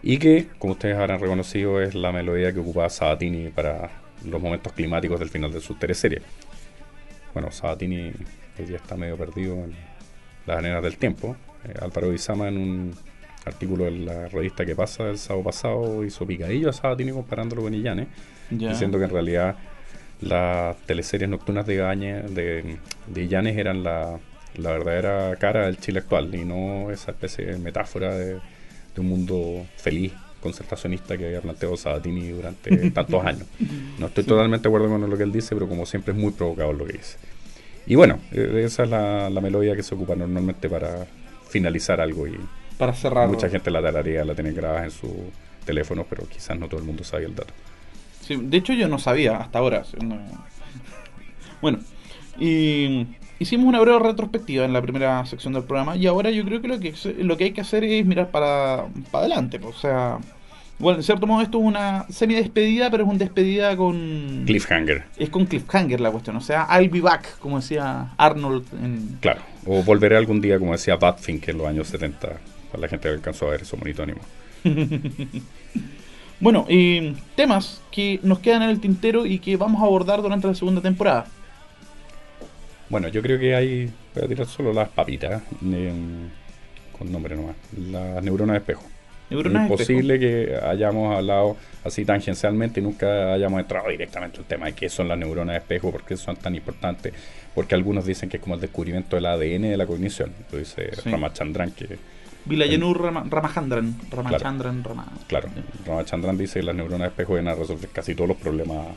y 0.02 0.18
que, 0.18 0.48
como 0.58 0.74
ustedes 0.74 0.98
habrán 0.98 1.20
reconocido, 1.20 1.80
es 1.80 1.94
la 1.94 2.12
melodía 2.12 2.52
que 2.54 2.60
ocupaba 2.60 2.90
Sabatini 2.90 3.50
para 3.50 3.92
los 4.26 4.42
momentos 4.42 4.74
climáticos 4.74 5.20
del 5.20 5.30
final 5.30 5.52
de 5.52 5.62
su 5.62 5.76
teleserie. 5.76 6.24
Bueno, 7.36 7.52
Sabatini 7.52 8.12
día 8.58 8.78
está 8.78 8.98
medio 8.98 9.16
perdido 9.16 9.54
en 9.54 9.76
las 10.48 10.58
arenas 10.58 10.82
del 10.82 10.98
tiempo. 10.98 11.38
Eh, 11.66 11.74
Álvaro 11.80 12.12
Izama 12.12 12.48
en 12.48 12.58
un 12.58 12.96
artículo 13.46 13.88
en 13.88 14.08
la 14.08 14.28
revista 14.28 14.66
que 14.66 14.76
pasa 14.76 15.08
el 15.08 15.20
sábado 15.20 15.44
pasado 15.44 16.04
hizo 16.04 16.26
picadillo 16.26 16.72
a 16.72 16.74
Sabatini 16.74 17.12
comparándolo 17.12 17.62
con 17.62 17.76
Illanes 17.76 18.08
diciendo 18.50 18.98
que 18.98 19.06
en 19.06 19.10
realidad 19.10 19.56
las 20.22 20.78
teleseries 20.86 21.30
nocturnas 21.30 21.66
de 21.66 21.76
Gañe, 21.78 22.22
de, 22.24 22.78
de 23.08 23.24
Illanes 23.24 23.58
eran 23.58 23.84
la, 23.84 24.20
la, 24.56 24.72
verdadera 24.72 25.36
cara 25.38 25.66
del 25.66 25.78
Chile 25.78 26.00
actual 26.00 26.34
y 26.36 26.44
no 26.44 26.92
esa 26.92 27.12
especie 27.12 27.46
de 27.46 27.58
metáfora 27.58 28.16
de, 28.16 28.40
un 28.98 29.08
mundo 29.08 29.66
feliz 29.78 30.12
concertacionista 30.42 31.18
que 31.18 31.28
había 31.28 31.40
planteado 31.40 31.78
Sabatini 31.78 32.28
durante 32.32 32.92
tantos 32.92 33.26
años. 33.26 33.46
No 33.98 34.08
estoy 34.08 34.26
totalmente 34.26 34.64
de 34.64 34.76
acuerdo 34.76 34.90
con 34.90 35.10
lo 35.10 35.18
que 35.18 35.24
él 35.24 35.32
dice, 35.32 35.56
pero 35.56 35.70
como 35.70 35.86
siempre 35.86 36.12
es 36.12 36.20
muy 36.20 36.34
provocado 36.34 36.74
lo 36.74 36.86
que 36.86 36.98
dice. 36.98 37.18
Y 37.88 37.96
bueno, 37.96 38.20
e, 38.34 38.64
esa 38.66 38.84
es 38.84 38.90
la, 38.90 39.30
la 39.30 39.40
melodía 39.40 39.74
que 39.74 39.84
se 39.84 39.96
ocupa 39.96 40.18
normalmente 40.18 40.68
para 40.68 41.08
finalizar 41.48 42.02
algo 42.02 42.28
y 42.28 42.38
para 42.78 42.94
cerrar. 42.94 43.30
Mucha 43.30 43.50
gente 43.50 43.72
la 43.72 43.82
tararía, 43.82 44.26
la 44.26 44.36
tiene 44.36 44.52
grabada 44.52 44.84
en 44.84 44.92
su 44.92 45.32
teléfono, 45.66 46.06
pero 46.10 46.28
quizás 46.28 46.60
no 46.60 46.68
todo 46.68 46.82
el 46.82 46.86
mundo 46.86 47.06
sabe 47.06 47.24
el 47.24 47.36
dato. 47.36 47.54
Sí, 48.30 48.36
de 48.40 48.58
hecho 48.58 48.74
yo 48.74 48.88
no 48.88 49.00
sabía 49.00 49.38
hasta 49.38 49.58
ahora. 49.58 49.82
Bueno, 51.64 51.80
y 52.38 53.08
hicimos 53.40 53.66
una 53.66 53.80
breve 53.80 53.98
retrospectiva 53.98 54.66
en 54.66 54.72
la 54.72 54.84
primera 54.84 55.26
sección 55.26 55.54
del 55.54 55.64
programa 55.64 55.96
y 55.96 56.06
ahora 56.06 56.30
yo 56.30 56.46
creo 56.46 56.62
que 56.62 56.68
lo 56.68 56.80
que, 56.80 56.94
lo 57.24 57.38
que 57.38 57.46
hay 57.46 57.52
que 57.54 57.62
hacer 57.62 57.84
es 57.84 58.06
mirar 58.06 58.30
para, 58.30 58.86
para 59.10 59.26
adelante. 59.26 59.58
Pues, 59.60 59.78
o 59.78 59.80
sea, 59.80 60.20
bueno, 60.78 61.00
en 61.00 61.04
cierto 61.04 61.26
modo 61.26 61.42
esto 61.42 61.58
es 61.58 61.64
una 61.64 62.06
semi 62.10 62.36
despedida, 62.36 62.92
pero 62.92 63.02
es 63.02 63.10
una 63.10 63.18
despedida 63.18 63.76
con... 63.76 64.44
Cliffhanger. 64.46 65.06
Es 65.18 65.32
con 65.32 65.48
cliffhanger 65.48 66.00
la 66.00 66.12
cuestión, 66.12 66.36
o 66.36 66.42
sea, 66.42 66.68
I'll 66.70 66.88
be 66.88 67.02
back, 67.02 67.40
como 67.40 67.60
decía 67.60 68.14
Arnold 68.16 68.68
en... 68.80 69.18
Claro, 69.22 69.42
o 69.66 69.82
volveré 69.82 70.18
algún 70.18 70.40
día, 70.40 70.60
como 70.60 70.74
decía 70.74 70.98
Badfink 70.98 71.48
en 71.48 71.58
los 71.58 71.66
años 71.66 71.88
70, 71.88 72.28
para 72.72 72.80
la 72.80 72.88
gente 72.88 73.10
que 73.10 73.16
alcanzó 73.16 73.48
a 73.48 73.50
ver 73.50 73.64
eso 73.64 73.76
monitónimo. 73.76 74.22
bueno, 76.40 76.66
y 76.70 77.14
temas 77.36 77.82
que 77.92 78.20
nos 78.24 78.40
quedan 78.40 78.64
en 78.64 78.70
el 78.70 78.80
tintero 78.80 79.26
y 79.26 79.40
que 79.40 79.58
vamos 79.58 79.82
a 79.82 79.86
abordar 79.86 80.22
durante 80.22 80.48
la 80.48 80.56
segunda 80.56 80.82
temporada. 80.82 81.26
Bueno, 82.90 83.08
yo 83.10 83.22
creo 83.22 83.40
que 83.40 83.56
hay, 83.56 83.92
voy 84.16 84.24
a 84.24 84.28
tirar 84.28 84.48
solo 84.48 84.74
las 84.74 84.90
papitas, 84.90 85.44
con 86.98 87.12
nombre 87.12 87.36
nomás, 87.36 87.56
las 87.78 88.24
neuronas 88.24 88.56
de 88.56 88.58
espejo. 88.60 88.84
Es 89.30 89.70
posible 89.70 90.20
que 90.20 90.58
hayamos 90.64 91.16
hablado 91.16 91.56
así 91.84 92.04
tangencialmente 92.04 92.80
y 92.80 92.84
nunca 92.84 93.34
hayamos 93.34 93.60
entrado 93.60 93.90
directamente 93.90 94.38
en 94.38 94.42
el 94.42 94.48
tema 94.48 94.66
de 94.66 94.74
qué 94.74 94.90
son 94.90 95.08
las 95.08 95.20
neuronas 95.20 95.54
de 95.54 95.60
espejo, 95.60 95.92
por 95.92 96.04
qué 96.04 96.18
son 96.18 96.36
tan 96.36 96.56
importantes, 96.56 97.14
porque 97.54 97.76
algunos 97.76 98.06
dicen 98.06 98.28
que 98.28 98.38
es 98.38 98.44
como 98.44 98.56
el 98.56 98.62
descubrimiento 98.62 99.16
del 99.18 99.28
ADN 99.28 99.62
de 99.70 99.78
la 99.78 99.86
cognición, 99.86 100.34
lo 100.52 100.58
dice 100.58 100.90
Ramachandran 101.06 101.72
que... 101.72 102.19
Vilayanur 102.50 103.00
Ramachandran, 103.30 103.96
Ramachandran, 104.10 104.84
claro, 105.28 105.50
Ramachandran 105.86 106.38
dice 106.38 106.60
que 106.60 106.66
las 106.66 106.76
neuronas 106.76 107.02
de 107.02 107.08
espejo 107.10 107.34
vienen 107.34 107.54
a 107.54 107.56
resolver 107.56 107.90
casi 107.90 108.16
todos 108.16 108.30
los 108.30 108.38
problemas 108.38 108.88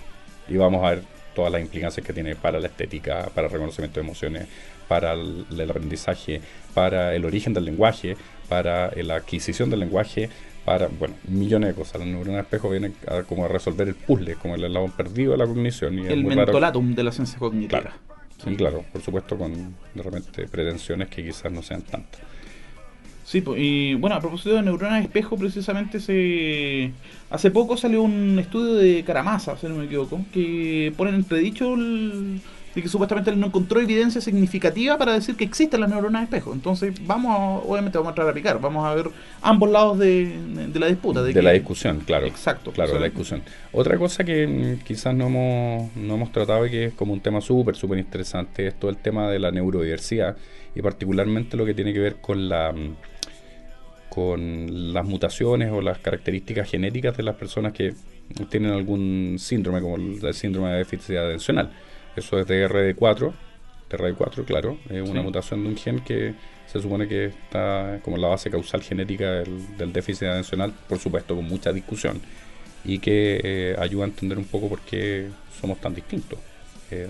y 0.49 0.57
vamos 0.57 0.83
a 0.85 0.91
ver 0.91 1.03
todas 1.35 1.53
las 1.53 1.61
implicancias 1.61 2.05
que 2.05 2.13
tiene 2.13 2.35
para 2.35 2.61
la 2.61 2.69
estética, 2.69 3.31
para 3.35 3.47
el 3.47 3.53
reconocimiento 3.53 4.01
de 4.01 4.07
emociones, 4.07 4.49
para 4.89 5.13
el 5.13 5.71
aprendizaje, 5.71 6.41
para 6.73 7.15
el 7.15 7.25
origen 7.25 7.53
del 7.53 7.67
lenguaje, 7.67 8.17
para 8.49 8.91
la 8.97 9.17
adquisición 9.17 9.69
del 9.71 9.81
lenguaje, 9.81 10.31
para, 10.65 10.89
bueno, 10.89 11.15
millones 11.29 11.71
de 11.71 11.75
cosas. 11.75 12.01
Las 12.01 12.09
neuronas 12.09 12.37
de 12.37 12.41
espejo 12.41 12.71
vienen 12.71 12.95
a, 13.07 13.23
como 13.23 13.45
a 13.45 13.49
resolver 13.49 13.89
el 13.89 13.95
puzzle, 13.95 14.37
como 14.37 14.55
el 14.55 14.65
eslabón 14.65 14.93
perdido 14.93 15.33
de 15.33 15.39
la 15.39 15.47
cognición. 15.47 15.99
Y 15.99 16.07
el 16.07 16.25
mentolatum 16.25 16.95
de 16.95 17.03
la 17.03 17.13
ciencia 17.13 17.39
cognitiva. 17.39 17.81
Claro, 17.81 17.97
sí. 18.43 18.57
claro, 18.57 18.85
por 18.93 19.03
supuesto 19.03 19.37
con 19.37 19.75
de 19.95 20.03
repente 20.03 20.47
pretensiones 20.49 21.09
que 21.09 21.25
quizás 21.25 21.51
no 21.53 21.63
sean 21.63 21.83
tantas. 21.83 22.21
Sí, 23.25 23.43
y 23.57 23.95
bueno, 23.95 24.17
a 24.17 24.21
propósito 24.21 24.55
de 24.55 24.63
neuronas 24.63 24.99
de 24.99 25.05
espejo, 25.07 25.37
precisamente 25.37 26.01
se 26.01 26.91
hace 27.31 27.51
poco 27.51 27.77
salió 27.77 28.03
un 28.03 28.39
estudio 28.39 28.75
de 28.75 29.05
Caramasa, 29.05 29.57
si 29.57 29.67
no 29.69 29.77
me 29.77 29.85
equivoco, 29.85 30.21
que 30.33 30.93
pone 30.97 31.11
en 31.11 31.17
entredicho 31.17 31.75
el, 31.75 32.41
de 32.75 32.83
que 32.83 32.89
supuestamente 32.89 33.31
él 33.31 33.39
no 33.39 33.47
encontró 33.47 33.81
evidencia 33.81 34.21
significativa 34.21 34.97
para 34.97 35.13
decir 35.13 35.37
que 35.37 35.45
existen 35.45 35.81
las 35.81 35.91
neuronas 35.91 36.23
de 36.23 36.25
espejo. 36.25 36.53
Entonces, 36.53 36.95
vamos, 37.07 37.63
obviamente 37.67 37.99
vamos 37.99 38.09
a 38.09 38.13
entrar 38.13 38.29
a 38.29 38.33
picar, 38.33 38.61
vamos 38.61 38.87
a 38.87 38.95
ver 38.95 39.11
ambos 39.43 39.71
lados 39.71 39.99
de, 39.99 40.71
la 40.75 40.87
disputa. 40.87 41.23
De, 41.23 41.43
la 41.43 41.53
discusión, 41.53 42.01
claro. 42.01 42.27
Exacto. 42.27 42.73
Claro, 42.73 42.95
de 42.95 43.01
la 43.01 43.07
discusión. 43.07 43.43
Otra 43.73 43.99
cosa 43.99 44.25
que 44.25 44.79
quizás 44.85 45.15
no 45.15 45.27
hemos, 45.27 45.97
no 45.97 46.15
hemos 46.15 46.33
tratado 46.33 46.67
y 46.67 46.71
que 46.71 46.85
es 46.87 46.95
como 46.95 47.13
un 47.13 47.21
tema 47.21 47.41
súper, 47.41 47.77
súper 47.77 47.99
interesante 47.99 48.67
es 48.67 48.75
todo 48.75 48.91
el 48.91 48.97
tema 48.97 49.31
de 49.31 49.39
la 49.39 49.51
neurodiversidad 49.51 50.37
y 50.75 50.81
particularmente 50.81 51.57
lo 51.57 51.67
que 51.67 51.75
tiene 51.75 51.93
que 51.93 52.01
ver 52.01 52.17
con 52.17 52.49
la 52.49 52.75
con 54.13 54.93
las 54.93 55.07
mutaciones 55.07 55.73
o 55.73 55.81
las 55.81 55.99
características 55.99 56.71
genéticas 56.71 57.17
de 57.17 57.23
las 57.23 57.35
personas 57.35 57.73
que 57.73 57.95
tienen 58.51 58.71
algún 58.71 59.37
síndrome, 59.39 59.81
como 59.81 59.97
el 59.97 60.35
síndrome 60.35 60.73
de 60.73 60.79
déficit 60.79 61.17
atencional. 61.17 61.73
Eso 62.15 62.39
es 62.39 62.47
de 62.47 62.69
RD4, 62.69 63.33
RD4, 63.91 64.45
claro, 64.45 64.77
es 64.91 65.09
una 65.09 65.23
mutación 65.23 65.63
de 65.63 65.71
un 65.71 65.77
gen 65.79 66.01
que 66.01 66.35
se 66.67 66.83
supone 66.83 67.09
que 67.09 67.25
está 67.25 68.01
como 68.03 68.19
la 68.19 68.29
base 68.29 68.51
causal 68.51 68.83
genética 68.83 69.31
del, 69.31 69.93
déficit 69.95 70.25
atencional, 70.25 70.75
por 70.87 70.99
supuesto 70.99 71.35
con 71.35 71.47
mucha 71.47 71.73
discusión, 71.73 72.21
y 72.85 72.99
que 72.99 73.41
eh, 73.43 73.77
ayuda 73.79 74.05
a 74.05 74.09
entender 74.09 74.37
un 74.37 74.45
poco 74.45 74.69
por 74.69 74.81
qué 74.81 75.31
somos 75.59 75.81
tan 75.81 75.95
distintos 75.95 76.39
eh, 76.91 77.09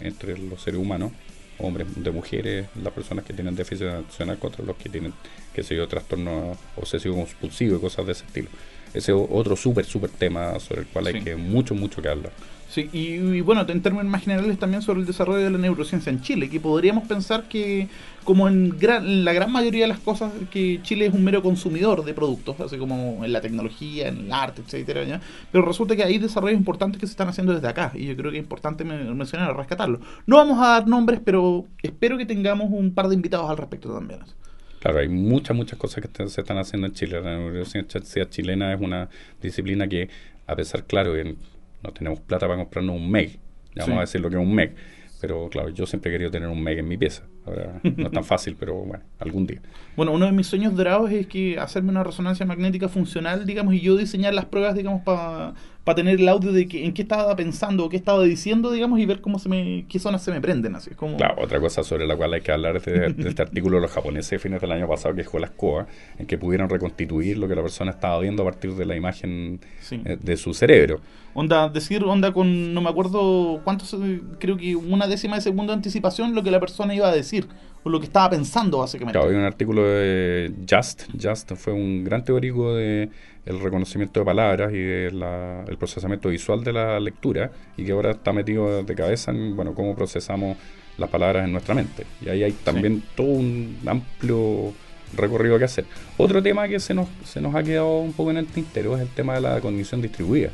entre 0.00 0.38
los 0.38 0.62
seres 0.62 0.80
humanos, 0.80 1.12
hombres 1.58 1.86
de 1.96 2.10
mujeres, 2.10 2.66
las 2.82 2.92
personas 2.92 3.24
que 3.24 3.32
tienen 3.32 3.54
déficit 3.54 3.86
atencional 3.86 4.38
contra 4.38 4.64
los 4.64 4.76
que 4.76 4.88
tienen, 4.88 5.12
qué 5.54 5.62
sé 5.62 5.76
yo, 5.76 5.86
trastorno 5.88 6.56
obsesivo 6.76 7.16
compulsivo 7.16 7.76
y 7.76 7.80
cosas 7.80 8.06
de 8.06 8.12
ese 8.12 8.24
estilo. 8.24 8.48
Ese 8.94 9.12
es 9.12 9.18
otro 9.30 9.56
súper, 9.56 9.84
súper 9.84 10.10
tema 10.10 10.58
sobre 10.60 10.82
el 10.82 10.86
cual 10.88 11.06
hay 11.06 11.22
que 11.22 11.36
mucho, 11.36 11.74
mucho 11.74 12.02
que 12.02 12.08
hablar. 12.08 12.32
Sí, 12.72 12.88
y, 12.94 13.42
bueno, 13.42 13.66
en 13.68 13.82
términos 13.82 14.06
más 14.06 14.22
generales 14.22 14.58
también 14.58 14.80
sobre 14.80 15.00
el 15.00 15.06
desarrollo 15.06 15.44
de 15.44 15.50
la 15.50 15.58
neurociencia 15.58 16.08
en 16.08 16.22
Chile, 16.22 16.48
que 16.48 16.58
podríamos 16.58 17.06
pensar 17.06 17.46
que, 17.46 17.86
como 18.24 18.48
en, 18.48 18.78
la 18.80 19.34
gran 19.34 19.52
mayoría 19.52 19.82
de 19.82 19.88
las 19.88 19.98
cosas, 19.98 20.32
que 20.50 20.80
Chile 20.82 21.04
es 21.04 21.12
un 21.12 21.22
mero 21.22 21.42
consumidor 21.42 22.02
de 22.02 22.14
productos, 22.14 22.58
así 22.60 22.78
como 22.78 23.26
en 23.26 23.30
la 23.30 23.42
tecnología, 23.42 24.08
en 24.08 24.20
el 24.20 24.32
arte, 24.32 24.62
etcétera, 24.62 25.20
pero 25.50 25.66
resulta 25.66 25.94
que 25.94 26.02
hay 26.02 26.16
desarrollos 26.16 26.56
importantes 26.56 26.98
que 26.98 27.06
se 27.06 27.10
están 27.10 27.28
haciendo 27.28 27.52
desde 27.52 27.68
acá, 27.68 27.92
y 27.94 28.06
yo 28.06 28.16
creo 28.16 28.30
que 28.30 28.38
es 28.38 28.42
importante 28.42 28.84
mencionar, 28.84 29.54
rescatarlo. 29.54 30.00
No 30.24 30.38
vamos 30.38 30.58
a 30.58 30.68
dar 30.68 30.88
nombres, 30.88 31.20
pero 31.22 31.66
espero 31.82 32.16
que 32.16 32.24
tengamos 32.24 32.70
un 32.70 32.94
par 32.94 33.08
de 33.08 33.16
invitados 33.16 33.50
al 33.50 33.58
respecto 33.58 33.92
también. 33.92 34.20
Claro, 34.80 34.98
hay 34.98 35.10
muchas, 35.10 35.54
muchas 35.54 35.78
cosas 35.78 36.02
que 36.02 36.28
se 36.30 36.40
están 36.40 36.56
haciendo 36.56 36.86
en 36.86 36.94
Chile. 36.94 37.20
La 37.20 37.36
neurociencia 37.36 38.30
chilena 38.30 38.72
es 38.72 38.80
una 38.80 39.10
disciplina 39.42 39.86
que, 39.86 40.08
a 40.46 40.56
pesar, 40.56 40.84
claro, 40.84 41.14
en 41.16 41.36
no 41.82 41.92
tenemos 41.92 42.20
plata 42.20 42.46
para 42.46 42.58
comprarnos 42.58 42.96
un 42.96 43.10
MEG. 43.10 43.38
vamos 43.76 43.98
a 43.98 44.00
decir 44.00 44.20
lo 44.20 44.30
que 44.30 44.36
es 44.36 44.42
un 44.42 44.54
MEG. 44.54 44.74
Pero 45.20 45.48
claro, 45.48 45.68
yo 45.68 45.86
siempre 45.86 46.10
he 46.10 46.14
querido 46.14 46.30
tener 46.30 46.48
un 46.48 46.62
MEG 46.62 46.80
en 46.80 46.88
mi 46.88 46.96
pieza. 46.96 47.24
Ahora 47.46 47.80
no 47.82 48.06
es 48.06 48.12
tan 48.12 48.24
fácil, 48.24 48.56
pero 48.58 48.74
bueno, 48.74 49.04
algún 49.18 49.46
día. 49.46 49.62
Bueno, 49.96 50.12
uno 50.12 50.24
de 50.24 50.32
mis 50.32 50.46
sueños 50.46 50.74
dorados 50.74 51.10
es 51.10 51.26
que 51.26 51.58
hacerme 51.58 51.90
una 51.90 52.02
resonancia 52.02 52.46
magnética 52.46 52.88
funcional, 52.88 53.44
digamos, 53.44 53.74
y 53.74 53.80
yo 53.80 53.96
diseñar 53.96 54.32
las 54.32 54.46
pruebas, 54.46 54.74
digamos, 54.74 55.02
para 55.02 55.54
tener 55.94 56.18
el 56.18 56.28
audio 56.28 56.50
de 56.50 56.66
que, 56.66 56.86
en 56.86 56.94
qué 56.94 57.02
estaba 57.02 57.36
pensando 57.36 57.84
o 57.84 57.88
qué 57.90 57.98
estaba 57.98 58.22
diciendo, 58.22 58.70
digamos, 58.70 58.98
y 59.00 59.04
ver 59.04 59.20
cómo 59.20 59.38
se 59.38 59.50
me, 59.50 59.84
qué 59.90 59.98
zonas 59.98 60.22
se 60.22 60.30
me 60.30 60.40
prenden. 60.40 60.74
Así 60.76 60.94
como... 60.94 61.18
Claro, 61.18 61.42
otra 61.42 61.60
cosa 61.60 61.82
sobre 61.82 62.06
la 62.06 62.16
cual 62.16 62.32
hay 62.32 62.40
que 62.40 62.52
hablar 62.52 62.76
es 62.76 62.84
de, 62.86 63.14
este 63.28 63.42
artículo 63.42 63.76
de 63.76 63.82
los 63.82 63.90
japoneses 63.90 64.30
de 64.30 64.38
fines 64.38 64.62
del 64.62 64.72
año 64.72 64.88
pasado 64.88 65.14
que 65.14 65.22
dejó 65.22 65.38
la 65.38 65.48
escoba, 65.48 65.86
en 66.18 66.26
que 66.26 66.38
pudieron 66.38 66.70
reconstituir 66.70 67.36
lo 67.36 67.46
que 67.46 67.54
la 67.54 67.62
persona 67.62 67.90
estaba 67.90 68.18
viendo 68.20 68.42
a 68.42 68.46
partir 68.46 68.74
de 68.74 68.86
la 68.86 68.96
imagen 68.96 69.60
eh, 69.90 70.16
de 70.18 70.36
su 70.38 70.54
cerebro. 70.54 71.00
Onda, 71.34 71.68
decir, 71.68 72.02
onda 72.04 72.32
con, 72.32 72.72
no 72.72 72.80
me 72.80 72.90
acuerdo 72.90 73.60
cuántos, 73.64 73.96
creo 74.38 74.56
que 74.56 74.76
una 74.76 75.06
décima 75.06 75.36
de 75.36 75.42
segundo 75.42 75.72
de 75.72 75.76
anticipación 75.76 76.34
lo 76.34 76.42
que 76.42 76.50
la 76.50 76.60
persona 76.60 76.94
iba 76.94 77.08
a 77.08 77.14
decir, 77.14 77.46
o 77.84 77.90
lo 77.90 77.98
que 77.98 78.06
estaba 78.06 78.30
pensando 78.30 78.78
básicamente. 78.78 79.18
Claro, 79.18 79.30
hay 79.32 79.36
un 79.36 79.44
artículo 79.44 79.84
de 79.84 80.52
Just, 80.68 81.04
Just 81.20 81.52
fue 81.54 81.72
un 81.72 82.04
gran 82.04 82.24
teórico 82.24 82.74
de 82.74 83.10
el 83.44 83.60
reconocimiento 83.60 84.20
de 84.20 84.26
palabras 84.26 84.72
y 84.72 84.78
del 84.78 85.76
procesamiento 85.78 86.28
visual 86.28 86.62
de 86.62 86.72
la 86.72 87.00
lectura, 87.00 87.50
y 87.76 87.84
que 87.84 87.92
ahora 87.92 88.12
está 88.12 88.32
metido 88.32 88.82
de 88.82 88.94
cabeza 88.94 89.32
en, 89.32 89.56
bueno, 89.56 89.74
cómo 89.74 89.96
procesamos 89.96 90.56
las 90.96 91.10
palabras 91.10 91.44
en 91.44 91.52
nuestra 91.52 91.74
mente. 91.74 92.06
Y 92.20 92.28
ahí 92.28 92.44
hay 92.44 92.52
también 92.52 93.02
todo 93.16 93.26
un 93.26 93.78
amplio 93.86 94.72
recorrido 95.16 95.58
que 95.58 95.64
hacer. 95.64 95.84
Otro 96.16 96.42
tema 96.42 96.68
que 96.68 96.78
se 96.78 96.94
nos, 96.94 97.08
se 97.24 97.40
nos 97.40 97.54
ha 97.54 97.62
quedado 97.62 97.98
un 97.98 98.12
poco 98.12 98.30
en 98.30 98.36
el 98.38 98.46
tintero 98.46 98.96
es 98.96 99.02
el 99.02 99.08
tema 99.08 99.34
de 99.34 99.40
la 99.40 99.60
cognición 99.60 100.00
distribuida. 100.00 100.50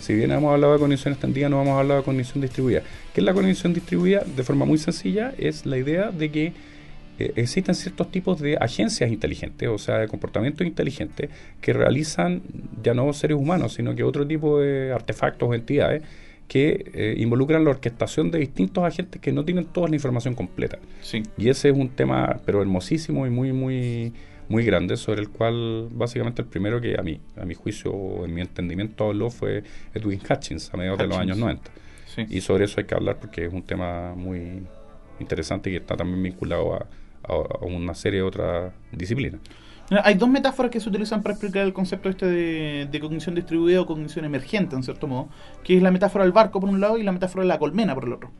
Si 0.00 0.14
bien 0.14 0.30
hemos 0.30 0.52
hablado 0.52 0.74
de 0.74 0.78
cognición 0.78 1.12
extendida, 1.12 1.48
no 1.48 1.62
hemos 1.62 1.78
hablado 1.78 2.00
de 2.00 2.04
cognición 2.04 2.42
distribuida. 2.42 2.82
¿Qué 3.14 3.20
es 3.20 3.24
la 3.24 3.32
cognición 3.32 3.72
distribuida? 3.72 4.22
De 4.36 4.42
forma 4.42 4.66
muy 4.66 4.78
sencilla, 4.78 5.32
es 5.38 5.64
la 5.64 5.78
idea 5.78 6.10
de 6.10 6.30
que 6.30 6.52
eh, 7.18 7.32
existen 7.36 7.74
ciertos 7.74 8.10
tipos 8.10 8.40
de 8.40 8.56
agencias 8.60 9.10
inteligentes, 9.10 9.68
o 9.68 9.78
sea, 9.78 9.98
de 9.98 10.08
comportamientos 10.08 10.66
inteligentes, 10.66 11.30
que 11.60 11.72
realizan 11.72 12.42
ya 12.82 12.92
no 12.92 13.10
seres 13.12 13.38
humanos, 13.38 13.74
sino 13.74 13.94
que 13.94 14.02
otro 14.02 14.26
tipo 14.26 14.60
de 14.60 14.92
artefactos 14.92 15.48
o 15.48 15.54
entidades 15.54 16.02
que 16.46 16.90
eh, 16.94 17.14
involucran 17.18 17.64
la 17.64 17.70
orquestación 17.70 18.30
de 18.30 18.40
distintos 18.40 18.84
agentes 18.84 19.20
que 19.20 19.32
no 19.32 19.44
tienen 19.44 19.66
toda 19.66 19.88
la 19.88 19.94
información 19.94 20.34
completa. 20.34 20.78
Y 21.38 21.48
ese 21.48 21.68
es 21.68 21.76
un 21.76 21.88
tema, 21.90 22.40
pero 22.44 22.60
hermosísimo 22.60 23.26
y 23.26 23.30
muy, 23.30 23.52
muy 23.52 24.12
muy 24.50 24.64
grande 24.64 24.96
sobre 24.96 25.20
el 25.20 25.30
cual 25.30 25.88
básicamente 25.92 26.42
el 26.42 26.48
primero 26.48 26.80
que 26.80 26.98
a 26.98 27.02
mí, 27.02 27.20
a 27.40 27.44
mi 27.44 27.54
juicio 27.54 27.92
o 27.92 28.24
en 28.24 28.34
mi 28.34 28.40
entendimiento 28.40 29.06
habló 29.06 29.30
fue 29.30 29.62
Edwin 29.94 30.20
Hutchins 30.28 30.74
a 30.74 30.76
mediados 30.76 30.98
de 30.98 31.06
los 31.06 31.16
años 31.16 31.38
90. 31.38 31.70
Y 32.28 32.40
sobre 32.40 32.64
eso 32.64 32.80
hay 32.80 32.86
que 32.86 32.94
hablar 32.96 33.18
porque 33.20 33.46
es 33.46 33.52
un 33.52 33.62
tema 33.62 34.12
muy 34.16 34.66
interesante 35.20 35.70
y 35.70 35.74
que 35.74 35.78
está 35.78 35.96
también 35.96 36.20
vinculado 36.22 36.74
a, 36.74 36.86
una 37.60 37.94
serie 37.94 38.20
de 38.20 38.26
otras 38.26 38.72
disciplinas. 38.90 39.40
Hay 40.02 40.14
dos 40.14 40.28
metáforas 40.28 40.72
que 40.72 40.80
se 40.80 40.88
utilizan 40.88 41.22
para 41.22 41.34
explicar 41.34 41.64
el 41.64 41.72
concepto 41.72 42.08
este 42.08 42.26
de, 42.26 43.00
cognición 43.00 43.36
distribuida 43.36 43.80
o 43.80 43.86
cognición 43.86 44.24
emergente, 44.24 44.74
en 44.74 44.82
cierto 44.82 45.06
modo, 45.06 45.28
que 45.62 45.76
es 45.76 45.82
la 45.82 45.92
metáfora 45.92 46.24
del 46.24 46.32
barco 46.32 46.60
por 46.60 46.68
un 46.68 46.80
lado 46.80 46.98
y 46.98 47.04
la 47.04 47.12
metáfora 47.12 47.42
de 47.42 47.48
la 47.48 47.58
colmena 47.58 47.94
por 47.94 48.04
el 48.04 48.14
otro. 48.14 48.32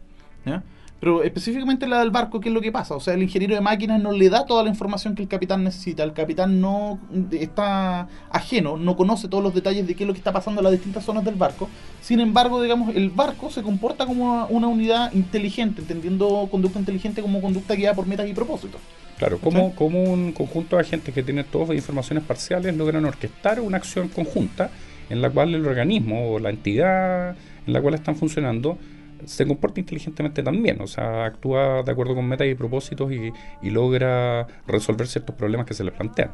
Pero 1.01 1.23
específicamente 1.23 1.87
la 1.87 2.01
del 2.01 2.11
barco, 2.11 2.41
¿qué 2.41 2.51
es 2.51 2.55
lo 2.55 2.61
que 2.61 2.71
pasa? 2.71 2.95
O 2.95 3.01
sea, 3.01 3.15
el 3.15 3.23
ingeniero 3.23 3.55
de 3.55 3.63
máquinas 3.63 4.03
no 4.03 4.13
le 4.13 4.29
da 4.29 4.45
toda 4.45 4.63
la 4.63 4.69
información 4.69 5.15
que 5.15 5.23
el 5.23 5.29
capitán 5.29 5.65
necesita. 5.65 6.03
El 6.05 6.13
capitán 6.13 6.61
no 6.61 6.99
está 7.33 8.07
ajeno, 8.31 8.77
no 8.77 8.97
conoce 8.97 9.27
todos 9.27 9.43
los 9.43 9.55
detalles 9.55 9.87
de 9.87 9.95
qué 9.95 10.05
es 10.05 10.07
lo 10.07 10.13
que 10.13 10.19
está 10.19 10.31
pasando 10.31 10.61
en 10.61 10.65
las 10.65 10.73
distintas 10.73 11.03
zonas 11.03 11.25
del 11.25 11.37
barco. 11.37 11.71
Sin 12.03 12.21
embargo, 12.21 12.63
digamos, 12.63 12.95
el 12.95 13.09
barco 13.09 13.49
se 13.51 13.63
comporta 13.63 14.05
como 14.05 14.47
una 14.49 14.69
unidad 14.69 15.11
inteligente, 15.15 15.81
entendiendo 15.81 16.47
conducta 16.51 16.79
inteligente 16.79 17.23
como 17.23 17.41
conducta 17.41 17.75
guiada 17.75 17.95
por 17.95 18.07
metas 18.07 18.29
y 18.29 18.35
propósitos. 18.35 18.81
Claro, 19.17 19.39
como, 19.39 19.75
como 19.75 20.03
un 20.03 20.33
conjunto 20.33 20.77
de 20.77 20.83
agentes 20.83 21.15
que 21.15 21.23
tienen 21.23 21.47
todas 21.51 21.75
informaciones 21.75 22.25
parciales 22.25 22.77
logran 22.77 23.07
orquestar 23.07 23.61
una 23.61 23.79
acción 23.79 24.09
conjunta 24.09 24.71
en 25.09 25.23
la 25.23 25.31
cual 25.31 25.55
el 25.55 25.67
organismo 25.67 26.33
o 26.33 26.39
la 26.39 26.51
entidad 26.51 27.37
en 27.67 27.73
la 27.73 27.81
cual 27.81 27.95
están 27.95 28.17
funcionando 28.17 28.79
se 29.25 29.47
comporta 29.47 29.81
inteligentemente 29.81 30.43
también, 30.43 30.81
o 30.81 30.87
sea, 30.87 31.25
actúa 31.25 31.83
de 31.83 31.93
acuerdo 31.93 32.15
con 32.15 32.27
metas 32.27 32.47
y 32.47 32.55
propósitos 32.55 33.13
y, 33.13 33.33
logra 33.71 34.47
resolver 34.67 35.07
ciertos 35.07 35.35
problemas 35.35 35.67
que 35.67 35.75
se 35.75 35.85
le 35.85 35.93
plantean. 35.93 36.33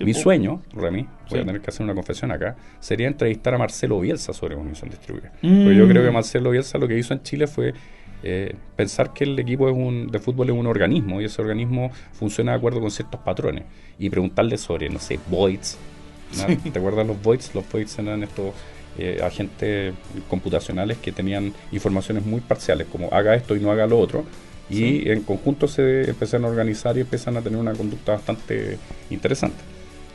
Mi 0.00 0.12
sueño, 0.12 0.60
Remy, 0.72 1.06
voy 1.30 1.40
a 1.40 1.44
tener 1.44 1.60
que 1.60 1.70
hacer 1.70 1.84
una 1.84 1.94
confesión 1.94 2.32
acá, 2.32 2.56
sería 2.80 3.06
entrevistar 3.06 3.54
a 3.54 3.58
Marcelo 3.58 4.00
Bielsa 4.00 4.32
sobre 4.32 4.56
Munición 4.56 4.90
Distribuida. 4.90 5.30
Porque 5.40 5.76
yo 5.76 5.86
creo 5.88 6.02
que 6.02 6.10
mm. 6.10 6.14
Marcelo 6.14 6.50
Bielsa 6.50 6.78
lo 6.78 6.88
que 6.88 6.98
hizo 6.98 7.14
en 7.14 7.22
Chile 7.22 7.46
fue 7.46 7.74
eh, 8.26 8.56
pensar 8.74 9.12
que 9.12 9.24
el 9.24 9.38
equipo 9.38 9.68
es 9.68 9.76
un, 9.76 10.08
de 10.08 10.18
fútbol 10.18 10.48
es 10.48 10.56
un 10.56 10.66
organismo 10.66 11.20
y 11.20 11.26
ese 11.26 11.42
organismo 11.42 11.92
funciona 12.12 12.52
de 12.52 12.58
acuerdo 12.58 12.80
con 12.80 12.90
ciertos 12.90 13.20
patrones. 13.20 13.64
Y 13.98 14.08
preguntarle 14.08 14.56
sobre, 14.56 14.88
no 14.88 14.98
sé, 14.98 15.20
voids. 15.28 15.78
¿Te 16.72 16.78
acuerdas 16.78 17.06
los 17.06 17.22
voids? 17.22 17.54
Los 17.54 17.70
voids 17.70 17.98
eran 17.98 18.22
estos 18.22 18.52
eh, 18.98 19.20
agentes 19.22 19.94
computacionales 20.28 20.98
que 20.98 21.12
tenían 21.12 21.52
informaciones 21.72 22.24
muy 22.24 22.40
parciales, 22.40 22.86
como 22.90 23.08
haga 23.12 23.34
esto 23.34 23.56
y 23.56 23.60
no 23.60 23.70
haga 23.70 23.86
lo 23.86 23.98
otro, 23.98 24.24
y 24.70 25.10
en 25.10 25.22
conjunto 25.22 25.68
se 25.68 26.08
empiezan 26.10 26.44
a 26.44 26.48
organizar 26.48 26.96
y 26.96 27.00
empiezan 27.00 27.36
a 27.36 27.42
tener 27.42 27.58
una 27.58 27.72
conducta 27.72 28.12
bastante 28.12 28.78
interesante. 29.10 29.74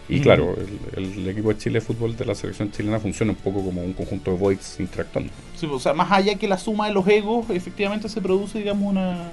Y 0.10 0.22
claro, 0.22 0.56
el, 0.98 1.28
equipo 1.30 1.50
de 1.50 1.58
Chile 1.60 1.80
de 1.80 1.86
fútbol 1.86 2.18
de 2.18 2.26
la 2.26 2.34
selección 2.34 2.72
chilena 2.72 3.00
funciona 3.00 3.32
un 3.32 3.38
poco 3.38 3.64
como 3.64 3.84
un 3.84 3.94
conjunto 3.94 4.32
de 4.32 4.38
voids 4.38 4.80
interactuando. 4.80 5.32
Sí, 5.56 5.68
o 5.72 5.80
sea, 5.80 5.94
más 5.94 6.12
allá 6.12 6.34
que 6.34 6.48
la 6.48 6.58
suma 6.58 6.88
de 6.88 6.94
los 6.94 7.08
egos, 7.08 7.48
efectivamente 7.52 8.10
se 8.10 8.20
produce, 8.20 8.58
digamos, 8.58 8.90
una, 8.90 9.30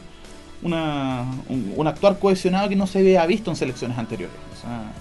una 0.62 1.24
un, 1.48 1.86
actuar 1.86 2.18
cohesionado 2.18 2.68
que 2.68 2.76
no 2.76 2.86
se 2.86 2.98
había 2.98 3.24
visto 3.24 3.50
en 3.50 3.56
selecciones 3.56 3.96
anteriores. 3.96 4.36
O 4.52 4.60
sea, 4.60 4.92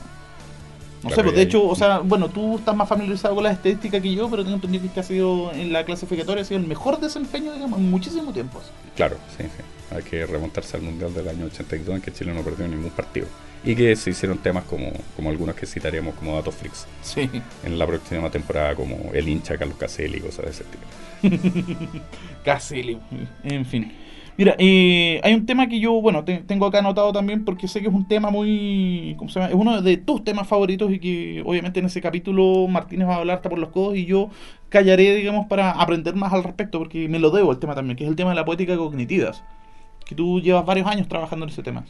no 1.05 1.15
sé, 1.15 1.23
pues 1.23 1.35
de 1.35 1.43
hecho, 1.43 1.67
o 1.67 1.75
sea, 1.75 1.99
bueno, 1.99 2.29
tú 2.29 2.57
estás 2.57 2.75
más 2.75 2.89
familiarizado 2.89 3.35
con 3.35 3.43
la 3.43 3.51
estadística 3.51 4.01
que 4.01 4.13
yo, 4.13 4.27
pero 4.27 4.43
tengo 4.43 4.55
entendido 4.55 4.81
que 4.81 4.87
este 4.87 4.99
ha 5.01 5.03
sido 5.03 5.51
en 5.53 5.71
la 5.71 5.85
clasificatoria 5.85 6.41
ha 6.41 6.45
sido 6.45 6.59
el 6.59 6.65
mejor 6.65 6.99
desempeño, 6.99 7.53
digamos, 7.53 7.77
en 7.79 7.91
muchísimo 7.91 8.33
tiempo. 8.33 8.59
Claro, 8.95 9.17
sí, 9.37 9.43
sí. 9.43 9.95
Hay 9.95 10.01
que 10.01 10.25
remontarse 10.25 10.77
al 10.77 10.83
Mundial 10.83 11.13
del 11.13 11.27
año 11.27 11.45
82 11.45 11.95
en 11.95 12.01
que 12.01 12.11
Chile 12.11 12.33
no 12.33 12.41
perdió 12.41 12.67
ningún 12.67 12.89
partido. 12.89 13.27
Y 13.63 13.75
que 13.75 13.95
se 13.95 14.09
hicieron 14.09 14.39
temas 14.39 14.63
como, 14.63 14.91
como 15.15 15.29
algunos 15.29 15.55
que 15.55 15.67
citaremos 15.67 16.15
como 16.15 16.35
datos 16.35 16.55
freaks. 16.55 16.87
Sí. 17.03 17.29
En 17.63 17.77
la 17.77 17.85
próxima 17.85 18.31
temporada, 18.31 18.73
como 18.73 19.11
el 19.13 19.29
hincha 19.29 19.57
Carlos 19.57 19.77
Caselli 19.77 20.19
cosas 20.19 20.45
de 20.45 20.51
ese 20.51 20.63
tipo. 20.63 22.01
Caselli, 22.43 22.97
en 23.43 23.65
fin. 23.65 23.91
Mira, 24.37 24.55
eh, 24.59 25.21
hay 25.23 25.33
un 25.33 25.45
tema 25.45 25.69
que 25.69 25.79
yo, 25.79 25.93
bueno, 26.01 26.25
tengo 26.25 26.65
acá 26.65 26.79
anotado 26.79 27.13
también 27.13 27.45
porque 27.45 27.69
sé 27.69 27.79
que 27.79 27.87
es 27.87 27.93
un 27.93 28.05
tema 28.05 28.29
muy, 28.29 29.15
¿cómo 29.17 29.29
se 29.29 29.39
llama? 29.39 29.49
Es 29.49 29.55
uno 29.55 29.81
de 29.81 29.95
tus 29.95 30.25
temas 30.25 30.45
favoritos 30.45 30.91
y 30.91 30.99
que 30.99 31.41
obviamente 31.45 31.79
en 31.79 31.85
ese 31.85 32.01
capítulo 32.01 32.67
Martínez 32.67 33.07
va 33.07 33.15
a 33.15 33.17
hablar 33.19 33.37
hasta 33.37 33.49
por 33.49 33.59
los 33.59 33.69
codos 33.69 33.95
y 33.95 34.05
yo 34.05 34.29
callaré, 34.67 35.15
digamos, 35.15 35.47
para 35.47 35.71
aprender 35.71 36.15
más 36.15 36.33
al 36.33 36.43
respecto 36.43 36.79
porque 36.79 37.07
me 37.07 37.19
lo 37.19 37.29
debo 37.29 37.53
el 37.53 37.59
tema 37.59 37.75
también, 37.75 37.95
que 37.95 38.03
es 38.03 38.09
el 38.09 38.17
tema 38.17 38.31
de 38.31 38.35
la 38.35 38.43
poética 38.43 38.75
cognitiva, 38.75 39.31
que 40.05 40.15
tú 40.15 40.41
llevas 40.41 40.65
varios 40.65 40.87
años 40.87 41.07
trabajando 41.07 41.45
en 41.45 41.51
ese 41.51 41.63
tema. 41.63 41.85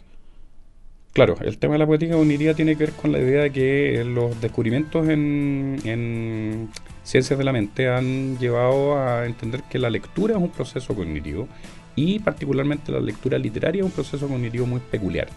Claro, 1.14 1.36
el 1.42 1.58
tema 1.58 1.74
de 1.74 1.80
la 1.80 1.88
poética 1.88 2.14
cognitiva 2.14 2.54
tiene 2.54 2.76
que 2.76 2.86
ver 2.86 2.94
con 2.94 3.12
la 3.12 3.20
idea 3.20 3.44
de 3.44 3.52
que 3.52 4.04
los 4.06 4.40
descubrimientos 4.40 5.08
en, 5.08 5.80
en 5.84 6.70
ciencias 7.02 7.40
de 7.40 7.46
la 7.46 7.54
mente 7.54 7.90
han 7.90 8.38
llevado 8.38 9.00
a 9.00 9.26
entender 9.26 9.64
que 9.64 9.80
la 9.80 9.90
lectura 9.90 10.36
es 10.36 10.42
un 10.42 10.50
proceso 10.50 10.94
cognitivo 10.94 11.48
y 11.96 12.20
particularmente 12.20 12.92
la 12.92 13.00
lectura 13.00 13.38
literaria 13.38 13.82
es 13.82 13.86
un 13.86 13.92
proceso 13.92 14.28
cognitivo 14.28 14.66
muy 14.66 14.80
peculiar. 14.80 15.28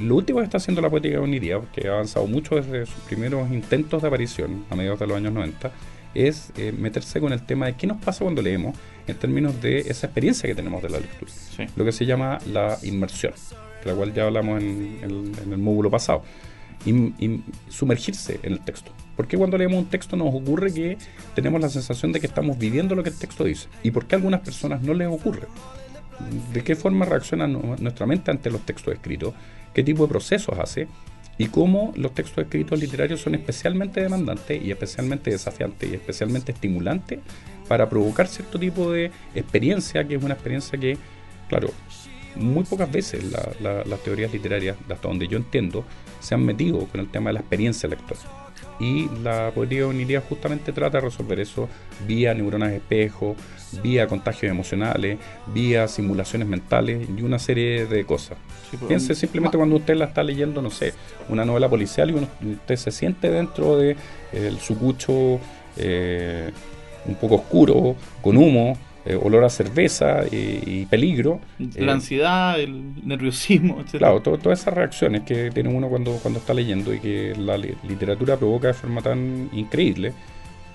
Lo 0.00 0.16
último 0.16 0.40
que 0.40 0.44
está 0.44 0.58
haciendo 0.58 0.82
la 0.82 0.90
poética 0.90 1.18
cognitiva, 1.18 1.62
que 1.72 1.88
ha 1.88 1.92
avanzado 1.92 2.26
mucho 2.26 2.56
desde 2.56 2.84
sus 2.84 3.00
primeros 3.04 3.50
intentos 3.50 4.02
de 4.02 4.08
aparición 4.08 4.64
a 4.68 4.76
mediados 4.76 5.00
de 5.00 5.06
los 5.06 5.16
años 5.16 5.32
90, 5.32 5.72
es 6.14 6.52
eh, 6.56 6.72
meterse 6.72 7.20
con 7.20 7.32
el 7.32 7.42
tema 7.42 7.66
de 7.66 7.74
qué 7.74 7.86
nos 7.86 7.98
pasa 7.98 8.24
cuando 8.24 8.42
leemos 8.42 8.76
en 9.06 9.16
términos 9.16 9.60
de 9.60 9.80
esa 9.80 10.06
experiencia 10.06 10.48
que 10.48 10.54
tenemos 10.54 10.82
de 10.82 10.90
la 10.90 11.00
lectura. 11.00 11.32
Lo 11.76 11.84
que 11.84 11.92
se 11.92 12.04
llama 12.04 12.38
la 12.52 12.78
inmersión, 12.82 13.32
de 13.82 13.90
la 13.90 13.96
cual 13.96 14.12
ya 14.12 14.24
hablamos 14.24 14.62
en, 14.62 15.32
el 15.50 15.58
módulo 15.58 15.90
pasado. 15.90 16.22
y 16.84 17.40
sumergirse 17.68 18.38
en 18.42 18.52
el 18.52 18.60
texto. 18.60 18.92
¿Por 19.16 19.26
qué 19.26 19.38
cuando 19.38 19.56
leemos 19.56 19.78
un 19.78 19.86
texto 19.86 20.14
nos 20.14 20.28
ocurre 20.34 20.72
que 20.72 20.98
tenemos 21.34 21.60
la 21.60 21.70
sensación 21.70 22.12
de 22.12 22.20
que 22.20 22.26
estamos 22.26 22.58
viviendo 22.58 22.94
lo 22.94 23.02
que 23.02 23.08
el 23.08 23.16
texto 23.18 23.44
dice? 23.44 23.68
¿Y 23.82 23.90
por 23.90 24.06
qué 24.06 24.14
a 24.14 24.18
algunas 24.18 24.40
personas 24.40 24.82
no 24.82 24.92
les 24.92 25.08
ocurre? 25.08 25.48
¿De 26.52 26.62
qué 26.62 26.76
forma 26.76 27.06
reacciona 27.06 27.46
nuestra 27.46 28.06
mente 28.06 28.30
ante 28.30 28.50
los 28.50 28.60
textos 28.66 28.92
escritos? 28.92 29.34
¿Qué 29.74 29.82
tipo 29.82 30.02
de 30.02 30.10
procesos 30.10 30.58
hace? 30.58 30.86
Y 31.38 31.46
cómo 31.46 31.92
los 31.96 32.14
textos 32.14 32.44
escritos 32.44 32.78
literarios 32.78 33.20
son 33.20 33.34
especialmente 33.34 34.02
demandantes 34.02 34.62
y 34.62 34.70
especialmente 34.70 35.30
desafiantes 35.30 35.90
y 35.90 35.94
especialmente 35.94 36.52
estimulantes 36.52 37.20
para 37.68 37.88
provocar 37.88 38.28
cierto 38.28 38.58
tipo 38.58 38.92
de 38.92 39.10
experiencia, 39.34 40.06
que 40.06 40.14
es 40.14 40.22
una 40.22 40.34
experiencia 40.34 40.78
que, 40.78 40.96
claro, 41.48 41.70
muy 42.36 42.64
pocas 42.64 42.90
veces 42.90 43.24
las 43.60 44.00
teorías 44.00 44.32
literarias, 44.32 44.76
hasta 44.90 45.08
donde 45.08 45.26
yo 45.26 45.38
entiendo, 45.38 45.84
se 46.20 46.34
han 46.34 46.44
metido 46.44 46.80
con 46.86 47.00
el 47.00 47.08
tema 47.10 47.30
de 47.30 47.34
la 47.34 47.40
experiencia 47.40 47.88
lectora 47.88 48.45
y 48.78 49.08
la 49.22 49.50
poesía 49.54 49.84
cognitiva 49.84 50.20
justamente 50.20 50.72
trata 50.72 50.98
de 50.98 51.06
resolver 51.06 51.40
eso 51.40 51.68
vía 52.06 52.34
neuronas 52.34 52.72
espejo, 52.72 53.36
vía 53.82 54.06
contagios 54.06 54.50
emocionales, 54.50 55.18
vía 55.52 55.88
simulaciones 55.88 56.46
mentales 56.48 57.08
y 57.16 57.22
una 57.22 57.38
serie 57.38 57.86
de 57.86 58.04
cosas. 58.04 58.38
Pues, 58.70 58.82
Piense 58.84 59.14
simplemente 59.14 59.56
cuando 59.56 59.76
usted 59.76 59.94
la 59.94 60.06
está 60.06 60.22
leyendo, 60.22 60.60
no 60.62 60.70
sé, 60.70 60.92
una 61.28 61.44
novela 61.44 61.68
policial 61.68 62.10
y 62.10 62.52
usted 62.52 62.76
se 62.76 62.90
siente 62.90 63.30
dentro 63.30 63.76
de 63.78 63.96
el 64.32 64.58
sucucho 64.58 65.40
eh, 65.76 66.50
un 67.06 67.14
poco 67.14 67.36
oscuro, 67.36 67.96
con 68.20 68.36
humo, 68.36 68.76
eh, 69.06 69.16
olor 69.22 69.44
a 69.44 69.48
cerveza 69.48 70.24
y, 70.30 70.84
peligro. 70.86 71.40
La 71.58 71.92
eh, 71.92 71.94
ansiedad, 71.94 72.58
el 72.58 73.06
nerviosismo, 73.06 73.80
etc. 73.86 73.98
Claro, 73.98 74.20
todas 74.20 74.60
esas 74.60 74.74
reacciones 74.74 75.22
que 75.22 75.50
tiene 75.52 75.68
uno 75.68 75.88
cuando, 75.88 76.12
cuando 76.16 76.40
está 76.40 76.52
leyendo 76.52 76.92
y 76.92 76.98
que 76.98 77.34
la 77.38 77.56
literatura 77.56 78.36
provoca 78.36 78.68
de 78.68 78.74
forma 78.74 79.02
tan 79.02 79.48
increíble. 79.52 80.12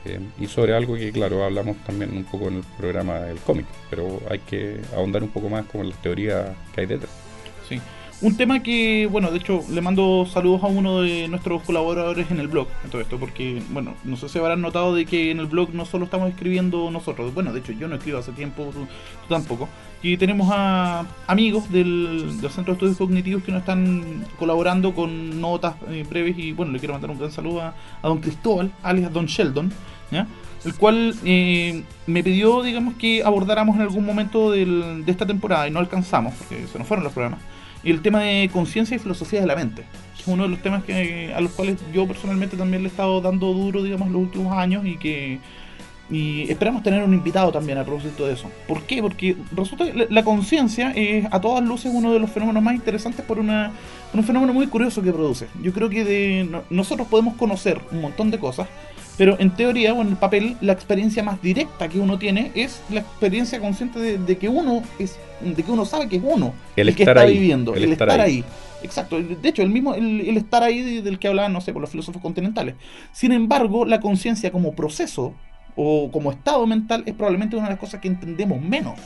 Eh, 0.05 0.19
y 0.39 0.47
sobre 0.47 0.73
algo 0.73 0.95
que, 0.95 1.11
claro, 1.11 1.43
hablamos 1.43 1.77
también 1.85 2.15
un 2.15 2.23
poco 2.23 2.47
en 2.47 2.55
el 2.55 2.63
programa 2.77 3.19
del 3.19 3.37
cómic, 3.37 3.65
pero 3.89 4.21
hay 4.29 4.39
que 4.39 4.79
ahondar 4.95 5.21
un 5.21 5.29
poco 5.29 5.49
más 5.49 5.65
con 5.65 5.87
las 5.87 6.01
teorías 6.01 6.47
que 6.73 6.81
hay 6.81 6.87
detrás. 6.87 7.11
Sí. 7.67 7.79
Un 8.23 8.37
tema 8.37 8.61
que, 8.61 9.07
bueno, 9.11 9.31
de 9.31 9.37
hecho 9.39 9.63
le 9.71 9.81
mando 9.81 10.27
saludos 10.31 10.63
a 10.63 10.67
uno 10.67 11.01
de 11.01 11.27
nuestros 11.27 11.63
colaboradores 11.63 12.29
en 12.29 12.39
el 12.39 12.47
blog, 12.47 12.67
en 12.83 12.91
todo 12.91 13.01
esto, 13.01 13.17
porque, 13.17 13.63
bueno, 13.71 13.95
no 14.03 14.15
sé 14.15 14.29
si 14.29 14.37
habrán 14.37 14.61
notado 14.61 14.93
de 14.93 15.07
que 15.07 15.31
en 15.31 15.39
el 15.39 15.47
blog 15.47 15.73
no 15.73 15.85
solo 15.85 16.05
estamos 16.05 16.29
escribiendo 16.29 16.91
nosotros, 16.91 17.33
bueno, 17.33 17.51
de 17.51 17.61
hecho 17.61 17.71
yo 17.71 17.87
no 17.87 17.95
escribo 17.95 18.19
hace 18.19 18.31
tiempo, 18.31 18.69
tú, 18.73 18.87
tampoco, 19.27 19.67
y 20.03 20.17
tenemos 20.17 20.49
a 20.51 21.03
amigos 21.25 21.71
del, 21.71 22.37
Centro 22.51 22.65
de 22.65 22.73
Estudios 22.73 22.97
Cognitivos 22.97 23.43
que 23.43 23.51
nos 23.51 23.61
están 23.61 24.23
colaborando 24.37 24.93
con 24.93 25.41
notas 25.41 25.73
eh, 25.89 26.05
breves 26.07 26.37
y, 26.37 26.51
bueno, 26.51 26.73
le 26.73 26.77
quiero 26.77 26.93
mandar 26.93 27.09
un 27.09 27.17
gran 27.17 27.31
saludo 27.31 27.61
a, 27.61 27.73
don 28.03 28.19
Cristóbal, 28.21 28.71
alias 28.83 29.11
Don 29.11 29.25
Sheldon, 29.25 29.73
¿ya? 30.11 30.27
el 30.63 30.75
cual 30.75 31.15
eh, 31.25 31.81
me 32.05 32.23
pidió, 32.23 32.61
digamos, 32.61 32.93
que 32.93 33.23
abordáramos 33.23 33.77
en 33.77 33.81
algún 33.81 34.05
momento 34.05 34.51
de 34.51 35.03
esta 35.07 35.25
temporada 35.25 35.67
y 35.67 35.71
no 35.71 35.79
alcanzamos, 35.79 36.35
porque 36.35 36.67
se 36.67 36.77
nos 36.77 36.87
fueron 36.87 37.03
los 37.03 37.13
programas 37.13 37.39
y 37.83 37.91
el 37.91 38.01
tema 38.01 38.21
de 38.21 38.49
conciencia 38.51 38.95
y 38.95 38.99
filosofía 38.99 39.41
de 39.41 39.47
la 39.47 39.55
mente. 39.55 39.83
Es 40.19 40.27
uno 40.27 40.43
de 40.43 40.49
los 40.49 40.61
temas 40.61 40.83
que, 40.83 41.33
a 41.35 41.41
los 41.41 41.51
cuales 41.51 41.77
yo 41.93 42.07
personalmente 42.07 42.57
también 42.57 42.83
le 42.83 42.89
he 42.89 42.91
estado 42.91 43.21
dando 43.21 43.53
duro, 43.53 43.81
digamos, 43.81 44.09
los 44.09 44.21
últimos 44.21 44.53
años 44.53 44.85
y 44.85 44.97
que 44.97 45.39
y 46.11 46.51
esperamos 46.51 46.83
tener 46.83 47.01
un 47.01 47.13
invitado 47.13 47.51
también 47.53 47.77
a 47.77 47.85
propósito 47.85 48.27
de 48.27 48.33
eso. 48.33 48.51
¿Por 48.67 48.83
qué? 48.83 49.01
Porque 49.01 49.37
resulta 49.55 49.89
que 49.89 50.07
la, 50.09 50.23
conciencia 50.23 50.91
es 50.91 51.25
a 51.31 51.39
todas 51.39 51.63
luces 51.63 51.89
uno 51.95 52.11
de 52.11 52.19
los 52.19 52.29
fenómenos 52.29 52.61
más 52.61 52.75
interesantes 52.75 53.25
por 53.25 53.39
una, 53.39 53.71
un 54.13 54.23
fenómeno 54.23 54.53
muy 54.53 54.67
curioso 54.67 55.01
que 55.01 55.13
produce. 55.13 55.47
Yo 55.61 55.71
creo 55.71 55.89
que 55.89 56.03
de, 56.03 56.61
nosotros 56.69 57.07
podemos 57.07 57.35
conocer 57.35 57.79
un 57.91 58.01
montón 58.01 58.29
de 58.29 58.39
cosas, 58.39 58.67
pero 59.17 59.39
en 59.39 59.51
teoría 59.51 59.93
o 59.93 60.01
en 60.01 60.09
el 60.09 60.15
papel 60.17 60.57
la 60.59 60.73
experiencia 60.73 61.23
más 61.23 61.41
directa 61.41 61.87
que 61.87 61.99
uno 61.99 62.19
tiene 62.19 62.51
es 62.55 62.81
la 62.89 62.99
experiencia 62.99 63.61
consciente 63.61 64.17
de 64.17 64.37
que 64.37 64.49
uno 64.49 64.83
es 64.99 65.17
de 65.43 65.63
que 65.63 65.71
uno 65.71 65.85
sabe 65.85 66.07
que 66.07 66.17
es 66.17 66.23
uno 66.25 66.53
el, 66.75 66.95
que 66.95 67.03
está 67.03 67.25
viviendo, 67.25 67.73
el, 67.75 67.91
estar, 67.91 68.09
ahí. 68.19 68.43
Exacto, 68.83 69.21
de 69.21 69.49
hecho, 69.49 69.61
el 69.61 69.69
mismo, 69.69 69.93
el, 69.93 70.37
estar 70.37 70.63
ahí 70.63 71.01
del 71.01 71.19
que 71.19 71.27
hablaban, 71.27 71.53
no 71.53 71.61
sé, 71.61 71.73
por 71.73 71.81
los 71.81 71.89
filósofos 71.89 72.21
continentales. 72.21 72.75
Sin 73.11 73.31
embargo, 73.31 73.85
la 73.85 73.99
conciencia 73.99 74.51
como 74.51 74.73
proceso 74.73 75.33
o 75.75 76.11
como 76.11 76.31
estado 76.31 76.65
mental 76.67 77.03
es 77.05 77.13
probablemente 77.13 77.55
una 77.55 77.65
de 77.65 77.71
las 77.71 77.79
cosas 77.79 78.01
que 78.01 78.07
entendemos 78.07 78.61
menos. 78.61 78.99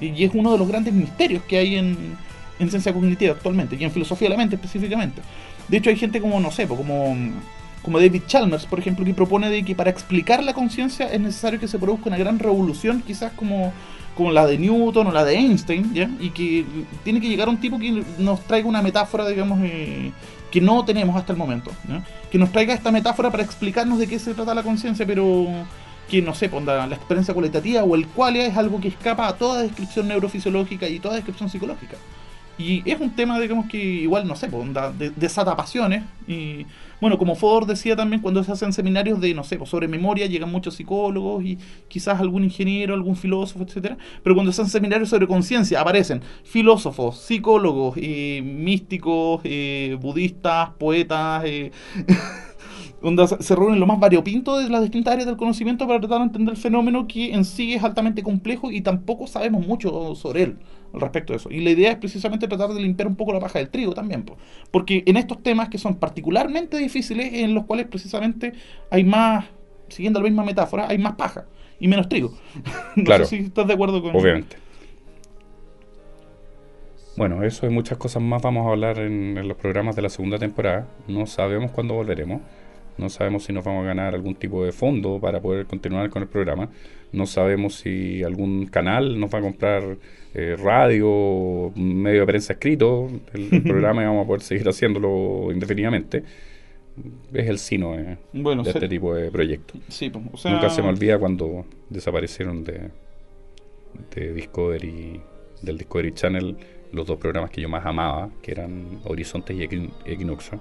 Y 0.00 0.22
es 0.24 0.30
uno 0.34 0.52
de 0.52 0.58
los 0.58 0.68
grandes 0.68 0.94
misterios 0.94 1.42
que 1.44 1.58
hay 1.58 1.76
en, 1.76 2.16
en 2.58 2.70
ciencia 2.70 2.92
cognitiva 2.92 3.32
actualmente, 3.32 3.76
y 3.78 3.84
en 3.84 3.90
filosofía 3.90 4.26
de 4.26 4.30
la 4.30 4.38
mente 4.38 4.56
específicamente. 4.56 5.22
De 5.68 5.76
hecho, 5.76 5.90
hay 5.90 5.96
gente 5.96 6.20
como, 6.20 6.40
no 6.40 6.50
sé, 6.50 6.66
como, 6.66 7.16
como 7.82 7.98
David 7.98 8.22
Chalmers, 8.26 8.66
por 8.66 8.78
ejemplo, 8.78 9.04
que 9.04 9.14
propone 9.14 9.50
de 9.50 9.64
que 9.64 9.74
para 9.74 9.90
explicar 9.90 10.42
la 10.42 10.54
conciencia 10.54 11.12
es 11.12 11.20
necesario 11.20 11.60
que 11.60 11.68
se 11.68 11.78
produzca 11.78 12.08
una 12.08 12.18
gran 12.18 12.38
revolución, 12.38 13.02
quizás 13.06 13.32
como, 13.32 13.72
como 14.18 14.32
la 14.32 14.48
de 14.48 14.58
Newton 14.58 15.06
o 15.06 15.12
la 15.12 15.24
de 15.24 15.36
Einstein, 15.36 15.94
¿ya? 15.94 16.10
Y 16.18 16.30
que 16.30 16.66
tiene 17.04 17.20
que 17.20 17.28
llegar 17.28 17.48
un 17.48 17.58
tipo 17.58 17.78
que 17.78 18.02
nos 18.18 18.40
traiga 18.40 18.68
una 18.68 18.82
metáfora, 18.82 19.28
digamos, 19.28 19.60
eh, 19.62 20.10
que 20.50 20.60
no 20.60 20.84
tenemos 20.84 21.14
hasta 21.14 21.32
el 21.32 21.38
momento, 21.38 21.70
Que 22.28 22.36
nos 22.36 22.50
traiga 22.50 22.74
esta 22.74 22.90
metáfora 22.90 23.30
para 23.30 23.44
explicarnos 23.44 23.96
de 24.00 24.08
qué 24.08 24.18
se 24.18 24.34
trata 24.34 24.56
la 24.56 24.64
conciencia, 24.64 25.06
pero 25.06 25.46
que 26.10 26.20
no 26.20 26.34
sé, 26.34 26.48
ponga 26.48 26.84
la 26.88 26.96
experiencia 26.96 27.32
cualitativa 27.32 27.84
o 27.84 27.94
el 27.94 28.08
cual 28.08 28.34
es 28.34 28.56
algo 28.56 28.80
que 28.80 28.88
escapa 28.88 29.28
a 29.28 29.36
toda 29.36 29.62
descripción 29.62 30.08
neurofisiológica 30.08 30.88
y 30.88 30.98
toda 30.98 31.14
descripción 31.14 31.48
psicológica. 31.48 31.96
Y 32.58 32.82
es 32.90 33.00
un 33.00 33.14
tema, 33.14 33.38
digamos, 33.38 33.68
que 33.70 33.78
igual, 33.78 34.26
no 34.26 34.34
sé, 34.34 34.48
pues, 34.48 34.66
desata 35.14 35.54
pasiones. 35.54 36.02
Y 36.26 36.66
bueno, 37.00 37.18
como 37.18 37.34
Fodor 37.34 37.66
decía 37.66 37.96
también, 37.96 38.20
cuando 38.20 38.42
se 38.42 38.52
hacen 38.52 38.72
seminarios 38.72 39.20
de, 39.20 39.34
no 39.34 39.44
sé, 39.44 39.56
pues, 39.56 39.70
sobre 39.70 39.88
memoria, 39.88 40.26
llegan 40.26 40.50
muchos 40.50 40.74
psicólogos 40.74 41.44
y 41.44 41.58
quizás 41.88 42.20
algún 42.20 42.44
ingeniero, 42.44 42.94
algún 42.94 43.16
filósofo, 43.16 43.64
etcétera 43.64 43.96
Pero 44.22 44.34
cuando 44.34 44.52
se 44.52 44.62
hacen 44.62 44.72
seminarios 44.72 45.08
sobre 45.10 45.26
conciencia, 45.26 45.80
aparecen 45.80 46.22
filósofos, 46.44 47.18
psicólogos, 47.18 47.96
eh, 47.96 48.42
místicos, 48.44 49.40
eh, 49.44 49.96
budistas, 50.00 50.70
poetas. 50.78 51.44
Eh, 51.44 51.70
donde 53.00 53.28
se 53.28 53.54
reúnen 53.54 53.78
lo 53.78 53.86
más 53.86 54.00
variopinto 54.00 54.58
de 54.58 54.68
las 54.68 54.82
distintas 54.82 55.12
áreas 55.12 55.26
del 55.28 55.36
conocimiento 55.36 55.86
para 55.86 56.00
tratar 56.00 56.18
de 56.18 56.24
entender 56.24 56.54
el 56.54 56.60
fenómeno 56.60 57.06
que 57.06 57.32
en 57.32 57.44
sí 57.44 57.74
es 57.74 57.84
altamente 57.84 58.24
complejo 58.24 58.72
y 58.72 58.80
tampoco 58.80 59.28
sabemos 59.28 59.64
mucho 59.64 60.16
sobre 60.16 60.42
él 60.42 60.58
al 60.92 61.00
respecto 61.00 61.32
de 61.32 61.38
eso. 61.38 61.50
Y 61.50 61.60
la 61.60 61.70
idea 61.70 61.92
es 61.92 61.98
precisamente 61.98 62.48
tratar 62.48 62.70
de 62.70 62.80
limpiar 62.80 63.08
un 63.08 63.16
poco 63.16 63.32
la 63.32 63.40
paja 63.40 63.58
del 63.58 63.68
trigo 63.68 63.92
también, 63.94 64.24
porque 64.70 65.02
en 65.06 65.16
estos 65.16 65.42
temas 65.42 65.68
que 65.68 65.78
son 65.78 65.96
particularmente 65.96 66.76
difíciles, 66.78 67.32
en 67.34 67.54
los 67.54 67.64
cuales 67.64 67.86
precisamente 67.86 68.52
hay 68.90 69.04
más, 69.04 69.46
siguiendo 69.88 70.20
la 70.20 70.24
misma 70.24 70.44
metáfora, 70.44 70.88
hay 70.88 70.98
más 70.98 71.14
paja 71.14 71.46
y 71.78 71.88
menos 71.88 72.08
trigo. 72.08 72.32
no 72.96 73.04
claro, 73.04 73.24
sé 73.24 73.38
si 73.38 73.44
estás 73.44 73.66
de 73.66 73.74
acuerdo 73.74 74.02
con 74.02 74.14
Obviamente. 74.14 74.56
Bueno, 77.16 77.42
eso 77.42 77.66
y 77.66 77.70
muchas 77.70 77.98
cosas 77.98 78.22
más 78.22 78.40
vamos 78.42 78.64
a 78.66 78.70
hablar 78.70 79.00
en 79.00 79.48
los 79.48 79.56
programas 79.56 79.96
de 79.96 80.02
la 80.02 80.08
segunda 80.08 80.38
temporada. 80.38 80.86
No 81.08 81.26
sabemos 81.26 81.72
cuándo 81.72 81.94
volveremos. 81.94 82.42
No 82.98 83.08
sabemos 83.08 83.44
si 83.44 83.52
nos 83.52 83.64
vamos 83.64 83.84
a 83.84 83.86
ganar 83.86 84.14
algún 84.14 84.34
tipo 84.34 84.64
de 84.64 84.72
fondo 84.72 85.20
para 85.20 85.40
poder 85.40 85.66
continuar 85.66 86.10
con 86.10 86.22
el 86.22 86.28
programa. 86.28 86.68
No 87.12 87.26
sabemos 87.26 87.76
si 87.76 88.24
algún 88.24 88.66
canal 88.66 89.18
nos 89.18 89.32
va 89.32 89.38
a 89.38 89.42
comprar 89.42 89.98
eh, 90.34 90.56
radio, 90.58 91.72
medio 91.74 92.20
de 92.20 92.26
prensa 92.26 92.52
escrito, 92.54 93.08
el, 93.32 93.62
programa 93.64 94.02
y 94.02 94.06
vamos 94.06 94.24
a 94.24 94.26
poder 94.26 94.42
seguir 94.42 94.68
haciéndolo 94.68 95.50
indefinidamente. 95.52 96.22
Es 97.32 97.48
el 97.48 97.58
sino 97.58 97.92
de 97.96 98.16
este 98.66 98.88
tipo 98.88 99.14
de 99.14 99.30
proyectos. 99.30 99.80
Pues, 99.86 100.44
Nunca 100.44 100.68
se 100.68 100.82
me 100.82 100.88
olvida 100.88 101.18
cuando 101.18 101.64
desaparecieron 101.88 102.64
de, 102.64 102.90
de 104.14 104.32
Discovery, 104.32 105.20
del 105.62 105.78
Discovery 105.78 106.12
Channel 106.12 106.56
los 106.90 107.06
dos 107.06 107.18
programas 107.18 107.50
que 107.50 107.60
yo 107.60 107.68
más 107.68 107.86
amaba, 107.86 108.30
que 108.42 108.50
eran 108.50 109.00
Horizontes 109.04 109.56
y 109.56 109.62
Equinoxon 109.62 110.60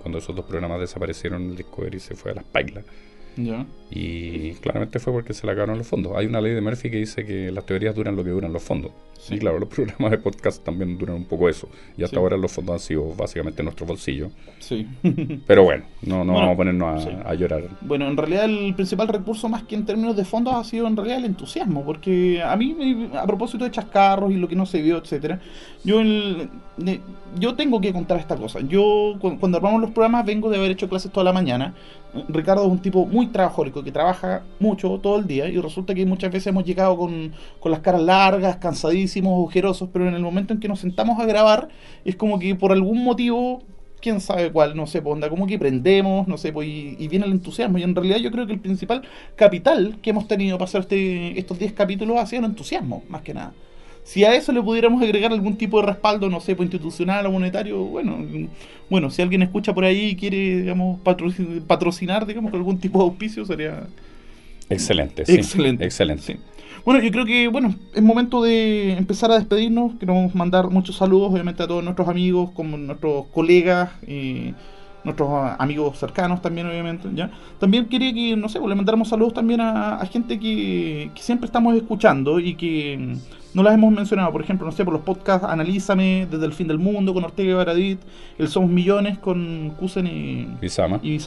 cuando 0.00 0.18
esos 0.18 0.34
dos 0.34 0.44
programas 0.46 0.80
desaparecieron, 0.80 1.50
el 1.50 1.56
Discovery 1.56 2.00
se 2.00 2.14
fue 2.14 2.32
a 2.32 2.36
las 2.36 2.44
pailas. 2.44 2.84
Y 3.90 4.52
claramente 4.54 5.00
fue 5.00 5.12
porque 5.12 5.34
se 5.34 5.46
le 5.46 5.52
acabaron 5.52 5.76
los 5.78 5.86
fondos. 5.86 6.12
Hay 6.16 6.26
una 6.26 6.40
ley 6.40 6.54
de 6.54 6.60
Murphy 6.60 6.90
que 6.90 6.98
dice 6.98 7.24
que 7.24 7.50
las 7.50 7.66
teorías 7.66 7.94
duran 7.94 8.14
lo 8.14 8.22
que 8.22 8.30
duran 8.30 8.52
los 8.52 8.62
fondos. 8.62 8.92
Sí. 9.18 9.34
Y 9.34 9.38
claro, 9.38 9.58
los 9.58 9.68
programas 9.74 10.12
de 10.12 10.18
podcast 10.18 10.64
también 10.64 10.96
duran 10.96 11.16
un 11.16 11.24
poco 11.24 11.48
eso. 11.48 11.68
Y 11.96 12.04
hasta 12.04 12.18
ahora 12.18 12.36
los 12.36 12.52
fondos 12.52 12.74
han 12.74 12.80
sido 12.80 13.14
básicamente 13.14 13.62
nuestro 13.64 13.86
bolsillo. 13.86 14.30
Sí. 14.60 14.86
Pero 15.46 15.64
bueno, 15.64 15.84
no, 16.02 16.24
no 16.24 16.34
vamos 16.34 16.54
a 16.54 16.56
ponernos 16.56 17.06
a, 17.24 17.34
llorar. 17.34 17.64
Bueno, 17.80 18.06
en 18.06 18.16
realidad 18.16 18.44
el 18.44 18.74
principal 18.74 19.08
recurso 19.08 19.48
más 19.48 19.64
que 19.64 19.74
en 19.74 19.84
términos 19.84 20.16
de 20.16 20.24
fondos 20.24 20.54
ha 20.54 20.62
sido 20.62 20.86
en 20.86 20.96
realidad 20.96 21.18
el 21.18 21.24
entusiasmo. 21.24 21.84
Porque 21.84 22.40
a 22.42 22.54
mí, 22.56 23.10
a 23.12 23.26
propósito 23.26 23.64
de 23.64 23.72
chascarros 23.72 24.30
y 24.30 24.36
lo 24.36 24.46
que 24.46 24.54
no 24.54 24.66
se 24.66 24.80
vio, 24.82 24.98
etcétera, 24.98 25.40
yo, 25.82 26.00
yo 27.38 27.54
tengo 27.56 27.80
que 27.80 27.92
contar 27.92 28.18
esta 28.18 28.36
cosa. 28.36 28.60
Yo 28.60 29.16
cuando 29.18 29.58
armamos 29.58 29.80
los 29.80 29.90
programas 29.90 30.24
vengo 30.24 30.48
de 30.48 30.58
haber 30.58 30.70
hecho 30.70 30.88
clases 30.88 31.10
toda 31.10 31.24
la 31.24 31.32
mañana. 31.32 31.74
Ricardo 32.28 32.64
es 32.64 32.70
un 32.70 32.80
tipo 32.80 33.06
muy 33.06 33.28
trabajólico 33.28 33.82
que 33.82 33.92
trabaja 33.92 34.42
mucho 34.58 34.98
todo 34.98 35.18
el 35.18 35.26
día 35.26 35.48
y 35.48 35.58
resulta 35.58 35.94
que 35.94 36.04
muchas 36.06 36.30
veces 36.30 36.48
hemos 36.48 36.64
llegado 36.64 36.96
con, 36.96 37.32
con 37.60 37.72
las 37.72 37.80
caras 37.80 38.02
largas, 38.02 38.56
cansadísimos, 38.56 39.46
ojerosos, 39.46 39.88
pero 39.92 40.08
en 40.08 40.14
el 40.14 40.22
momento 40.22 40.52
en 40.52 40.60
que 40.60 40.68
nos 40.68 40.80
sentamos 40.80 41.18
a 41.20 41.26
grabar 41.26 41.68
es 42.04 42.16
como 42.16 42.38
que 42.38 42.54
por 42.54 42.72
algún 42.72 43.04
motivo 43.04 43.62
quién 44.00 44.20
sabe 44.20 44.50
cuál, 44.50 44.76
no 44.76 44.86
sé, 44.86 45.02
pues 45.02 45.24
como 45.28 45.46
que 45.46 45.58
prendemos, 45.58 46.26
no 46.26 46.38
sé, 46.38 46.52
pues, 46.52 46.68
y, 46.68 47.08
viene 47.08 47.26
el 47.26 47.32
entusiasmo. 47.32 47.78
Y 47.78 47.82
en 47.82 47.94
realidad 47.94 48.16
yo 48.16 48.30
creo 48.30 48.46
que 48.46 48.54
el 48.54 48.60
principal 48.60 49.02
capital 49.36 49.98
que 50.02 50.10
hemos 50.10 50.26
tenido 50.26 50.58
para 50.58 50.68
hacer 50.68 50.82
este, 50.82 51.38
estos 51.38 51.58
10 51.58 51.72
capítulos 51.74 52.18
ha 52.18 52.26
sido 52.26 52.40
el 52.40 52.50
entusiasmo, 52.50 53.04
más 53.08 53.22
que 53.22 53.34
nada. 53.34 53.52
Si 54.04 54.24
a 54.24 54.34
eso 54.34 54.52
le 54.52 54.62
pudiéramos 54.62 55.02
agregar 55.02 55.32
algún 55.32 55.56
tipo 55.56 55.80
de 55.80 55.86
respaldo, 55.86 56.28
no 56.28 56.40
sé, 56.40 56.56
pues 56.56 56.66
institucional 56.66 57.26
o 57.26 57.32
monetario, 57.32 57.78
bueno, 57.84 58.18
bueno, 58.88 59.10
si 59.10 59.22
alguien 59.22 59.42
escucha 59.42 59.72
por 59.72 59.84
ahí 59.84 60.10
y 60.10 60.16
quiere, 60.16 60.62
digamos, 60.62 61.00
patrocinar, 61.66 62.26
digamos, 62.26 62.52
algún 62.52 62.78
tipo 62.78 62.98
de 62.98 63.04
auspicio, 63.04 63.44
sería... 63.44 63.84
Excelente, 64.68 65.26
sí. 65.26 65.34
Excelente. 65.34 65.84
Excelente. 65.84 66.38
Bueno, 66.84 67.00
yo 67.02 67.10
creo 67.10 67.26
que, 67.26 67.48
bueno, 67.48 67.74
es 67.94 68.02
momento 68.02 68.42
de 68.42 68.92
empezar 68.92 69.30
a 69.30 69.38
despedirnos. 69.38 69.94
Queremos 69.98 70.34
mandar 70.34 70.70
muchos 70.70 70.96
saludos, 70.96 71.32
obviamente, 71.32 71.62
a 71.62 71.66
todos 71.66 71.84
nuestros 71.84 72.08
amigos, 72.08 72.50
como 72.52 72.76
nuestros 72.78 73.26
colegas, 73.26 73.90
y 74.06 74.54
nuestros 75.04 75.28
amigos 75.58 75.98
cercanos 75.98 76.40
también, 76.42 76.66
obviamente, 76.66 77.08
¿ya? 77.14 77.30
También 77.58 77.86
quería 77.86 78.12
que, 78.12 78.36
no 78.36 78.48
sé, 78.48 78.58
pues, 78.58 78.68
le 78.68 78.74
mandáramos 78.74 79.08
saludos 79.08 79.34
también 79.34 79.60
a, 79.60 80.04
gente 80.10 80.38
que, 80.38 81.10
siempre 81.16 81.46
estamos 81.46 81.74
escuchando 81.76 82.40
y 82.40 82.54
que 82.54 83.16
no 83.54 83.62
las 83.62 83.74
hemos 83.74 83.92
mencionado. 83.92 84.32
Por 84.32 84.42
ejemplo, 84.42 84.66
no 84.66 84.72
sé, 84.72 84.84
por 84.84 84.94
los 84.94 85.02
podcasts 85.02 85.46
Analízame, 85.46 86.26
Desde 86.30 86.46
el 86.46 86.52
Fin 86.52 86.68
del 86.68 86.78
Mundo, 86.78 87.14
con 87.14 87.24
Ortega 87.24 87.50
y 87.50 87.54
Baradit, 87.54 88.00
El 88.38 88.48
Somos 88.48 88.70
Millones, 88.70 89.18
con 89.18 89.70
Kusen 89.78 90.06
y 90.06 90.46
Bizama, 90.60 91.00
y 91.02 91.18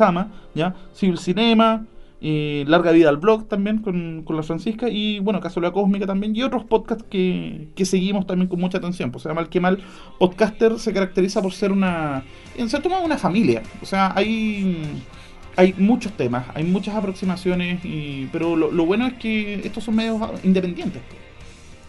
¿ya? 0.60 0.76
Civil 0.94 1.18
Cinema, 1.18 1.86
Larga 2.22 2.92
Vida 2.92 3.10
al 3.10 3.18
Blog 3.18 3.50
también 3.50 3.80
con, 3.80 4.24
la 4.30 4.44
Francisca 4.44 4.88
y 4.90 5.20
bueno, 5.20 5.42
la 5.42 5.72
Cósmica 5.72 6.06
también 6.06 6.34
y 6.34 6.42
otros 6.42 6.64
podcasts 6.64 7.04
que, 7.10 7.68
seguimos 7.84 8.26
también 8.26 8.48
con 8.48 8.60
mucha 8.60 8.78
atención. 8.78 9.12
Pues 9.12 9.24
se 9.24 9.30
llama 9.30 9.42
El 9.42 9.50
Que 9.50 9.60
Mal 9.60 9.84
Podcaster 10.20 10.80
se 10.80 10.94
caracteriza 10.94 11.42
por 11.42 11.52
ser 11.52 11.72
una, 11.72 12.24
en 12.58 12.70
cierto 12.70 12.90
modo, 12.90 13.04
una 13.04 13.18
familia. 13.18 13.62
O 13.82 13.86
sea, 13.86 14.14
hay, 14.16 14.78
hay 15.58 15.76
muchos 15.78 16.14
temas, 16.14 16.46
hay 16.54 16.64
muchas 16.64 16.96
aproximaciones, 16.96 17.84
y, 17.84 18.30
pero 18.32 18.56
lo, 18.56 18.72
lo 18.72 18.86
bueno 18.86 19.06
es 19.06 19.14
que 19.16 19.56
estos 19.56 19.84
son 19.84 19.98
medios 19.98 20.22
independientes. 20.44 21.02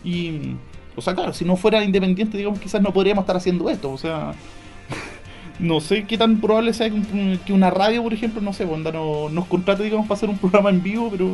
Pues. 0.04 0.14
Y, 0.14 0.56
o 0.96 1.02
sea, 1.02 1.14
claro, 1.14 1.32
si 1.32 1.44
no 1.44 1.56
fuera 1.56 1.82
independiente, 1.82 2.38
digamos, 2.38 2.60
quizás 2.60 2.80
no 2.80 2.92
podríamos 2.92 3.22
estar 3.22 3.36
haciendo 3.36 3.68
esto. 3.68 3.90
O 3.90 3.98
sea, 3.98 4.32
no 5.58 5.80
sé 5.80 6.04
qué 6.04 6.16
tan 6.16 6.40
probable 6.40 6.72
sea 6.72 6.88
que 7.44 7.52
una 7.52 7.70
radio, 7.70 8.02
por 8.02 8.12
ejemplo, 8.12 8.40
no 8.40 8.52
sé, 8.52 8.64
onda, 8.64 8.92
no, 8.92 9.28
nos 9.28 9.46
contrate, 9.46 9.82
digamos, 9.82 10.06
para 10.06 10.16
hacer 10.16 10.28
un 10.28 10.38
programa 10.38 10.70
en 10.70 10.82
vivo, 10.82 11.08
pero... 11.10 11.28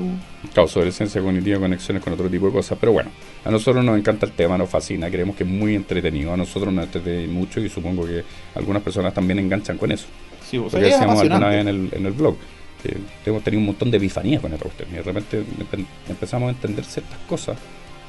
Claro, 0.54 0.68
sobre 0.68 0.92
ciencia 0.92 1.20
cognitiva, 1.20 1.58
conexiones 1.58 2.02
con 2.02 2.12
otro 2.12 2.28
tipo 2.28 2.46
de 2.46 2.52
cosas, 2.52 2.78
pero 2.80 2.92
bueno, 2.92 3.10
a 3.44 3.50
nosotros 3.50 3.84
nos 3.84 3.98
encanta 3.98 4.26
el 4.26 4.32
tema, 4.32 4.56
nos 4.56 4.70
fascina, 4.70 5.10
creemos 5.10 5.36
que 5.36 5.44
es 5.44 5.50
muy 5.50 5.74
entretenido, 5.74 6.32
a 6.32 6.36
nosotros 6.36 6.72
nos 6.72 6.84
entretiene 6.84 7.26
mucho 7.28 7.60
y 7.60 7.68
supongo 7.68 8.06
que 8.06 8.24
algunas 8.54 8.82
personas 8.82 9.12
también 9.12 9.38
enganchan 9.38 9.76
con 9.76 9.92
eso. 9.92 10.06
Sí, 10.48 10.56
o 10.56 10.62
sea, 10.62 10.80
Porque 10.80 10.86
decíamos 10.86 11.20
alguna 11.20 11.48
vez 11.48 11.60
en 11.60 11.68
el, 11.68 11.88
en 11.92 12.06
el 12.06 12.12
blog, 12.12 12.36
que 12.82 12.96
hemos 13.26 13.42
tenido 13.44 13.60
un 13.60 13.66
montón 13.66 13.90
de 13.90 13.98
bifanías 13.98 14.40
con 14.40 14.52
esta 14.54 14.64
cuestión 14.64 14.88
y 14.90 14.94
de 14.94 15.02
repente 15.02 15.44
empezamos 16.08 16.48
a 16.48 16.50
entender 16.52 16.82
ciertas 16.82 17.18
cosas 17.28 17.58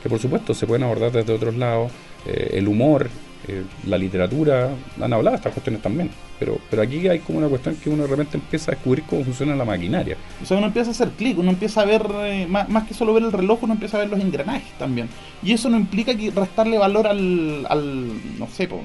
que 0.02 0.10
por 0.10 0.20
supuesto 0.20 0.54
se 0.54 0.68
pueden 0.68 0.84
abordar 0.84 1.12
desde 1.12 1.34
otros 1.34 1.56
lados, 1.56 1.92
eh, 2.26 2.52
el 2.54 2.68
humor, 2.68 3.10
eh, 3.48 3.64
la 3.88 3.98
literatura, 3.98 4.70
han 5.02 5.14
hablado 5.14 5.32
de 5.32 5.38
estas 5.38 5.54
cuestiones 5.54 5.82
también, 5.82 6.12
pero, 6.40 6.60
pero 6.70 6.84
aquí 6.84 7.08
hay 7.08 7.20
como 7.20 7.40
una 7.40 7.48
cuestión 7.48 7.76
que 7.76 7.90
uno 7.90 8.04
de 8.04 8.10
repente 8.10 8.38
empieza 8.38 8.72
a 8.72 8.76
descubrir 8.76 9.04
cómo 9.06 9.24
funciona 9.24 9.56
la 9.56 9.66
maquinaria. 9.66 10.16
O 10.42 10.46
sea, 10.46 10.58
uno 10.58 10.68
empieza 10.68 10.90
a 10.90 10.92
hacer 10.92 11.10
clic, 11.10 11.40
uno 11.40 11.50
empieza 11.50 11.82
a 11.82 11.86
ver, 11.86 12.06
eh, 12.24 12.46
más, 12.48 12.70
más, 12.70 12.88
que 12.88 12.94
solo 12.94 13.14
ver 13.14 13.24
el 13.24 13.32
reloj, 13.32 13.64
uno 13.64 13.74
empieza 13.74 13.98
a 13.98 14.02
ver 14.02 14.10
los 14.10 14.20
engranajes 14.20 14.72
también. 14.78 15.10
Y 15.42 15.54
eso 15.54 15.70
no 15.70 15.78
implica 15.78 16.16
que 16.16 16.30
restarle 16.30 16.78
valor 16.78 17.08
al, 17.08 17.66
al 17.68 18.08
no 18.38 18.48
sé, 18.48 18.68
pues, 18.68 18.82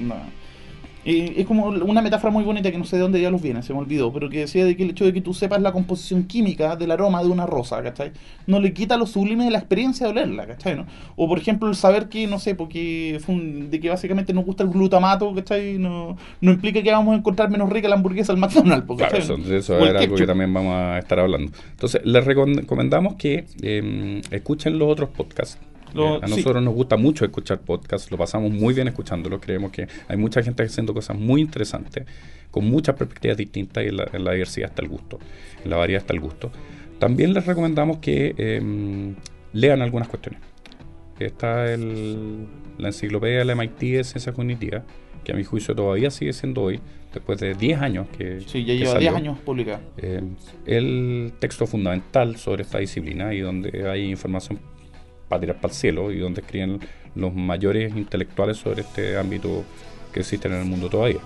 es 1.07 1.45
como 1.45 1.67
una 1.67 2.01
metáfora 2.01 2.33
muy 2.33 2.43
bonita 2.43 2.69
que 2.69 2.77
no 2.77 2.83
sé 2.83 2.97
de 2.97 3.03
dónde 3.03 3.21
ya 3.21 3.31
los 3.31 3.41
viene, 3.41 3.63
se 3.63 3.71
me 3.71 3.79
olvidó, 3.79 4.11
pero 4.11 4.29
que 4.29 4.39
decía 4.39 4.65
de 4.65 4.75
que 4.75 4.83
el 4.83 4.89
hecho 4.89 5.05
de 5.05 5.13
que 5.13 5.21
tú 5.21 5.33
sepas 5.33 5.61
la 5.61 5.71
composición 5.71 6.25
química 6.25 6.75
del 6.75 6.91
aroma 6.91 7.23
de 7.23 7.29
una 7.29 7.45
rosa, 7.45 7.81
¿cachai? 7.81 8.11
No 8.45 8.59
le 8.59 8.73
quita 8.73 8.97
lo 8.97 9.05
sublime 9.05 9.45
de 9.45 9.51
la 9.51 9.59
experiencia 9.59 10.05
de 10.05 10.11
olerla, 10.11 10.47
¿cachai? 10.47 10.75
¿no? 10.75 10.85
O 11.15 11.29
por 11.29 11.37
ejemplo 11.37 11.69
el 11.69 11.75
saber 11.75 12.09
que, 12.09 12.27
no 12.27 12.39
sé, 12.39 12.55
porque 12.55 13.21
de 13.69 13.79
que 13.79 13.89
básicamente 13.89 14.33
nos 14.33 14.45
gusta 14.45 14.63
el 14.63 14.69
glutamato, 14.69 15.33
¿cachai? 15.33 15.77
No, 15.77 16.17
no 16.41 16.51
implica 16.51 16.83
que 16.83 16.91
vamos 16.91 17.13
a 17.13 17.17
encontrar 17.17 17.49
menos 17.49 17.69
rica 17.69 17.87
la 17.87 17.95
hamburguesa 17.95 18.33
al 18.33 18.39
McDonald's, 18.39 18.85
Claro, 18.97 19.17
eso, 19.17 19.35
eso 19.35 19.79
es 19.79 19.95
algo 19.95 20.15
que 20.15 20.25
también 20.25 20.53
vamos 20.53 20.73
a 20.73 20.99
estar 20.99 21.19
hablando. 21.19 21.51
Entonces, 21.71 22.01
les 22.03 22.25
recomendamos 22.25 23.15
que 23.15 23.45
em, 23.61 24.21
escuchen 24.31 24.77
los 24.77 24.89
otros 24.89 25.09
podcasts 25.09 25.57
A 26.05 26.27
nosotros 26.27 26.63
nos 26.63 26.73
gusta 26.73 26.97
mucho 26.97 27.25
escuchar 27.25 27.59
podcasts, 27.59 28.11
lo 28.11 28.17
pasamos 28.17 28.51
muy 28.51 28.73
bien 28.73 28.87
escuchándolo, 28.87 29.39
creemos 29.39 29.71
que 29.71 29.87
hay 30.07 30.17
mucha 30.17 30.43
gente 30.43 30.63
haciendo 30.63 30.93
cosas 30.93 31.17
muy 31.17 31.41
interesantes, 31.41 32.05
con 32.51 32.65
muchas 32.65 32.95
perspectivas 32.95 33.37
distintas 33.37 33.83
y 33.83 33.87
en 33.87 33.97
la, 33.97 34.31
diversidad 34.31 34.69
está 34.69 34.81
el 34.81 34.89
gusto, 34.89 35.19
en 35.63 35.69
la 35.69 35.77
variedad 35.77 36.01
está 36.01 36.13
el 36.13 36.19
gusto. 36.19 36.51
También 36.99 37.33
les 37.33 37.45
recomendamos 37.45 37.97
que 37.97 38.33
em, 38.37 39.15
lean 39.53 39.81
algunas 39.81 40.07
cuestiones. 40.07 40.41
Está 41.19 41.71
el, 41.73 42.47
la 42.77 42.89
enciclopedia 42.89 43.39
de 43.39 43.45
la 43.45 43.55
MIT 43.55 43.79
de 43.79 44.03
Ciencias 44.03 44.35
Cognitivas, 44.35 44.83
que 45.23 45.31
a 45.31 45.35
mi 45.35 45.43
juicio 45.43 45.75
todavía 45.75 46.09
sigue 46.11 46.33
siendo 46.33 46.61
hoy, 46.63 46.79
después 47.13 47.39
de 47.39 47.53
10 47.53 47.81
años 47.81 48.07
que... 48.17 48.41
Sí, 48.41 48.63
ya 48.63 48.73
lleva 48.73 48.99
10 48.99 49.13
años 49.13 49.39
publicada. 49.39 49.81
Eh, 49.97 50.21
el 50.65 51.33
texto 51.39 51.65
fundamental 51.65 52.37
sobre 52.37 52.63
esta 52.63 52.79
disciplina 52.79 53.33
y 53.33 53.41
donde 53.41 53.89
hay 53.89 54.09
información 54.09 54.59
para 55.27 55.41
tirar 55.41 55.55
para 55.57 55.73
el 55.73 55.77
cielo 55.77 56.11
y 56.11 56.19
donde 56.19 56.41
escriben 56.41 56.79
los 57.15 57.33
mayores 57.33 57.95
intelectuales 57.95 58.57
sobre 58.57 58.81
este 58.81 59.17
ámbito 59.17 59.63
que 60.13 60.21
existe 60.21 60.47
en 60.47 60.55
el 60.55 60.65
mundo 60.65 60.89
todavía. 60.89 61.19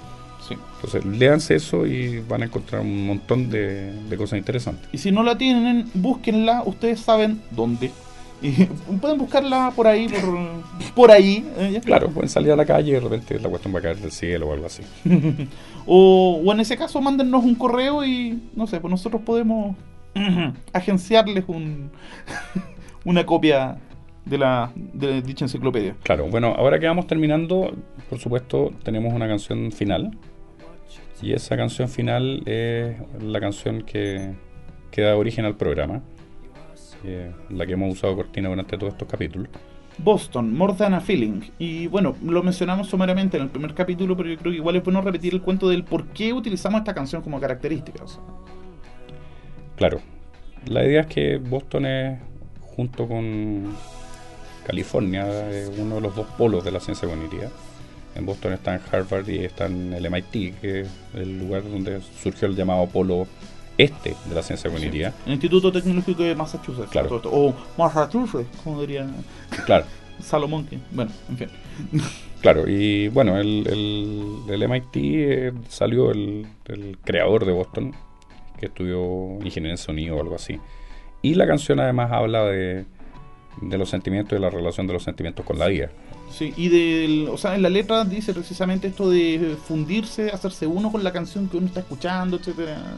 Sí. 0.47 0.55
Entonces, 0.75 1.05
léanse 1.05 1.55
eso 1.55 1.85
y 1.85 2.19
van 2.19 2.41
a 2.41 2.45
encontrar 2.45 2.81
un 2.81 3.05
montón 3.05 3.49
de, 3.49 3.93
de 3.93 4.17
cosas 4.17 4.39
interesantes. 4.39 4.89
Y 4.91 4.97
si 4.97 5.11
no 5.11 5.21
la 5.23 5.37
tienen, 5.37 5.89
búsquenla, 5.93 6.63
ustedes 6.65 6.99
saben 6.99 7.41
dónde 7.51 7.91
y 8.41 8.65
pueden 9.01 9.17
buscarla 9.17 9.71
por 9.75 9.87
ahí, 9.87 10.07
por, 10.07 10.93
por 10.95 11.11
ahí. 11.11 11.45
¿eh? 11.57 11.81
Claro, 11.83 12.09
pueden 12.09 12.29
salir 12.29 12.51
a 12.51 12.55
la 12.55 12.65
calle 12.65 12.89
y 12.89 12.93
de 12.93 12.99
repente 12.99 13.39
la 13.39 13.49
cuestión 13.49 13.73
va 13.73 13.79
a 13.79 13.81
caer 13.81 13.97
del 13.97 14.11
cielo 14.11 14.49
o 14.49 14.53
algo 14.53 14.65
así. 14.65 14.83
o, 15.85 16.41
o, 16.43 16.51
en 16.51 16.59
ese 16.59 16.75
caso, 16.77 16.99
mándennos 17.01 17.43
un 17.43 17.55
correo 17.55 18.03
y, 18.03 18.41
no 18.55 18.67
sé, 18.67 18.79
pues 18.79 18.89
nosotros 18.89 19.21
podemos 19.23 19.75
agenciarles 20.73 21.43
un, 21.47 21.91
una 23.05 23.25
copia 23.25 23.77
de 24.25 24.37
la 24.37 24.71
de 24.75 25.21
dicha 25.21 25.45
enciclopedia. 25.45 25.95
Claro, 26.03 26.27
bueno, 26.27 26.53
ahora 26.57 26.79
que 26.79 26.87
vamos 26.87 27.07
terminando, 27.07 27.73
por 28.09 28.19
supuesto, 28.19 28.71
tenemos 28.83 29.13
una 29.13 29.27
canción 29.27 29.71
final. 29.71 30.17
Y 31.21 31.33
esa 31.33 31.55
canción 31.55 31.87
final 31.87 32.41
es 32.47 32.95
la 33.21 33.39
canción 33.39 33.83
que, 33.83 34.33
que 34.89 35.01
da 35.03 35.15
origen 35.15 35.45
al 35.45 35.55
programa 35.55 36.01
la 37.49 37.65
que 37.65 37.73
hemos 37.73 37.93
usado 37.93 38.15
cortina 38.15 38.49
durante 38.49 38.77
todos 38.77 38.93
estos 38.93 39.07
capítulos. 39.07 39.49
Boston, 39.97 40.55
More 40.55 40.73
Than 40.73 40.93
a 40.93 41.01
Feeling. 41.01 41.41
Y 41.59 41.87
bueno, 41.87 42.15
lo 42.23 42.41
mencionamos 42.43 42.87
sumariamente 42.87 43.37
en 43.37 43.43
el 43.43 43.49
primer 43.49 43.73
capítulo, 43.73 44.15
pero 44.15 44.29
yo 44.29 44.37
creo 44.37 44.51
que 44.51 44.57
igual 44.57 44.75
es 44.75 44.83
bueno 44.83 45.01
repetir 45.01 45.33
el 45.33 45.41
cuento 45.41 45.67
del 45.69 45.83
por 45.83 46.07
qué 46.07 46.33
utilizamos 46.33 46.79
esta 46.79 46.93
canción 46.93 47.21
como 47.21 47.39
característica. 47.39 48.03
Claro. 49.75 49.99
La 50.65 50.85
idea 50.85 51.01
es 51.01 51.07
que 51.07 51.37
Boston 51.37 51.85
es, 51.85 52.19
junto 52.61 53.07
con 53.07 53.75
California, 54.65 55.25
uno 55.77 55.95
de 55.95 56.01
los 56.01 56.15
dos 56.15 56.27
polos 56.37 56.63
de 56.63 56.71
la 56.71 56.79
ciencia 56.79 57.07
cognitiva. 57.07 57.49
En 58.15 58.25
Boston 58.25 58.53
está 58.53 58.75
en 58.75 58.81
Harvard 58.91 59.27
y 59.29 59.45
está 59.45 59.67
en 59.67 59.93
el 59.93 60.09
MIT, 60.09 60.59
que 60.59 60.81
es 60.81 60.89
el 61.13 61.39
lugar 61.39 61.63
donde 61.63 62.01
surgió 62.21 62.47
el 62.47 62.55
llamado 62.55 62.85
polo 62.87 63.25
este 63.77 64.15
de 64.27 64.35
la 64.35 64.43
ciencia 64.43 64.69
cognitiva. 64.69 65.13
El 65.25 65.33
Instituto 65.33 65.71
Tecnológico 65.71 66.23
de 66.23 66.35
Massachusetts. 66.35 66.89
Claro. 66.91 67.21
o 67.25 67.53
Massachusetts, 67.77 68.49
como 68.63 68.81
diría 68.81 69.07
claro. 69.65 69.85
Salomón. 70.19 70.67
bueno, 70.91 71.11
en 71.29 71.37
fin. 71.37 71.49
Claro, 72.41 72.67
y 72.67 73.07
bueno, 73.09 73.37
el, 73.37 73.67
el, 74.49 74.67
MIT 74.67 74.95
eh, 74.95 75.53
salió 75.69 76.09
el, 76.09 76.47
creador 77.03 77.45
de 77.45 77.51
Boston, 77.51 77.93
que 78.59 78.65
estudió 78.65 79.37
ingeniería 79.45 79.73
en 79.73 79.77
sonido 79.77 80.17
o 80.17 80.21
algo 80.21 80.33
así. 80.33 80.59
Y 81.21 81.35
la 81.35 81.45
canción 81.45 81.79
además 81.79 82.11
habla 82.11 82.45
de, 82.45 82.85
de 83.59 83.77
los 83.77 83.89
sentimientos 83.89 84.37
y 84.37 84.41
la 84.41 84.49
relación 84.49 84.87
de 84.87 84.93
los 84.93 85.03
sentimientos 85.03 85.45
con 85.45 85.59
la 85.59 85.67
vida. 85.67 85.89
Sí, 86.31 86.53
y 86.55 86.69
del, 86.69 87.27
o 87.29 87.37
sea, 87.37 87.55
en 87.55 87.61
la 87.61 87.69
letra 87.69 88.05
dice 88.05 88.33
precisamente 88.33 88.87
esto 88.87 89.09
de 89.09 89.57
fundirse, 89.67 90.29
hacerse 90.29 90.65
uno 90.65 90.91
con 90.91 91.03
la 91.03 91.11
canción 91.11 91.49
que 91.49 91.57
uno 91.57 91.67
está 91.67 91.81
escuchando, 91.81 92.37
etcétera. 92.37 92.97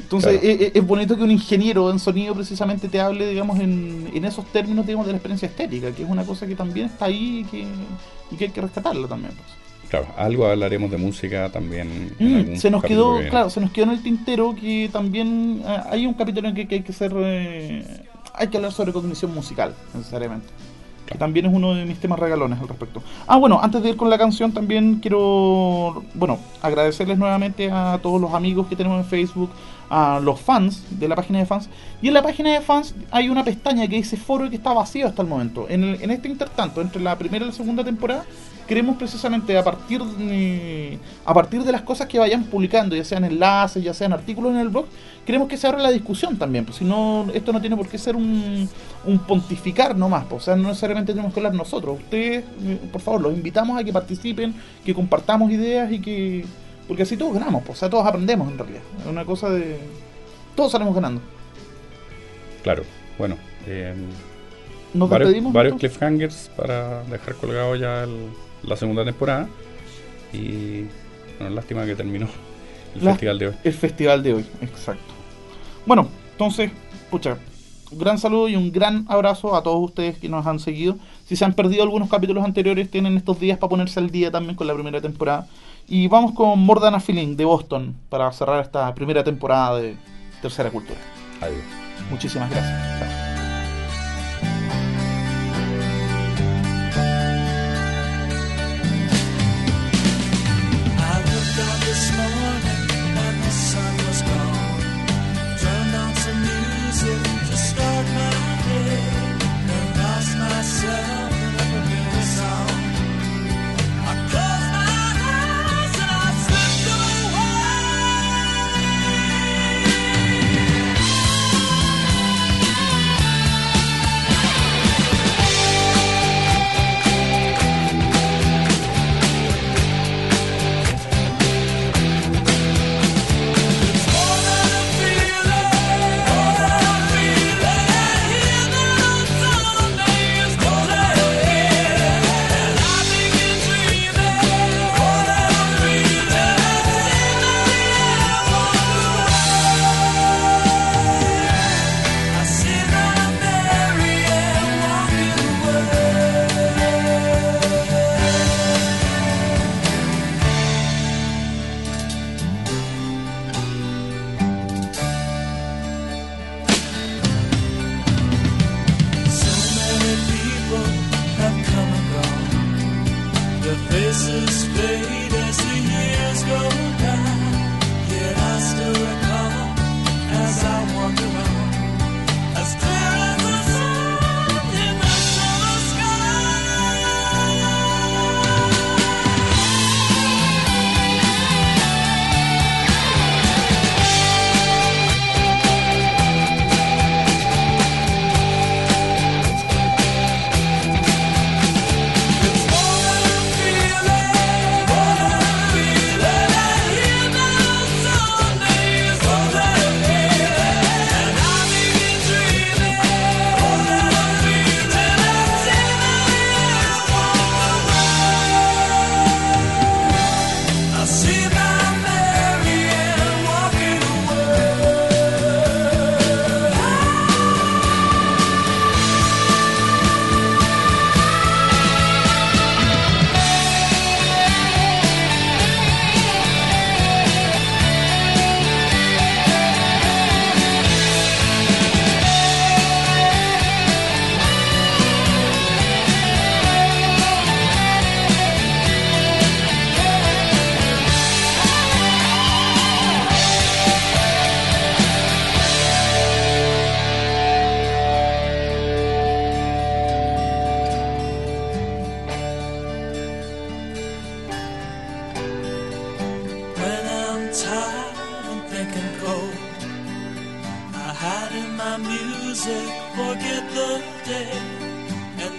Entonces 0.00 0.40
es, 0.42 0.86
bonito 0.86 1.16
que 1.16 1.22
un 1.22 1.30
ingeniero 1.30 1.90
en 1.90 2.00
sonido 2.00 2.34
precisamente 2.34 2.88
te 2.88 3.00
hable, 3.00 3.28
digamos, 3.28 3.60
en, 3.60 4.24
esos 4.24 4.44
términos, 4.46 4.84
digamos, 4.86 5.06
de 5.06 5.12
la 5.12 5.18
experiencia 5.18 5.46
estética, 5.46 5.92
que 5.92 6.02
es 6.02 6.08
una 6.08 6.24
cosa 6.24 6.46
que 6.46 6.56
también 6.56 6.86
está 6.86 7.04
ahí 7.06 7.40
y 7.40 7.44
que, 7.44 7.66
y 8.32 8.36
que 8.36 8.44
hay 8.46 8.50
que 8.50 8.60
rescatarla 8.60 9.06
también. 9.06 9.32
Pues. 9.34 9.64
Claro, 9.88 10.06
algo 10.16 10.46
hablaremos 10.46 10.90
de 10.90 10.96
música 10.96 11.50
también. 11.50 12.12
Mm, 12.18 12.56
se 12.56 12.70
nos 12.70 12.82
quedó, 12.82 13.20
claro, 13.30 13.50
se 13.50 13.60
nos 13.60 13.70
quedó 13.70 13.84
en 13.84 13.90
el 13.92 14.02
tintero 14.02 14.54
que 14.54 14.90
también 14.92 15.62
eh, 15.64 15.80
hay 15.90 16.06
un 16.06 16.14
capítulo 16.14 16.48
en 16.48 16.54
que, 16.54 16.66
hay 16.74 16.82
que 16.82 16.92
ser, 16.92 17.12
eh, 17.16 17.84
hay 18.34 18.48
que 18.48 18.56
hablar 18.56 18.72
sobre 18.72 18.92
cognición 18.92 19.32
musical, 19.32 19.74
necesariamente. 19.94 20.48
Que 21.06 21.18
también 21.18 21.46
es 21.46 21.52
uno 21.54 21.74
de 21.74 21.84
mis 21.84 22.00
temas 22.00 22.18
regalones 22.18 22.58
al 22.58 22.66
respecto. 22.66 23.02
Ah, 23.26 23.36
bueno, 23.36 23.60
antes 23.62 23.82
de 23.82 23.90
ir 23.90 23.96
con 23.96 24.08
la 24.08 24.16
canción 24.16 24.52
también 24.52 25.00
quiero, 25.00 26.02
bueno, 26.14 26.38
agradecerles 26.62 27.18
nuevamente 27.18 27.70
a 27.70 27.98
todos 28.02 28.18
los 28.20 28.32
amigos 28.32 28.66
que 28.68 28.76
tenemos 28.76 29.04
en 29.04 29.04
Facebook, 29.04 29.50
a 29.90 30.18
los 30.22 30.40
fans 30.40 30.82
de 30.98 31.06
la 31.06 31.14
página 31.14 31.40
de 31.40 31.46
fans. 31.46 31.68
Y 32.00 32.08
en 32.08 32.14
la 32.14 32.22
página 32.22 32.52
de 32.52 32.62
fans 32.62 32.94
hay 33.10 33.28
una 33.28 33.44
pestaña 33.44 33.86
que 33.86 33.96
dice 33.96 34.16
foro 34.16 34.48
que 34.48 34.56
está 34.56 34.72
vacío 34.72 35.06
hasta 35.06 35.20
el 35.20 35.28
momento. 35.28 35.66
En, 35.68 35.84
en 35.84 36.10
este 36.10 36.26
intertanto, 36.26 36.80
entre 36.80 37.02
la 37.02 37.18
primera 37.18 37.44
y 37.44 37.48
la 37.48 37.54
segunda 37.54 37.84
temporada, 37.84 38.24
queremos 38.66 38.96
precisamente 38.96 39.56
a 39.56 39.62
partir 39.62 40.02
de, 40.02 40.98
a 41.24 41.34
partir 41.34 41.62
de 41.64 41.72
las 41.72 41.82
cosas 41.82 42.06
que 42.06 42.18
vayan 42.18 42.44
publicando, 42.44 42.96
ya 42.96 43.04
sean 43.04 43.24
enlaces, 43.24 43.82
ya 43.82 43.92
sean 43.92 44.12
artículos 44.12 44.52
en 44.52 44.58
el 44.58 44.68
blog, 44.68 44.86
queremos 45.24 45.48
que 45.48 45.56
se 45.56 45.66
abra 45.66 45.82
la 45.82 45.90
discusión 45.90 46.36
también. 46.36 46.64
Pues 46.64 46.78
si 46.78 46.84
no, 46.84 47.26
esto 47.32 47.52
no 47.52 47.60
tiene 47.60 47.76
por 47.76 47.88
qué 47.88 47.98
ser 47.98 48.16
un, 48.16 48.68
un 49.04 49.18
pontificar 49.20 49.96
nomás. 49.96 50.24
Pues, 50.24 50.42
o 50.42 50.44
sea, 50.44 50.56
no 50.56 50.68
necesariamente 50.68 51.12
tenemos 51.12 51.32
que 51.32 51.40
hablar 51.40 51.54
nosotros. 51.54 51.98
Ustedes, 52.00 52.44
eh, 52.62 52.78
por 52.92 53.00
favor, 53.00 53.20
los 53.22 53.34
invitamos 53.34 53.78
a 53.78 53.84
que 53.84 53.92
participen, 53.92 54.54
que 54.84 54.94
compartamos 54.94 55.50
ideas 55.50 55.90
y 55.92 56.00
que 56.00 56.44
porque 56.86 57.04
así 57.04 57.16
todos 57.16 57.34
ganamos, 57.34 57.62
pues, 57.64 57.78
o 57.78 57.80
sea, 57.80 57.90
todos 57.90 58.06
aprendemos 58.06 58.50
en 58.50 58.58
realidad. 58.58 58.82
Es 59.00 59.06
una 59.06 59.24
cosa 59.24 59.50
de. 59.50 59.78
Todos 60.54 60.72
salimos 60.72 60.94
ganando. 60.94 61.20
Claro, 62.62 62.84
bueno. 63.18 63.36
Eh, 63.66 63.94
¿Nos 64.92 65.08
varios, 65.08 65.30
despedimos? 65.30 65.52
Varios 65.52 65.76
cliffhangers 65.78 66.50
para 66.56 67.02
dejar 67.04 67.34
colgado 67.36 67.74
ya 67.76 68.06
la 68.62 68.76
segunda 68.76 69.04
temporada. 69.04 69.48
Y. 70.32 70.84
Bueno, 71.38 71.54
lástima 71.54 71.84
que 71.84 71.96
terminó 71.96 72.28
el 72.94 73.00
festival 73.00 73.38
de 73.38 73.48
hoy. 73.48 73.54
El 73.64 73.72
festival 73.72 74.22
de 74.22 74.34
hoy, 74.34 74.46
exacto. 74.60 75.13
Bueno, 75.86 76.08
entonces, 76.32 76.70
escucha, 77.04 77.38
un 77.92 77.98
gran 77.98 78.18
saludo 78.18 78.48
y 78.48 78.56
un 78.56 78.72
gran 78.72 79.04
abrazo 79.08 79.54
a 79.54 79.62
todos 79.62 79.82
ustedes 79.84 80.18
que 80.18 80.28
nos 80.28 80.46
han 80.46 80.58
seguido. 80.58 80.96
Si 81.26 81.36
se 81.36 81.44
han 81.44 81.52
perdido 81.52 81.82
algunos 81.82 82.08
capítulos 82.08 82.44
anteriores, 82.44 82.90
tienen 82.90 83.16
estos 83.16 83.38
días 83.38 83.58
para 83.58 83.70
ponerse 83.70 84.00
al 84.00 84.10
día 84.10 84.30
también 84.30 84.56
con 84.56 84.66
la 84.66 84.74
primera 84.74 85.00
temporada. 85.00 85.46
Y 85.86 86.08
vamos 86.08 86.32
con 86.32 86.58
Mordana 86.60 87.00
Feeling 87.00 87.36
de 87.36 87.44
Boston 87.44 87.94
para 88.08 88.32
cerrar 88.32 88.62
esta 88.62 88.94
primera 88.94 89.22
temporada 89.22 89.78
de 89.78 89.96
Tercera 90.40 90.70
Cultura. 90.70 90.98
Adiós. 91.40 91.62
Muchísimas 92.10 92.50
gracias. 92.50 93.23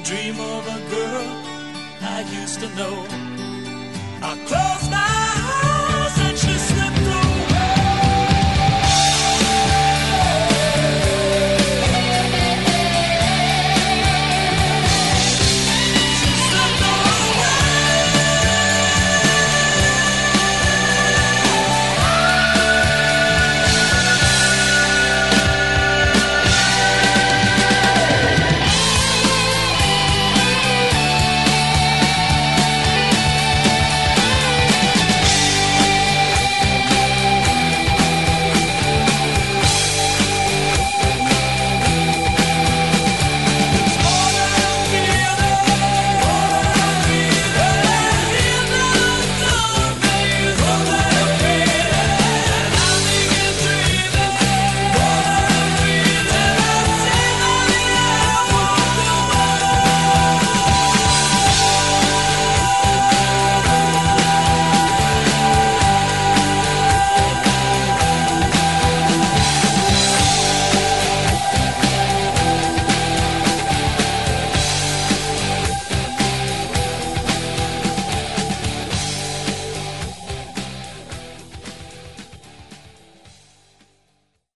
Dream 0.06 0.40
of 0.40 0.68
a 0.68 0.80
girl 0.90 1.28
I 2.02 2.24
used 2.42 2.60
to 2.60 2.70
know. 2.76 3.06
I 4.22 4.38
close 4.46 4.90
my 4.92 5.25